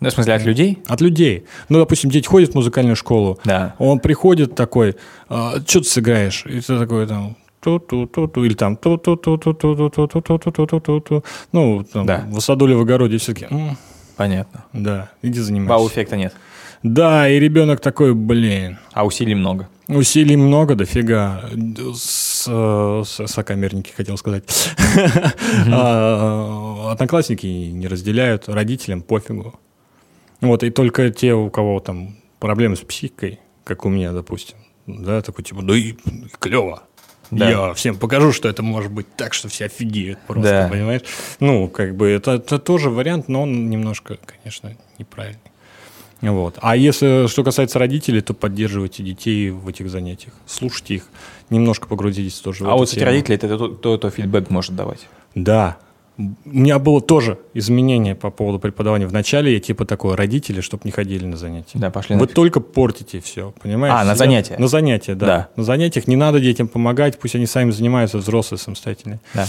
[0.00, 0.78] Ну, в смысле, от людей?
[0.88, 1.44] От людей.
[1.68, 3.76] Ну, допустим, дети ходят в музыкальную школу, Да.
[3.78, 4.96] он приходит такой,
[5.28, 6.44] что ты сыграешь?
[6.46, 11.24] И ты такой там, ту-ту-ту-ту, или там ту-ту-ту-ту-ту-ту-ту-ту-ту-ту-ту-ту.
[11.52, 12.24] Ну, там, Да.
[12.28, 13.76] в садуле в огороде все таки «М,
[14.16, 14.64] Понятно.
[14.72, 15.72] да, иди занимайся.
[15.72, 16.34] Вау-эффекта нет.
[16.82, 19.68] Да, и ребенок такой, блин, А усилий много.
[19.86, 21.44] Усилий много, дофига.
[21.94, 22.48] С,
[23.04, 24.44] с- сокамерники, хотел сказать.
[26.90, 29.54] Одноклассники не разделяют, родителям пофигу.
[30.40, 34.56] Вот, и только те, у кого там проблемы с психикой, как у меня, допустим,
[34.88, 35.94] да, такой типа, да и
[36.40, 36.82] клево.
[37.32, 37.50] Да.
[37.50, 40.68] Я всем покажу, что это может быть так, что все офигеют просто, Да.
[40.68, 41.00] понимаешь?
[41.40, 45.40] Ну, как бы это, это тоже вариант, но он немножко, конечно, неправильный.
[46.20, 46.58] Вот.
[46.60, 50.34] А если что касается родителей, то поддерживайте детей в этих занятиях.
[50.46, 51.08] Слушайте их,
[51.50, 53.06] немножко погрузитесь тоже в А эту вот, тему.
[53.06, 55.08] родители, это кто, кто, кто фидбэк может давать.
[55.34, 55.78] Да.
[56.44, 59.06] У меня было тоже изменение по поводу преподавания.
[59.06, 61.78] Вначале я типа такой, родители, чтобы не ходили на занятия.
[61.78, 62.34] Да, пошли Вы нафиг.
[62.34, 63.94] только портите все, понимаешь?
[63.94, 64.56] А, на Сидят- занятия?
[64.58, 65.26] На занятия, да.
[65.26, 65.48] Да.
[65.56, 69.20] На занятиях не надо детям помогать, пусть они сами занимаются, взрослые, самостоятельные.
[69.34, 69.46] Да.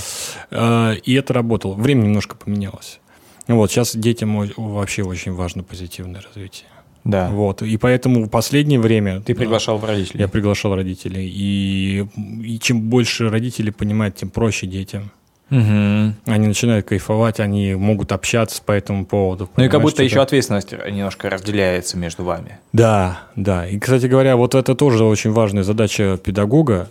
[0.52, 1.74] Э, И это работало.
[1.76, 3.00] Время немножко поменялось.
[3.48, 6.68] Вот, сейчас детям вообще очень важно позитивное развитие.
[7.04, 7.30] Да.
[7.30, 9.20] Вот, и поэтому в последнее время...
[9.20, 10.22] Ты приглашал родителей.
[10.22, 11.30] Я приглашал родителей.
[11.30, 12.06] И,
[12.44, 15.12] и чем больше родители понимают, тем проще детям.
[15.54, 16.16] Мгм.
[16.26, 19.50] Они начинают кайфовать, они могут общаться по этому поводу.
[19.56, 22.58] Ну и как будто еще ответственность немножко разделяется между вами.
[22.72, 23.68] Да, да.
[23.68, 26.90] И, кстати говоря, вот это тоже очень важная задача педагога.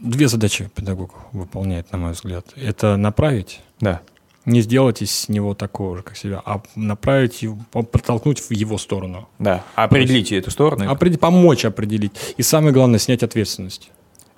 [0.00, 2.46] Две задачи педагог выполняет, на мой взгляд.
[2.56, 4.00] Это направить, Да.
[4.44, 9.28] не сделать из него такого же, как себя, а направить, протолкнуть в его сторону.
[9.40, 9.64] Да.
[9.74, 10.90] Определите эту сторону.
[10.90, 12.12] Определ- помочь определить.
[12.36, 13.90] И самое главное, снять ответственность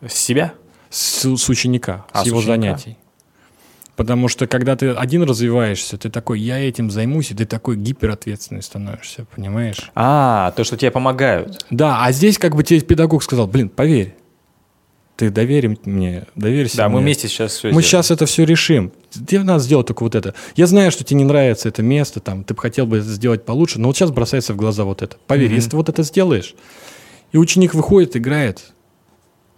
[0.07, 0.55] С себя?
[0.91, 2.53] с, с ученика, А, с с его ученика.
[2.55, 2.97] занятий.
[3.97, 8.62] Потому что когда ты один развиваешься, ты такой, я этим займусь, и ты такой гиперответственный
[8.62, 9.91] становишься, понимаешь?
[9.95, 11.65] А, то, что тебе помогают.
[11.71, 14.16] Да, а здесь как бы тебе педагог сказал, блин, поверь,
[15.16, 17.05] ты доверь мне, доверься Да, мы мне.
[17.05, 18.91] вместе сейчас все Мы сейчас это все решим.
[19.12, 20.35] Тебе надо сделать только вот это.
[20.57, 23.79] Я знаю, что тебе не нравится это место, там, ты бы хотел бы сделать получше,
[23.79, 25.16] но вот сейчас бросается в глаза вот это.
[25.29, 25.55] Поверь, Мгм.
[25.55, 26.57] если ты вот это сделаешь,
[27.31, 28.73] и ученик выходит, играет,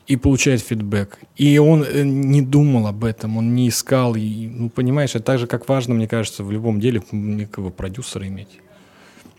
[0.07, 1.19] и получает фидбэк.
[1.37, 4.15] И он э, не думал об этом, он не искал.
[4.15, 8.27] И, ну, понимаешь, это так же, как важно, мне кажется, в любом деле некого продюсера
[8.27, 8.61] иметь.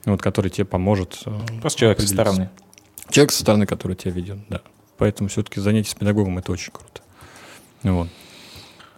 [0.05, 1.19] Вот, который тебе поможет.
[1.25, 1.31] э,
[1.61, 2.49] Просто человек со стороны.
[3.09, 4.61] Человек со стороны, который тебя ведет, да.
[4.97, 7.01] Поэтому все-таки занятие с педагогом это очень круто.
[7.83, 8.09] Вот.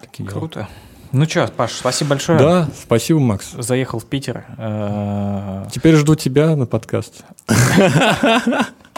[0.02, 0.40] Такие дела.
[0.40, 0.68] Круто.
[1.12, 2.38] Ну что, Паш, спасибо большое.
[2.40, 3.52] Да, спасибо, Макс.
[3.58, 4.46] Заехал в Питер.
[4.58, 7.24] Э, Теперь жду тебя на подкаст.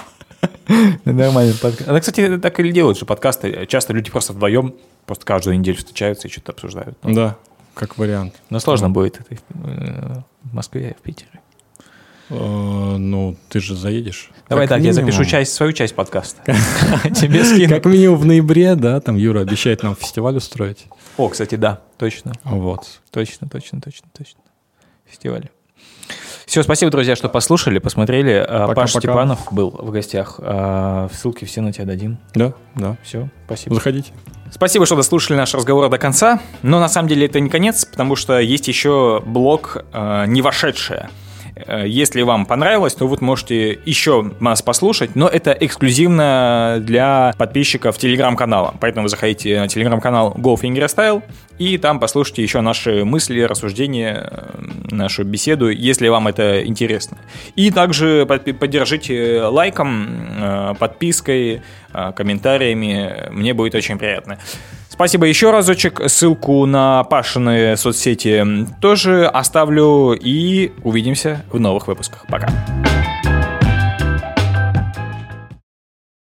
[1.05, 1.89] Нормальный подкаст.
[1.89, 3.65] Это, кстати, так и делают, что подкасты.
[3.67, 6.97] Часто люди просто вдвоем, просто каждую неделю встречаются и что-то обсуждают.
[7.03, 7.37] Да,
[7.73, 8.35] как вариант.
[8.49, 11.29] Но сложно будет это э, в Москве в Питере.
[12.29, 14.31] Э, Ну, ты же заедешь.
[14.49, 15.11] Давай Как так, я минимум.
[15.11, 16.41] запишу часть, свою часть подкаста.
[17.15, 17.69] Тебе скину.
[17.69, 20.87] Как минимум в ноябре, да, там Юра обещает нам фестиваль устроить.
[21.17, 22.33] О, кстати, да, точно.
[22.43, 23.01] Вот.
[23.11, 24.39] Точно, точно, точно, точно.
[25.05, 25.49] Фестиваль.
[26.51, 28.33] Все, спасибо, друзья, что послушали, посмотрели.
[28.33, 28.81] А, Пока-пока.
[28.81, 30.35] Паш Степанов был в гостях.
[30.39, 32.17] А, Ссылки все на тебя дадим.
[32.35, 32.97] Да, да.
[33.03, 33.75] Все, спасибо.
[33.75, 34.11] Заходите.
[34.51, 36.41] Спасибо, что дослушали наш разговор до конца.
[36.61, 41.09] Но на самом деле это не конец, потому что есть еще блок э, «Не вошедшее».
[41.55, 47.97] Э, Если вам понравилось, то вы можете еще нас послушать, но это эксклюзивно для подписчиков
[47.97, 48.73] телеграм-канала.
[48.79, 51.23] Поэтому заходите на телеграм-канал GoFingerStyle
[51.57, 57.17] и там послушайте еще наши мысли, рассуждения, э, нашу беседу, если вам это интересно.
[57.55, 60.07] И также поддержите лайком,
[60.39, 61.61] э, подпиской,
[62.15, 63.27] комментариями.
[63.31, 64.37] Мне будет очень приятно.
[64.91, 66.01] Спасибо еще разочек.
[66.07, 70.11] Ссылку на Пашины соцсети тоже оставлю.
[70.11, 72.25] И увидимся в новых выпусках.
[72.27, 72.49] Пока.